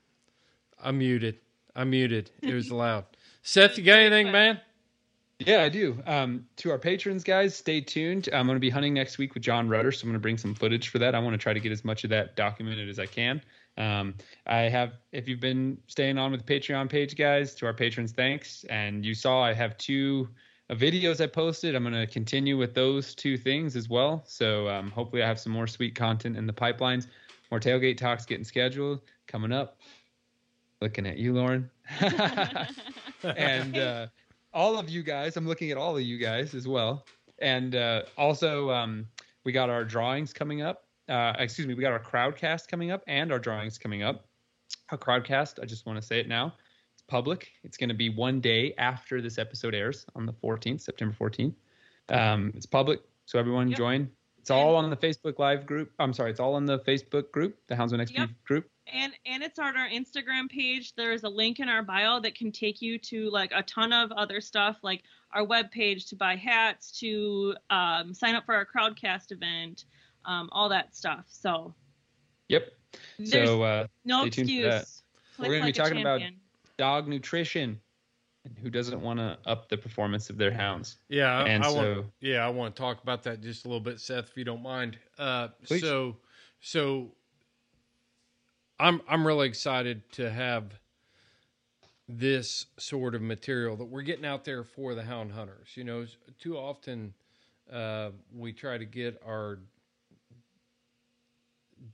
[0.81, 1.37] I'm muted.
[1.75, 2.31] I'm muted.
[2.41, 3.05] It was loud.
[3.41, 4.59] Seth, you got anything, man?
[5.39, 6.01] Yeah, I do.
[6.05, 8.29] Um, to our patrons, guys, stay tuned.
[8.31, 10.37] I'm going to be hunting next week with John Rudder, so I'm going to bring
[10.37, 11.15] some footage for that.
[11.15, 13.41] I want to try to get as much of that documented as I can.
[13.77, 14.13] Um,
[14.45, 18.11] I have, if you've been staying on with the Patreon page, guys, to our patrons,
[18.11, 18.63] thanks.
[18.69, 20.29] And you saw I have two
[20.69, 21.75] uh, videos I posted.
[21.75, 24.23] I'm going to continue with those two things as well.
[24.27, 27.07] So um, hopefully, I have some more sweet content in the pipelines.
[27.49, 29.79] More tailgate talks getting scheduled coming up.
[30.79, 31.69] Looking at you, Lauren.
[33.23, 34.07] and uh,
[34.53, 35.37] all of you guys.
[35.37, 37.05] I'm looking at all of you guys as well.
[37.39, 39.07] And uh, also, um,
[39.43, 40.85] we got our drawings coming up.
[41.09, 44.25] Uh, excuse me, we got our crowdcast coming up and our drawings coming up.
[44.91, 46.53] Our crowdcast, I just want to say it now.
[46.93, 47.51] It's public.
[47.63, 51.53] It's going to be one day after this episode airs on the 14th, September 14th.
[52.09, 53.77] Um, it's public, so everyone Yep.
[53.77, 54.09] join.
[54.39, 55.91] It's all on the Facebook Live group.
[55.99, 58.29] I'm sorry, it's all on the Facebook group, the Houndsman XP Yep.
[58.43, 58.69] group.
[58.91, 60.93] And and it's on our Instagram page.
[60.95, 64.11] There's a link in our bio that can take you to like a ton of
[64.11, 69.31] other stuff, like our webpage to buy hats, to um, sign up for our crowdcast
[69.31, 69.85] event,
[70.25, 71.25] um, all that stuff.
[71.29, 71.73] So
[72.49, 72.71] Yep.
[73.17, 74.81] there's So uh, no stay tuned for that.
[74.81, 75.03] excuse.
[75.39, 76.21] We're gonna be like a talking about-
[76.77, 77.79] dog nutrition
[78.45, 80.97] and who doesn't want to up the performance of their hounds.
[81.07, 82.07] Yeah, I, And I so- want.
[82.19, 84.61] Yeah, I want to talk about that just a little bit, Seth, if you don't
[84.63, 84.97] mind.
[85.17, 85.81] Uh, Please.
[85.81, 86.17] so,
[86.59, 87.15] so
[88.79, 90.79] I'm I'm really excited to have
[92.07, 95.69] this sort of material that we're getting out there for the hound hunters.
[95.75, 96.05] You know,
[96.39, 97.13] too often
[97.71, 99.59] uh, we try to get our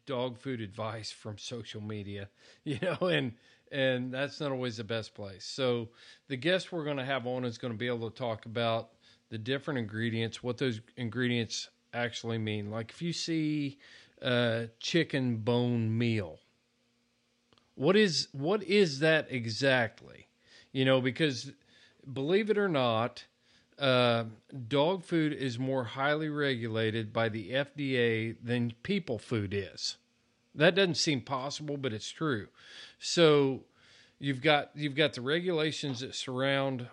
[0.05, 2.29] dog food advice from social media,
[2.63, 3.33] you know, and
[3.71, 5.45] and that's not always the best place.
[5.45, 5.89] So
[6.27, 8.89] the guest we're going to have on is going to be able to talk about
[9.29, 12.71] the different ingredients, what those ingredients actually mean.
[12.71, 13.77] Like if you see
[14.23, 16.39] a chicken bone meal,
[17.79, 20.27] what is what is that exactly?
[20.73, 21.53] You know, because
[22.11, 23.23] believe it or not,
[23.79, 24.25] uh,
[24.67, 29.95] dog food is more highly regulated by the FDA than people food is.
[30.53, 32.49] That doesn't seem possible, but it's true.
[32.99, 33.63] So
[34.19, 36.85] you've got you've got the regulations that surround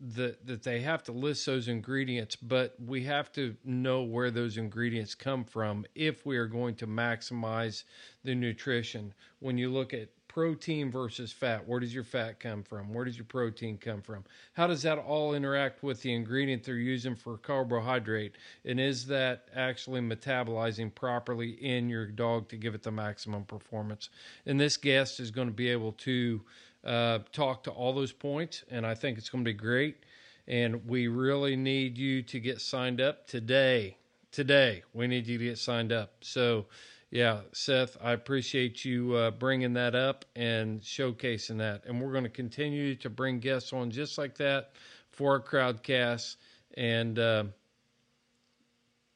[0.00, 4.56] that that they have to list those ingredients, but we have to know where those
[4.56, 7.84] ingredients come from if we are going to maximize
[8.24, 9.14] the nutrition.
[9.38, 12.92] When you look at protein versus fat, where does your fat come from?
[12.92, 14.22] Where does your protein come from?
[14.52, 18.34] How does that all interact with the ingredient they're using for carbohydrate?
[18.66, 24.10] And is that actually metabolizing properly in your dog to give it the maximum performance?
[24.44, 26.42] And this guest is going to be able to
[26.84, 30.04] uh, talk to all those points, and I think it's going to be great.
[30.46, 33.96] And we really need you to get signed up today.
[34.32, 36.12] Today, we need you to get signed up.
[36.20, 36.66] So,
[37.16, 41.84] yeah, Seth, I appreciate you uh, bringing that up and showcasing that.
[41.86, 44.72] And we're going to continue to bring guests on just like that
[45.12, 46.36] for our crowdcasts.
[46.76, 47.44] And uh,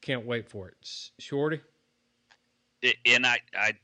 [0.01, 0.77] can't wait for it.
[1.19, 1.61] Shorty?
[3.05, 3.75] And I, I,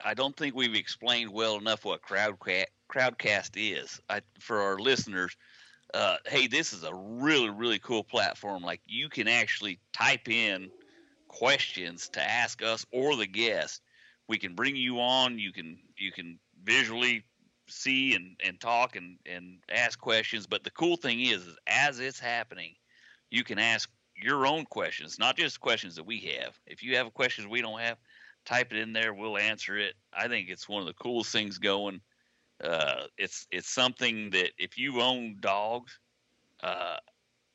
[0.00, 4.00] I don't think we've explained well enough what crowdcast crowdcast is.
[4.08, 5.36] I, for our listeners,
[5.92, 8.62] uh, hey, this is a really really cool platform.
[8.62, 10.70] Like you can actually type in
[11.38, 13.82] questions to ask us or the guest.
[14.28, 15.38] We can bring you on.
[15.38, 17.24] You can you can visually
[17.68, 20.46] see and, and talk and, and ask questions.
[20.46, 22.74] But the cool thing is, is as it's happening,
[23.30, 26.58] you can ask your own questions, not just questions that we have.
[26.66, 27.98] If you have questions we don't have,
[28.44, 29.12] type it in there.
[29.12, 29.94] We'll answer it.
[30.12, 32.00] I think it's one of the coolest things going.
[32.62, 35.98] Uh, it's it's something that if you own dogs,
[36.62, 36.96] uh,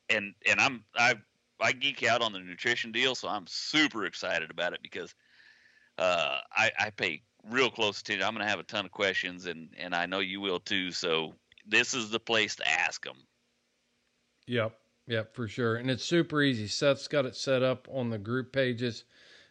[0.08, 1.14] and and I'm I
[1.62, 5.14] I geek out on the nutrition deal, so I'm super excited about it because
[5.98, 8.24] uh, I, I pay real close attention.
[8.24, 10.90] I'm going to have a ton of questions, and and I know you will too.
[10.90, 11.34] So
[11.66, 13.16] this is the place to ask them.
[14.46, 14.76] Yep,
[15.06, 15.76] yep, for sure.
[15.76, 16.66] And it's super easy.
[16.66, 19.04] Seth's got it set up on the group pages.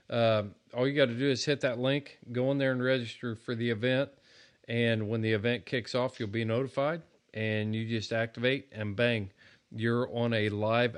[0.09, 0.43] Uh,
[0.73, 3.55] all you got to do is hit that link, go in there and register for
[3.55, 4.09] the event.
[4.67, 7.01] And when the event kicks off, you'll be notified,
[7.33, 9.31] and you just activate, and bang,
[9.73, 10.97] you're on a live.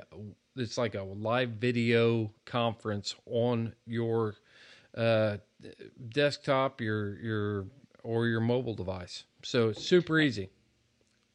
[0.56, 4.36] It's like a live video conference on your
[4.96, 5.38] uh,
[6.10, 7.66] desktop, your your
[8.02, 9.24] or your mobile device.
[9.42, 10.50] So it's super easy.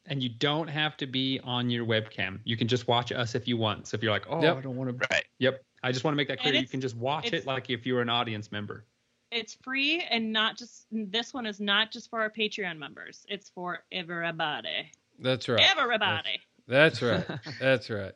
[0.06, 2.40] And you don't have to be on your webcam.
[2.44, 3.86] You can just watch us if you want.
[3.86, 4.56] So if you're like, oh, Yep.
[4.56, 5.06] I don't want to.
[5.10, 5.24] Right.
[5.38, 5.62] Yep.
[5.82, 6.54] I just want to make that clear.
[6.54, 8.84] You can just watch it like if you were an audience member.
[9.30, 13.24] It's free and not just this one is not just for our Patreon members.
[13.28, 14.90] It's for everybody.
[15.20, 15.64] That's right.
[15.70, 16.40] Everybody.
[16.66, 17.24] That's right.
[17.60, 18.12] That's right.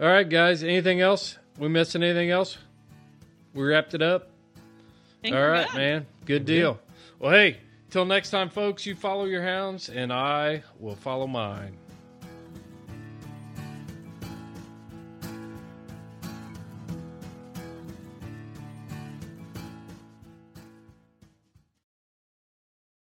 [0.00, 0.62] All right, guys.
[0.62, 1.38] Anything else?
[1.58, 2.58] We missing anything else?
[3.54, 4.30] We wrapped it up.
[5.22, 5.76] Think All we're right, good.
[5.76, 6.06] man.
[6.24, 6.80] Good deal.
[7.20, 7.58] Well, hey,
[7.90, 8.84] till next time, folks.
[8.84, 11.76] You follow your hounds, and I will follow mine.